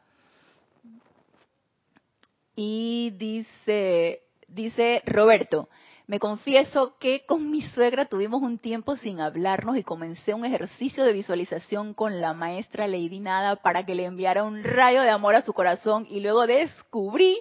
Y 2.56 3.16
dice, 3.18 4.22
dice 4.48 5.02
Roberto, 5.08 5.70
me 6.08 6.20
confieso 6.20 6.98
que 7.00 7.26
con 7.26 7.50
mi 7.50 7.62
suegra 7.62 8.06
tuvimos 8.06 8.44
un 8.44 8.60
tiempo 8.60 8.96
sin 8.96 9.20
hablarnos 9.20 9.78
y 9.78 9.84
comencé 9.84 10.34
un 10.34 10.46
ejercicio 10.46 11.04
de 11.04 11.14
visualización 11.14 11.94
con 11.94 12.22
la 12.22 12.34
maestra 12.34 12.88
Lady 12.88 13.20
Nada 13.20 13.56
para 13.56 13.86
que 13.86 13.96
le 13.96 14.06
enviara 14.06 14.44
un 14.44 14.64
rayo 14.64 15.02
de 15.02 15.10
amor 15.10 15.36
a 15.36 15.42
su 15.42 15.54
corazón 15.54 16.06
y 16.10 16.20
luego 16.20 16.46
descubrí 16.46 17.40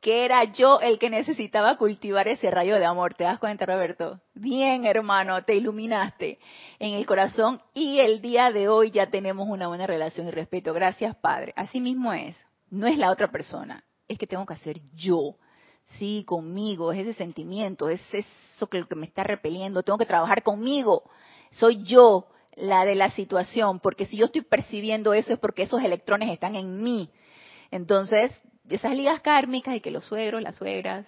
que 0.00 0.24
era 0.24 0.44
yo 0.44 0.78
el 0.80 1.00
que 1.00 1.10
necesitaba 1.10 1.78
cultivar 1.78 2.28
ese 2.28 2.48
rayo 2.48 2.76
de 2.76 2.84
amor. 2.84 3.14
¿Te 3.14 3.24
das 3.24 3.40
cuenta, 3.40 3.66
Roberto? 3.66 4.20
Bien, 4.34 4.84
hermano, 4.84 5.42
te 5.42 5.56
iluminaste 5.56 6.38
en 6.78 6.94
el 6.94 7.06
corazón 7.06 7.60
y 7.74 7.98
el 7.98 8.20
día 8.20 8.52
de 8.52 8.68
hoy 8.68 8.92
ya 8.92 9.10
tenemos 9.10 9.48
una 9.48 9.66
buena 9.66 9.86
relación 9.86 10.28
y 10.28 10.30
respeto. 10.30 10.72
Gracias, 10.72 11.16
Padre. 11.16 11.52
Así 11.56 11.80
mismo 11.80 12.12
es. 12.12 12.36
No 12.70 12.86
es 12.86 12.98
la 12.98 13.10
otra 13.10 13.32
persona, 13.32 13.82
es 14.06 14.16
que 14.16 14.28
tengo 14.28 14.46
que 14.46 14.54
hacer 14.54 14.80
yo. 14.94 15.36
Sí, 15.98 16.24
conmigo, 16.26 16.92
es 16.92 16.98
ese 16.98 17.14
sentimiento, 17.14 17.88
es 17.88 18.00
eso 18.12 18.66
que, 18.66 18.86
que 18.86 18.96
me 18.96 19.06
está 19.06 19.22
repeliendo, 19.22 19.82
tengo 19.82 19.98
que 19.98 20.06
trabajar 20.06 20.42
conmigo. 20.42 21.04
Soy 21.52 21.82
yo 21.84 22.26
la 22.56 22.84
de 22.84 22.94
la 22.94 23.10
situación, 23.10 23.80
porque 23.80 24.06
si 24.06 24.16
yo 24.16 24.26
estoy 24.26 24.42
percibiendo 24.42 25.14
eso 25.14 25.32
es 25.32 25.38
porque 25.38 25.62
esos 25.62 25.82
electrones 25.82 26.30
están 26.30 26.56
en 26.56 26.82
mí. 26.82 27.10
Entonces, 27.70 28.32
esas 28.68 28.94
ligas 28.94 29.20
kármicas 29.20 29.76
y 29.76 29.80
que 29.80 29.90
los 29.90 30.04
suegros, 30.04 30.42
las 30.42 30.56
suegras, 30.56 31.06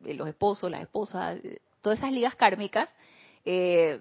los 0.00 0.28
esposos, 0.28 0.70
las 0.70 0.82
esposas, 0.82 1.40
todas 1.82 1.98
esas 1.98 2.12
ligas 2.12 2.34
kármicas, 2.36 2.88
eh, 3.44 4.00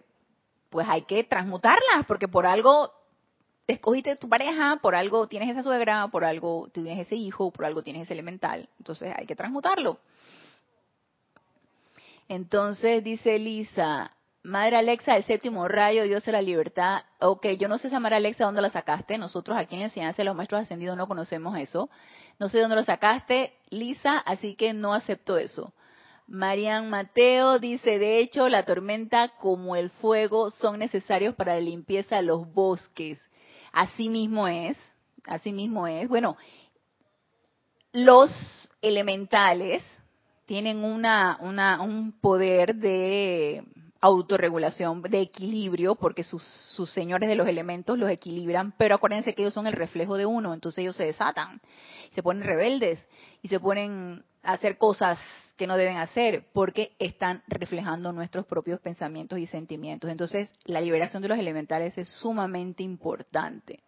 pues 0.70 0.88
hay 0.90 1.04
que 1.04 1.24
transmutarlas, 1.24 2.06
porque 2.08 2.28
por 2.28 2.46
algo 2.46 2.92
escogiste 3.68 4.16
tu 4.16 4.30
pareja, 4.30 4.78
por 4.82 4.96
algo 4.96 5.28
tienes 5.28 5.50
esa 5.50 5.64
suegra, 5.64 6.08
por 6.08 6.26
algo 6.26 6.70
tienes 6.72 7.00
ese 7.00 7.16
hijo, 7.16 7.52
por 7.52 7.66
algo 7.66 7.82
tienes 7.82 8.04
ese 8.04 8.14
elemental. 8.14 8.70
Entonces 8.78 9.14
hay 9.16 9.26
que 9.26 9.36
transmutarlo. 9.36 10.00
Entonces 12.28 13.04
dice 13.04 13.38
Lisa, 13.38 14.12
Madre 14.44 14.78
Alexa, 14.78 15.16
el 15.16 15.24
séptimo 15.24 15.68
rayo, 15.68 16.04
Dios 16.04 16.24
de 16.24 16.32
la 16.32 16.42
libertad. 16.42 17.02
Ok, 17.20 17.48
yo 17.58 17.68
no 17.68 17.80
sé 17.80 17.88
esa 17.88 18.00
Madre 18.00 18.18
Alexa 18.18 18.46
dónde 18.46 18.62
la 18.62 18.70
sacaste. 18.70 19.18
Nosotros 19.18 19.58
aquí 19.58 19.74
en 19.74 19.80
la 19.80 19.88
enseñanza 19.88 20.18
de 20.18 20.26
los 20.26 20.36
maestros 20.36 20.62
ascendidos 20.62 20.96
no 20.98 21.08
conocemos 21.08 21.58
eso. 21.58 21.90
No 22.40 22.50
sé 22.50 22.60
dónde 22.60 22.76
lo 22.76 22.84
sacaste, 22.84 23.54
Lisa, 23.70 24.20
así 24.20 24.56
que 24.56 24.74
no 24.74 24.94
acepto 24.94 25.38
eso. 25.38 25.74
Marian 26.28 26.90
Mateo 26.90 27.60
dice, 27.60 28.00
de 28.00 28.20
hecho, 28.20 28.50
la 28.50 28.66
tormenta 28.66 29.30
como 29.40 29.76
el 29.76 29.90
fuego 29.90 30.50
son 30.50 30.80
necesarios 30.80 31.36
para 31.36 31.56
la 31.56 31.62
limpieza 31.62 32.18
de 32.18 32.24
los 32.24 32.52
bosques. 32.52 33.20
Así 33.76 34.08
mismo 34.08 34.48
es, 34.48 34.78
así 35.26 35.52
mismo 35.52 35.86
es. 35.86 36.08
Bueno, 36.08 36.38
los 37.92 38.32
elementales 38.82 39.84
tienen 40.46 40.82
una, 40.82 41.38
una, 41.42 41.82
un 41.82 42.14
poder 42.14 42.76
de 42.76 43.66
autorregulación, 44.00 45.02
de 45.02 45.20
equilibrio, 45.20 45.96
porque 45.96 46.24
sus, 46.24 46.42
sus 46.42 46.90
señores 46.92 47.28
de 47.28 47.36
los 47.36 47.50
elementos 47.50 48.00
los 48.00 48.10
equilibran, 48.10 48.74
pero 48.78 48.96
acuérdense 48.96 49.36
que 49.36 49.42
ellos 49.42 49.54
son 49.54 49.68
el 49.68 49.74
reflejo 49.74 50.16
de 50.16 50.26
uno, 50.26 50.54
entonces 50.54 50.78
ellos 50.80 50.96
se 50.96 51.04
desatan, 51.04 51.60
se 52.14 52.24
ponen 52.24 52.44
rebeldes 52.44 53.06
y 53.42 53.50
se 53.50 53.60
ponen 53.60 54.24
a 54.42 54.54
hacer 54.54 54.78
cosas 54.78 55.20
que 55.58 55.68
no 55.68 55.78
deben 55.78 55.98
hacer 55.98 56.46
porque 56.54 56.96
están 57.00 57.44
reflejando 57.48 58.12
nuestros 58.12 58.46
propios 58.46 58.80
pensamientos 58.80 59.40
y 59.40 59.48
sentimientos. 59.48 60.10
Entonces, 60.10 60.52
la 60.66 60.82
liberación 60.82 61.22
de 61.22 61.30
los 61.30 61.40
elementales 61.40 61.98
es 61.98 62.10
sumamente 62.10 62.84
importante. 62.84 63.84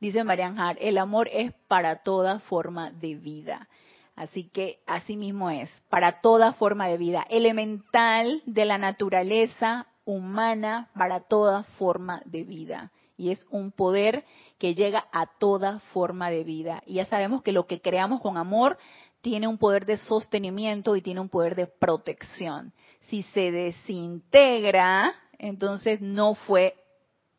Dice 0.00 0.24
Marian 0.24 0.58
Hart, 0.58 0.78
el 0.80 0.98
amor 0.98 1.28
es 1.32 1.52
para 1.68 2.02
toda 2.02 2.40
forma 2.40 2.90
de 2.90 3.14
vida. 3.14 3.68
Así 4.16 4.44
que 4.44 4.78
así 4.86 5.16
mismo 5.16 5.50
es, 5.50 5.70
para 5.88 6.20
toda 6.20 6.52
forma 6.52 6.86
de 6.88 6.98
vida, 6.98 7.26
elemental 7.28 8.42
de 8.46 8.64
la 8.64 8.78
naturaleza 8.78 9.86
humana 10.04 10.88
para 10.94 11.20
toda 11.20 11.64
forma 11.78 12.22
de 12.24 12.44
vida. 12.44 12.92
Y 13.16 13.30
es 13.30 13.46
un 13.50 13.70
poder 13.70 14.24
que 14.58 14.74
llega 14.74 15.06
a 15.12 15.26
toda 15.26 15.78
forma 15.92 16.30
de 16.30 16.44
vida. 16.44 16.82
Y 16.86 16.94
ya 16.94 17.06
sabemos 17.06 17.42
que 17.42 17.52
lo 17.52 17.66
que 17.66 17.80
creamos 17.80 18.20
con 18.20 18.36
amor 18.36 18.76
tiene 19.24 19.48
un 19.48 19.56
poder 19.56 19.86
de 19.86 19.96
sostenimiento 19.96 20.96
y 20.96 21.00
tiene 21.00 21.18
un 21.18 21.30
poder 21.30 21.54
de 21.54 21.66
protección. 21.66 22.74
Si 23.08 23.22
se 23.22 23.50
desintegra, 23.50 25.14
entonces 25.38 26.02
no 26.02 26.34
fue 26.34 26.74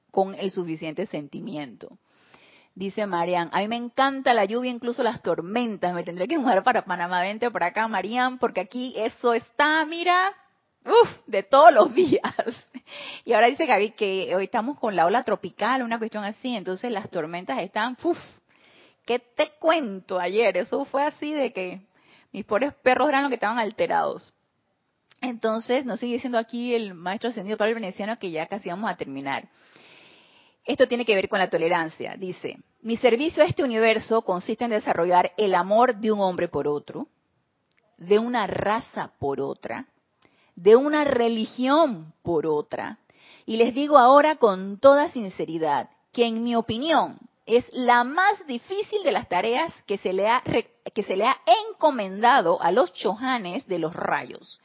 con 0.10 0.34
el 0.34 0.50
suficiente 0.50 1.06
sentimiento. 1.06 2.00
Dice 2.74 3.06
Marian, 3.06 3.52
a 3.54 3.60
mí 3.60 3.68
me 3.68 3.76
encanta 3.76 4.34
la 4.34 4.46
lluvia, 4.46 4.72
incluso 4.72 5.04
las 5.04 5.22
tormentas. 5.22 5.94
Me 5.94 6.04
tendré 6.04 6.28
que 6.28 6.40
mudar 6.40 6.64
para 6.64 6.86
Panamá. 6.86 7.22
Vente 7.22 7.52
por 7.52 7.64
acá, 7.64 7.88
Marian, 7.88 8.40
porque 8.40 8.62
aquí 8.62 8.96
eso 8.98 9.36
está, 9.36 9.86
mira, 9.86 10.34
uff, 10.86 11.10
de 11.28 11.44
todos 11.44 11.72
los 11.72 11.94
días. 11.94 12.34
Y 13.26 13.34
ahora 13.34 13.46
dice 13.46 13.68
Gaby 13.68 13.92
que 13.92 14.36
hoy 14.36 14.46
estamos 14.46 14.80
con 14.80 14.96
la 14.96 15.06
ola 15.06 15.24
tropical, 15.24 15.84
una 15.84 16.00
cuestión 16.00 16.24
así. 16.24 16.56
Entonces 16.56 16.92
las 16.92 17.12
tormentas 17.12 17.60
están, 17.60 17.96
uff, 18.02 18.18
¿Qué 19.06 19.20
te 19.20 19.52
cuento 19.60 20.20
ayer? 20.20 20.58
Eso 20.58 20.84
fue 20.86 21.04
así 21.04 21.34
de 21.34 21.54
que 21.54 21.82
mis 22.32 22.44
pobres 22.46 22.74
perros 22.74 23.08
eran 23.10 23.22
los 23.22 23.30
que 23.30 23.36
estaban 23.36 23.60
alterados. 23.60 24.34
Entonces, 25.22 25.86
nos 25.86 26.00
sigue 26.00 26.14
diciendo 26.14 26.38
aquí 26.38 26.74
el 26.74 26.94
maestro 26.94 27.30
ascendido 27.30 27.58
Pablo 27.58 27.76
Veneciano 27.76 28.20
que 28.20 28.32
ya 28.32 28.48
casi 28.48 28.70
vamos 28.70 28.90
a 28.90 28.98
terminar. 28.98 29.48
Esto 30.66 30.88
tiene 30.88 31.06
que 31.06 31.16
ver 31.16 31.30
con 31.30 31.40
la 31.40 31.50
tolerancia. 31.50 32.16
Dice, 32.18 32.58
mi 32.82 32.98
servicio 32.98 33.44
a 33.44 33.46
este 33.46 33.64
universo 33.64 34.24
consiste 34.24 34.66
en 34.66 34.72
desarrollar 34.72 35.32
el 35.38 35.54
amor 35.54 35.96
de 35.96 36.12
un 36.12 36.20
hombre 36.20 36.48
por 36.48 36.68
otro, 36.68 37.08
de 37.98 38.18
una 38.20 38.48
raza 38.48 39.14
por 39.20 39.40
otra, 39.40 39.88
de 40.56 40.76
una 40.76 41.04
religión 41.04 42.14
por 42.24 42.48
otra. 42.48 42.98
Y 43.46 43.58
les 43.58 43.76
digo 43.76 43.98
ahora 44.00 44.38
con 44.38 44.80
toda 44.80 45.10
sinceridad 45.12 45.90
que 46.12 46.26
en 46.26 46.44
mi 46.44 46.56
opinión 46.56 47.20
es 47.46 47.66
la 47.74 48.04
más 48.04 48.46
difícil 48.48 49.04
de 49.04 49.12
las 49.12 49.30
tareas 49.30 49.72
que 49.86 49.98
se 49.98 50.14
le 50.14 50.28
ha, 50.28 50.42
que 50.94 51.04
se 51.04 51.16
le 51.16 51.26
ha 51.26 51.38
encomendado 51.70 52.62
a 52.62 52.72
los 52.72 52.94
chohanes 52.94 53.68
de 53.68 53.80
los 53.80 53.96
rayos, 53.96 54.60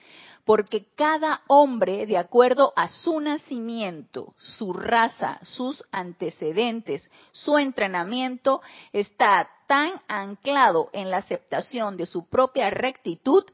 porque 0.45 0.87
cada 0.97 1.43
hombre, 1.47 2.07
de 2.07 2.17
acuerdo 2.17 2.73
a 2.77 2.89
su 2.89 3.21
nacimiento, 3.21 4.35
su 4.39 4.73
raza, 4.73 5.39
sus 5.43 5.85
antecedentes, 5.93 7.11
su 7.33 7.59
entrenamiento, 7.59 8.63
está 8.93 9.49
tan 9.67 10.01
anclado 10.09 10.89
en 10.93 11.11
la 11.11 11.19
aceptación 11.19 11.97
de 11.97 12.07
su 12.07 12.27
propia 12.29 12.71
rectitud, 12.71 13.45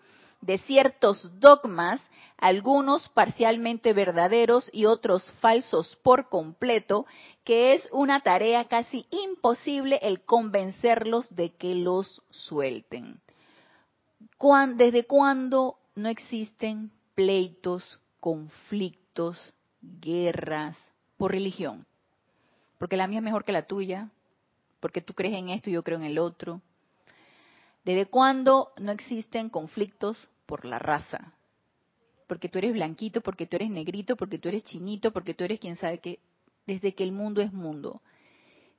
de 0.47 0.59
ciertos 0.59 1.40
dogmas, 1.40 2.01
algunos 2.38 3.09
parcialmente 3.09 3.92
verdaderos 3.92 4.70
y 4.72 4.84
otros 4.84 5.30
falsos 5.40 5.97
por 6.03 6.28
completo, 6.28 7.07
que 7.44 7.74
es 7.74 7.88
una 7.92 8.20
tarea 8.20 8.66
casi 8.66 9.07
imposible 9.11 9.99
el 10.03 10.22
convencerlos 10.22 11.34
de 11.34 11.51
que 11.55 11.74
los 11.74 12.22
suelten. 12.30 13.20
¿Desde 14.76 15.05
cuándo 15.05 15.78
no 15.94 16.09
existen 16.09 16.92
pleitos, 17.14 17.99
conflictos, 18.20 19.55
guerras 19.80 20.76
por 21.16 21.32
religión? 21.32 21.86
Porque 22.78 22.97
la 22.97 23.07
mía 23.07 23.18
es 23.18 23.24
mejor 23.24 23.44
que 23.44 23.53
la 23.53 23.62
tuya, 23.62 24.11
porque 24.78 25.01
tú 25.01 25.14
crees 25.14 25.34
en 25.34 25.49
esto 25.49 25.70
y 25.70 25.72
yo 25.72 25.82
creo 25.82 25.99
en 25.99 26.05
el 26.05 26.18
otro. 26.18 26.61
¿Desde 27.84 28.07
cuándo 28.07 28.72
no 28.78 28.92
existen 28.92 29.49
conflictos 29.49 30.28
por 30.47 30.64
la 30.64 30.78
raza? 30.78 31.34
Porque 32.26 32.49
tú 32.49 32.59
eres 32.59 32.72
blanquito, 32.72 33.20
porque 33.20 33.47
tú 33.47 33.57
eres 33.57 33.70
negrito, 33.70 34.16
porque 34.16 34.38
tú 34.38 34.49
eres 34.49 34.64
chinito, 34.64 35.12
porque 35.12 35.34
tú 35.34 35.44
eres 35.44 35.61
quien 35.61 35.76
sabe 35.76 35.99
que, 35.99 36.18
desde 36.66 36.94
que 36.94 37.05
el 37.05 37.12
mundo 37.12 37.40
es 37.40 37.53
mundo. 37.53 38.01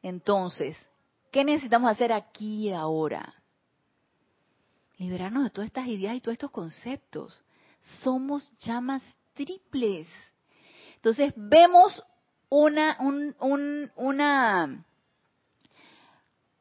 Entonces, 0.01 0.77
¿qué 1.31 1.43
necesitamos 1.43 1.89
hacer 1.89 2.11
aquí 2.11 2.67
y 2.67 2.73
ahora? 2.73 3.33
Liberarnos 4.97 5.43
de 5.43 5.49
todas 5.49 5.67
estas 5.67 5.87
ideas 5.87 6.15
y 6.15 6.21
todos 6.21 6.33
estos 6.33 6.51
conceptos. 6.51 7.41
Somos 8.01 8.51
llamas 8.59 9.01
triples. 9.33 10.07
Entonces, 10.95 11.33
vemos 11.37 12.03
una, 12.49 12.97
un, 12.99 13.35
un, 13.39 13.91
una, 13.95 14.85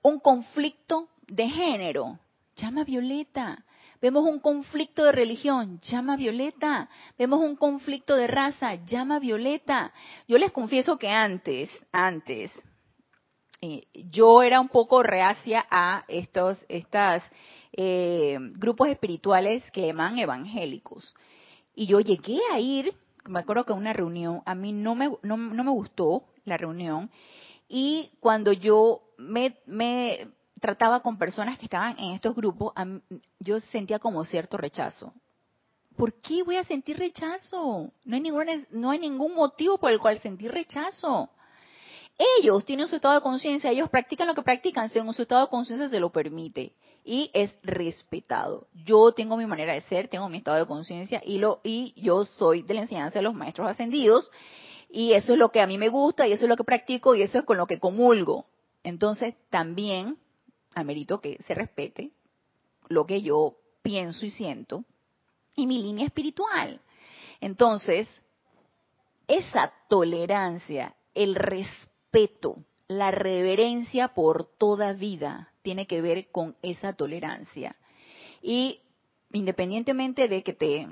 un 0.02 0.20
conflicto 0.20 1.08
de 1.26 1.48
género, 1.48 2.18
llama 2.56 2.84
violeta. 2.84 3.64
Vemos 4.00 4.24
un 4.24 4.40
conflicto 4.40 5.04
de 5.04 5.12
religión, 5.12 5.80
llama 5.80 6.16
violeta. 6.16 6.88
Vemos 7.18 7.40
un 7.40 7.56
conflicto 7.56 8.16
de 8.16 8.26
raza, 8.26 8.74
llama 8.84 9.18
violeta. 9.18 9.92
Yo 10.28 10.38
les 10.38 10.52
confieso 10.52 10.98
que 10.98 11.08
antes, 11.08 11.70
antes, 11.92 12.52
eh, 13.60 13.86
yo 13.94 14.42
era 14.42 14.60
un 14.60 14.68
poco 14.68 15.02
reacia 15.02 15.66
a 15.70 16.04
estos 16.08 16.64
estas, 16.68 17.22
eh, 17.78 18.38
grupos 18.54 18.88
espirituales 18.88 19.62
que 19.70 19.86
llaman 19.86 20.18
evangélicos. 20.18 21.14
Y 21.74 21.86
yo 21.86 22.00
llegué 22.00 22.38
a 22.50 22.58
ir, 22.58 22.94
me 23.26 23.40
acuerdo 23.40 23.64
que 23.64 23.74
una 23.74 23.92
reunión, 23.92 24.42
a 24.46 24.54
mí 24.54 24.72
no 24.72 24.94
me, 24.94 25.10
no, 25.22 25.36
me 25.36 25.70
gustó 25.70 26.24
la 26.46 26.56
reunión, 26.56 27.10
y 27.68 28.10
cuando 28.20 28.52
yo 28.52 29.02
me, 29.18 29.56
trataba 30.66 30.98
con 30.98 31.16
personas 31.16 31.58
que 31.58 31.66
estaban 31.66 31.96
en 31.96 32.14
estos 32.14 32.34
grupos, 32.34 32.72
yo 33.38 33.60
sentía 33.72 34.00
como 34.00 34.24
cierto 34.24 34.56
rechazo. 34.56 35.12
¿Por 35.96 36.12
qué 36.14 36.42
voy 36.42 36.56
a 36.56 36.64
sentir 36.64 36.98
rechazo? 36.98 37.92
No 38.04 38.16
hay, 38.16 38.20
ningún, 38.20 38.46
no 38.70 38.90
hay 38.90 38.98
ningún 38.98 39.32
motivo 39.34 39.78
por 39.78 39.92
el 39.92 40.00
cual 40.00 40.18
sentir 40.18 40.50
rechazo. 40.50 41.30
Ellos 42.40 42.64
tienen 42.64 42.88
su 42.88 42.96
estado 42.96 43.14
de 43.14 43.20
conciencia, 43.20 43.70
ellos 43.70 43.88
practican 43.90 44.26
lo 44.26 44.34
que 44.34 44.42
practican, 44.42 44.88
según 44.88 45.14
su 45.14 45.22
estado 45.22 45.42
de 45.42 45.50
conciencia 45.50 45.88
se 45.88 46.00
lo 46.00 46.10
permite 46.10 46.72
y 47.04 47.30
es 47.32 47.54
respetado. 47.62 48.66
Yo 48.84 49.12
tengo 49.12 49.36
mi 49.36 49.46
manera 49.46 49.72
de 49.72 49.82
ser, 49.82 50.08
tengo 50.08 50.28
mi 50.28 50.38
estado 50.38 50.56
de 50.56 50.66
conciencia 50.66 51.22
y 51.24 51.38
lo 51.38 51.60
y 51.62 51.94
yo 51.96 52.24
soy 52.24 52.62
de 52.62 52.74
la 52.74 52.80
enseñanza 52.80 53.20
de 53.20 53.22
los 53.22 53.34
maestros 53.34 53.68
ascendidos 53.68 54.32
y 54.90 55.12
eso 55.12 55.34
es 55.34 55.38
lo 55.38 55.50
que 55.50 55.60
a 55.60 55.66
mí 55.68 55.78
me 55.78 55.90
gusta 55.90 56.26
y 56.26 56.32
eso 56.32 56.44
es 56.44 56.48
lo 56.48 56.56
que 56.56 56.64
practico 56.64 57.14
y 57.14 57.22
eso 57.22 57.38
es 57.38 57.44
con 57.44 57.56
lo 57.56 57.68
que 57.68 57.78
comulgo. 57.78 58.46
Entonces, 58.82 59.36
también 59.50 60.16
amerito 60.76 61.20
que 61.20 61.38
se 61.46 61.54
respete 61.54 62.12
lo 62.88 63.06
que 63.06 63.22
yo 63.22 63.56
pienso 63.82 64.24
y 64.24 64.30
siento 64.30 64.84
y 65.56 65.66
mi 65.66 65.82
línea 65.82 66.06
espiritual. 66.06 66.80
Entonces, 67.40 68.08
esa 69.26 69.72
tolerancia, 69.88 70.94
el 71.14 71.34
respeto, 71.34 72.62
la 72.88 73.10
reverencia 73.10 74.08
por 74.08 74.44
toda 74.44 74.92
vida 74.92 75.52
tiene 75.62 75.86
que 75.86 76.00
ver 76.00 76.30
con 76.30 76.56
esa 76.62 76.92
tolerancia. 76.92 77.74
Y 78.42 78.80
independientemente 79.32 80.28
de 80.28 80.42
que 80.42 80.52
te 80.52 80.86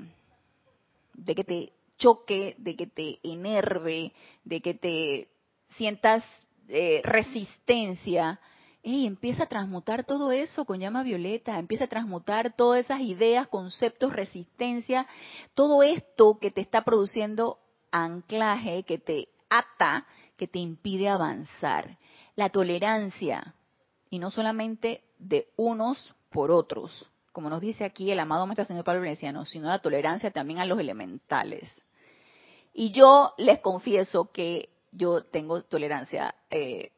de 1.13 1.35
que 1.35 1.43
te 1.45 1.73
choque, 1.97 2.55
de 2.57 2.75
que 2.75 2.87
te 2.87 3.19
enerve, 3.23 4.11
de 4.43 4.61
que 4.61 4.73
te 4.73 5.29
sientas 5.77 6.25
eh, 6.67 7.01
resistencia, 7.03 8.39
y 8.85 9.07
empieza 9.07 9.43
a 9.43 9.47
transmutar 9.47 10.03
todo 10.03 10.31
eso 10.31 10.63
con 10.63 10.79
llama 10.79 11.01
violeta, 11.01 11.57
empieza 11.57 11.85
a 11.85 11.87
transmutar 11.87 12.55
todas 12.55 12.85
esas 12.85 13.01
ideas, 13.01 13.47
conceptos, 13.47 14.13
resistencia, 14.13 15.07
todo 15.55 15.81
esto 15.81 16.37
que 16.39 16.51
te 16.51 16.61
está 16.61 16.83
produciendo 16.83 17.57
anclaje, 17.91 18.83
que 18.83 18.99
te 18.99 19.29
ata, 19.49 20.05
que 20.37 20.47
te 20.47 20.59
impide 20.59 21.09
avanzar. 21.09 21.97
La 22.35 22.49
tolerancia, 22.49 23.55
y 24.11 24.19
no 24.19 24.29
solamente 24.29 25.01
de 25.17 25.47
unos 25.55 26.13
por 26.29 26.51
otros, 26.51 27.09
como 27.31 27.49
nos 27.49 27.61
dice 27.61 27.85
aquí 27.85 28.11
el 28.11 28.19
amado 28.19 28.45
Maestro 28.45 28.65
Señor 28.65 28.83
Pablo 28.83 29.01
Veneciano, 29.01 29.45
sino 29.45 29.67
la 29.67 29.79
tolerancia 29.79 30.29
también 30.29 30.59
a 30.59 30.65
los 30.65 30.79
elementales. 30.79 31.71
Y 32.71 32.91
yo 32.91 33.33
les 33.39 33.61
confieso 33.61 34.31
que 34.31 34.69
yo 34.91 35.23
tengo 35.23 35.63
tolerancia 35.63 36.35
eh, 36.51 36.91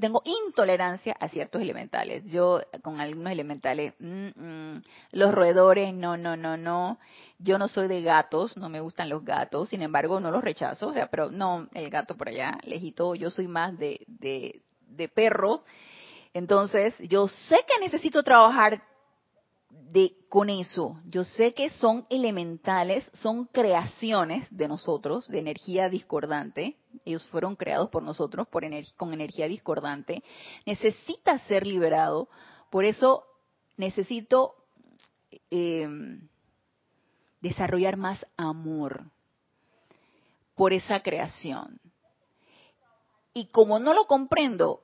tengo 0.00 0.22
intolerancia 0.24 1.16
a 1.18 1.28
ciertos 1.28 1.62
elementales. 1.62 2.24
Yo 2.26 2.60
con 2.82 3.00
algunos 3.00 3.32
elementales, 3.32 3.94
mm, 3.98 4.28
mm, 4.36 4.82
los 5.12 5.34
roedores, 5.34 5.94
no, 5.94 6.16
no, 6.16 6.36
no, 6.36 6.56
no. 6.56 6.98
Yo 7.38 7.58
no 7.58 7.68
soy 7.68 7.88
de 7.88 8.02
gatos, 8.02 8.56
no 8.56 8.68
me 8.68 8.80
gustan 8.80 9.08
los 9.08 9.24
gatos, 9.24 9.70
sin 9.70 9.82
embargo 9.82 10.20
no 10.20 10.30
los 10.30 10.44
rechazo, 10.44 10.88
o 10.88 10.92
sea, 10.92 11.08
pero 11.08 11.30
no, 11.30 11.68
el 11.74 11.90
gato 11.90 12.16
por 12.16 12.28
allá, 12.28 12.58
lejito, 12.62 13.14
yo 13.14 13.30
soy 13.30 13.48
más 13.48 13.76
de, 13.78 14.00
de, 14.06 14.62
de 14.88 15.08
perro. 15.08 15.64
Entonces, 16.34 16.94
yo 17.00 17.28
sé 17.28 17.56
que 17.66 17.80
necesito 17.80 18.22
trabajar 18.22 18.82
de 19.92 20.16
con 20.30 20.48
eso. 20.48 20.98
Yo 21.04 21.22
sé 21.22 21.52
que 21.52 21.68
son 21.68 22.06
elementales, 22.08 23.10
son 23.14 23.44
creaciones 23.44 24.46
de 24.50 24.66
nosotros, 24.66 25.28
de 25.28 25.38
energía 25.38 25.90
discordante. 25.90 26.78
Ellos 27.04 27.26
fueron 27.26 27.56
creados 27.56 27.90
por 27.90 28.02
nosotros 28.02 28.48
con 28.48 29.12
energía 29.12 29.48
discordante. 29.48 30.24
Necesita 30.64 31.38
ser 31.40 31.66
liberado. 31.66 32.28
Por 32.70 32.86
eso 32.86 33.24
necesito 33.76 34.54
em, 35.50 36.26
desarrollar 37.42 37.98
más 37.98 38.24
amor 38.38 39.10
por 40.54 40.72
esa 40.72 41.00
creación. 41.00 41.78
Y 43.34 43.46
como 43.46 43.78
no 43.78 43.92
lo 43.92 44.06
comprendo, 44.06 44.82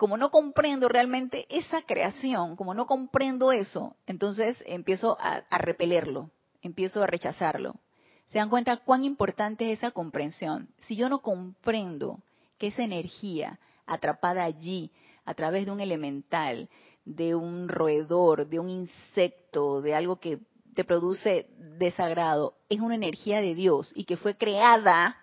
como 0.00 0.16
no 0.16 0.30
comprendo 0.30 0.88
realmente 0.88 1.44
esa 1.50 1.82
creación, 1.82 2.56
como 2.56 2.72
no 2.72 2.86
comprendo 2.86 3.52
eso, 3.52 3.96
entonces 4.06 4.56
empiezo 4.64 5.18
a, 5.20 5.42
repelerlo, 5.58 6.30
empiezo 6.62 7.02
a 7.02 7.06
rechazarlo. 7.06 7.74
¿Se 8.28 8.38
dan 8.38 8.48
cuenta 8.48 8.78
cuán 8.78 9.04
importante 9.04 9.70
es 9.70 9.80
esa 9.80 9.90
comprensión? 9.90 10.70
Si 10.78 10.96
yo 10.96 11.10
no 11.10 11.18
comprendo 11.18 12.20
que 12.56 12.68
esa 12.68 12.82
energía 12.82 13.58
atrapada 13.84 14.42
allí, 14.42 14.90
a 15.26 15.34
través 15.34 15.66
de 15.66 15.72
un 15.72 15.80
elemental, 15.80 16.70
de 17.04 17.34
un 17.34 17.68
roedor, 17.68 18.46
de 18.48 18.58
un 18.58 18.70
insecto, 18.70 19.82
de 19.82 19.94
algo 19.94 20.16
que 20.16 20.38
te 20.74 20.84
produce 20.84 21.46
desagrado, 21.76 22.54
es 22.70 22.80
una 22.80 22.94
energía 22.94 23.42
de 23.42 23.54
Dios 23.54 23.92
y 23.94 24.04
que 24.04 24.16
fue 24.16 24.34
creada 24.34 25.18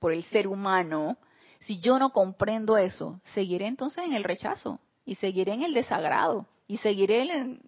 por 0.00 0.12
el 0.12 0.24
ser 0.24 0.48
humano, 0.48 1.16
si 1.60 1.78
yo 1.78 1.98
no 1.98 2.10
comprendo 2.10 2.78
eso, 2.78 3.20
seguiré 3.34 3.66
entonces 3.66 4.04
en 4.04 4.14
el 4.14 4.24
rechazo 4.24 4.80
y 5.04 5.16
seguiré 5.16 5.52
en 5.52 5.62
el 5.62 5.74
desagrado 5.74 6.46
y 6.66 6.78
seguiré 6.78 7.22
en... 7.22 7.62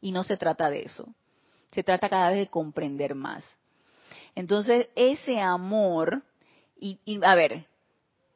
Y 0.00 0.12
no 0.12 0.22
se 0.22 0.36
trata 0.36 0.70
de 0.70 0.82
eso. 0.82 1.14
Se 1.72 1.82
trata 1.82 2.08
cada 2.08 2.30
vez 2.30 2.38
de 2.38 2.46
comprender 2.48 3.14
más. 3.14 3.44
Entonces, 4.34 4.88
ese 4.96 5.40
amor, 5.40 6.22
y, 6.78 6.98
a 7.22 7.34
ver, 7.34 7.66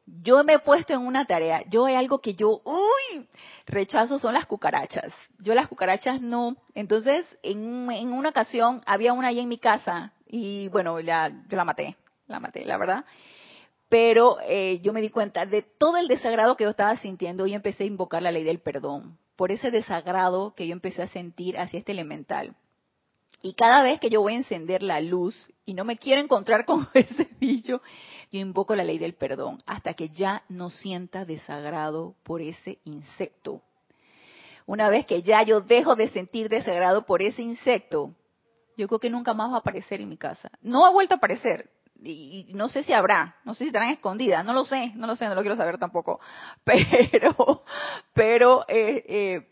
yo 0.06 0.42
me 0.44 0.54
he 0.54 0.58
puesto 0.58 0.94
en 0.94 1.00
una 1.00 1.26
tarea, 1.26 1.62
yo 1.68 1.86
hay 1.86 1.94
algo 1.94 2.20
que 2.20 2.34
yo, 2.34 2.62
uy, 2.64 3.28
rechazo 3.66 4.18
son 4.18 4.34
las 4.34 4.46
cucarachas. 4.46 5.12
Yo 5.38 5.54
las 5.54 5.68
cucarachas 5.68 6.20
no. 6.20 6.56
Entonces, 6.74 7.26
en, 7.42 7.90
en 7.90 8.12
una 8.12 8.30
ocasión 8.30 8.82
había 8.86 9.12
una 9.12 9.28
ahí 9.28 9.40
en 9.40 9.48
mi 9.48 9.58
casa 9.58 10.12
y 10.26 10.68
bueno, 10.68 11.00
ya, 11.00 11.28
yo 11.48 11.56
la 11.56 11.64
maté, 11.64 11.96
la 12.26 12.40
maté, 12.40 12.64
la 12.64 12.78
verdad 12.78 13.04
pero 13.88 14.38
eh, 14.42 14.80
yo 14.82 14.92
me 14.92 15.00
di 15.00 15.10
cuenta 15.10 15.46
de 15.46 15.62
todo 15.62 15.96
el 15.96 16.08
desagrado 16.08 16.56
que 16.56 16.64
yo 16.64 16.70
estaba 16.70 16.96
sintiendo 16.96 17.46
y 17.46 17.54
empecé 17.54 17.84
a 17.84 17.86
invocar 17.86 18.22
la 18.22 18.32
ley 18.32 18.44
del 18.44 18.60
perdón, 18.60 19.18
por 19.36 19.50
ese 19.52 19.70
desagrado 19.70 20.54
que 20.54 20.66
yo 20.66 20.72
empecé 20.72 21.02
a 21.02 21.08
sentir 21.08 21.58
hacia 21.58 21.78
este 21.78 21.92
elemental. 21.92 22.54
Y 23.40 23.54
cada 23.54 23.82
vez 23.82 24.00
que 24.00 24.10
yo 24.10 24.20
voy 24.20 24.34
a 24.34 24.38
encender 24.38 24.82
la 24.82 25.00
luz 25.00 25.50
y 25.64 25.74
no 25.74 25.84
me 25.84 25.96
quiero 25.96 26.20
encontrar 26.20 26.64
con 26.64 26.88
ese 26.94 27.28
bicho, 27.38 27.80
yo 28.30 28.40
invoco 28.40 28.74
la 28.74 28.84
ley 28.84 28.98
del 28.98 29.14
perdón 29.14 29.58
hasta 29.64 29.94
que 29.94 30.08
ya 30.08 30.42
no 30.48 30.70
sienta 30.70 31.24
desagrado 31.24 32.14
por 32.24 32.42
ese 32.42 32.78
insecto. 32.84 33.62
Una 34.66 34.90
vez 34.90 35.06
que 35.06 35.22
ya 35.22 35.42
yo 35.44 35.62
dejo 35.62 35.96
de 35.96 36.08
sentir 36.10 36.50
desagrado 36.50 37.06
por 37.06 37.22
ese 37.22 37.40
insecto, 37.40 38.14
yo 38.76 38.86
creo 38.86 39.00
que 39.00 39.08
nunca 39.08 39.32
más 39.32 39.50
va 39.50 39.56
a 39.56 39.58
aparecer 39.60 40.00
en 40.00 40.08
mi 40.08 40.18
casa. 40.18 40.50
No 40.60 40.84
ha 40.84 40.90
vuelto 40.90 41.14
a 41.14 41.16
aparecer. 41.16 41.70
Y, 42.00 42.52
no 42.54 42.68
sé 42.68 42.84
si 42.84 42.92
habrá, 42.92 43.36
no 43.44 43.54
sé 43.54 43.64
si 43.64 43.68
estarán 43.68 43.90
escondidas, 43.90 44.44
no 44.44 44.52
lo 44.52 44.64
sé, 44.64 44.92
no 44.94 45.06
lo 45.06 45.16
sé, 45.16 45.26
no 45.26 45.34
lo 45.34 45.40
quiero 45.40 45.56
saber 45.56 45.78
tampoco. 45.78 46.20
Pero, 46.64 47.64
pero 48.12 48.64
eh, 48.68 49.04
eh, 49.08 49.48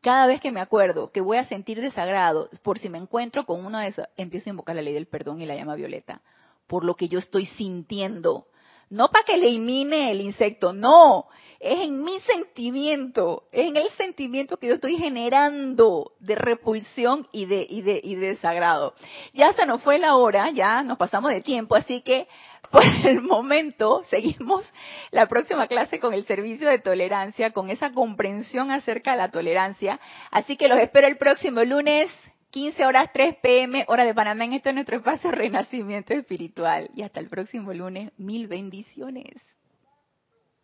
cada 0.00 0.26
vez 0.26 0.40
que 0.40 0.52
me 0.52 0.60
acuerdo 0.60 1.10
que 1.10 1.20
voy 1.20 1.38
a 1.38 1.44
sentir 1.46 1.80
desagrado, 1.80 2.48
por 2.62 2.78
si 2.78 2.88
me 2.88 2.98
encuentro 2.98 3.46
con 3.46 3.64
uno 3.64 3.78
de 3.78 3.88
esos, 3.88 4.06
empiezo 4.16 4.50
a 4.50 4.52
invocar 4.52 4.76
la 4.76 4.82
ley 4.82 4.92
del 4.92 5.06
perdón 5.06 5.40
y 5.40 5.46
la 5.46 5.54
llama 5.54 5.74
violeta, 5.74 6.20
por 6.66 6.84
lo 6.84 6.94
que 6.94 7.08
yo 7.08 7.18
estoy 7.18 7.46
sintiendo. 7.46 8.46
No 8.92 9.08
para 9.08 9.24
que 9.24 9.36
elimine 9.36 10.10
el 10.10 10.20
insecto, 10.20 10.74
no, 10.74 11.24
es 11.58 11.80
en 11.80 12.04
mi 12.04 12.20
sentimiento, 12.20 13.44
es 13.50 13.68
en 13.68 13.78
el 13.78 13.88
sentimiento 13.92 14.58
que 14.58 14.66
yo 14.66 14.74
estoy 14.74 14.98
generando 14.98 16.12
de 16.20 16.34
repulsión 16.34 17.26
y 17.32 17.46
de, 17.46 17.66
y 17.66 17.80
de, 17.80 18.02
y 18.04 18.16
de 18.16 18.26
desagrado. 18.26 18.92
Ya 19.32 19.50
se 19.54 19.64
nos 19.64 19.80
fue 19.80 19.98
la 19.98 20.16
hora, 20.16 20.50
ya 20.50 20.82
nos 20.82 20.98
pasamos 20.98 21.30
de 21.30 21.40
tiempo, 21.40 21.74
así 21.74 22.02
que 22.02 22.28
por 22.70 22.82
el 23.06 23.22
momento 23.22 24.02
seguimos 24.10 24.70
la 25.10 25.26
próxima 25.26 25.68
clase 25.68 25.98
con 25.98 26.12
el 26.12 26.26
servicio 26.26 26.68
de 26.68 26.78
tolerancia, 26.78 27.52
con 27.52 27.70
esa 27.70 27.94
comprensión 27.94 28.70
acerca 28.70 29.12
de 29.12 29.16
la 29.16 29.30
tolerancia. 29.30 30.00
Así 30.30 30.58
que 30.58 30.68
los 30.68 30.78
espero 30.78 31.08
el 31.08 31.16
próximo 31.16 31.64
lunes. 31.64 32.10
15 32.52 32.84
horas 32.84 33.10
3 33.14 33.36
pm, 33.36 33.86
hora 33.88 34.04
de 34.04 34.12
Panamá, 34.12 34.44
en 34.44 34.52
este 34.52 34.74
nuestro 34.74 34.98
espacio 34.98 35.30
Renacimiento 35.30 36.12
Espiritual. 36.12 36.90
Y 36.94 37.00
hasta 37.00 37.18
el 37.18 37.30
próximo 37.30 37.72
lunes, 37.72 38.12
mil 38.18 38.46
bendiciones. 38.46 39.32